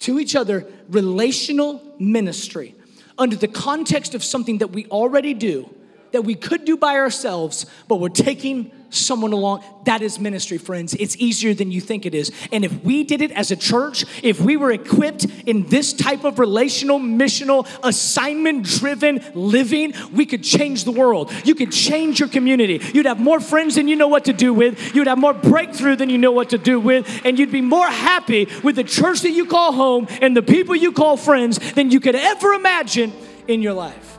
To 0.00 0.18
each 0.18 0.34
other, 0.34 0.66
relational 0.88 1.94
ministry 1.98 2.74
under 3.18 3.36
the 3.36 3.48
context 3.48 4.14
of 4.14 4.22
something 4.22 4.58
that 4.58 4.70
we 4.72 4.86
already 4.86 5.34
do, 5.34 5.72
that 6.12 6.22
we 6.22 6.34
could 6.34 6.64
do 6.64 6.76
by 6.76 6.96
ourselves, 6.96 7.66
but 7.88 7.96
we're 7.96 8.08
taking 8.08 8.70
someone 8.90 9.32
along. 9.32 9.64
That 9.84 10.02
is 10.02 10.18
ministry, 10.18 10.58
friends. 10.58 10.94
It's 10.94 11.16
easier 11.16 11.54
than 11.54 11.70
you 11.70 11.80
think 11.80 12.06
it 12.06 12.14
is. 12.14 12.32
And 12.52 12.64
if 12.64 12.84
we 12.84 13.04
did 13.04 13.22
it 13.22 13.30
as 13.32 13.50
a 13.50 13.56
church, 13.56 14.04
if 14.22 14.40
we 14.40 14.56
were 14.56 14.70
equipped 14.70 15.24
in 15.46 15.66
this 15.68 15.92
type 15.92 16.24
of 16.24 16.38
relational, 16.38 16.98
missional, 16.98 17.68
assignment 17.82 18.64
driven 18.64 19.24
living, 19.34 19.94
we 20.12 20.26
could 20.26 20.42
change 20.42 20.84
the 20.84 20.92
world. 20.92 21.32
You 21.44 21.54
could 21.54 21.72
change 21.72 22.20
your 22.20 22.28
community. 22.28 22.80
You'd 22.92 23.06
have 23.06 23.20
more 23.20 23.40
friends 23.40 23.76
than 23.76 23.88
you 23.88 23.96
know 23.96 24.08
what 24.08 24.24
to 24.26 24.32
do 24.32 24.52
with. 24.52 24.94
You'd 24.94 25.06
have 25.06 25.18
more 25.18 25.34
breakthrough 25.34 25.96
than 25.96 26.10
you 26.10 26.18
know 26.18 26.32
what 26.32 26.50
to 26.50 26.58
do 26.58 26.80
with. 26.80 27.22
And 27.24 27.38
you'd 27.38 27.52
be 27.52 27.60
more 27.60 27.88
happy 27.88 28.48
with 28.62 28.76
the 28.76 28.84
church 28.84 29.20
that 29.20 29.30
you 29.30 29.46
call 29.46 29.72
home 29.72 30.08
and 30.20 30.36
the 30.36 30.42
people 30.42 30.74
you 30.74 30.92
call 30.92 31.16
friends 31.16 31.58
than 31.72 31.90
you 31.90 32.00
could 32.00 32.14
ever 32.14 32.52
imagine 32.52 33.12
in 33.48 33.62
your 33.62 33.72
life. 33.72 34.15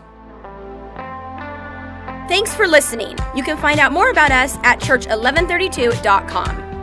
Thanks 2.27 2.53
for 2.53 2.67
listening. 2.67 3.17
You 3.35 3.43
can 3.43 3.57
find 3.57 3.79
out 3.79 3.91
more 3.93 4.09
about 4.09 4.31
us 4.31 4.57
at 4.63 4.79
church1132.com. 4.79 6.76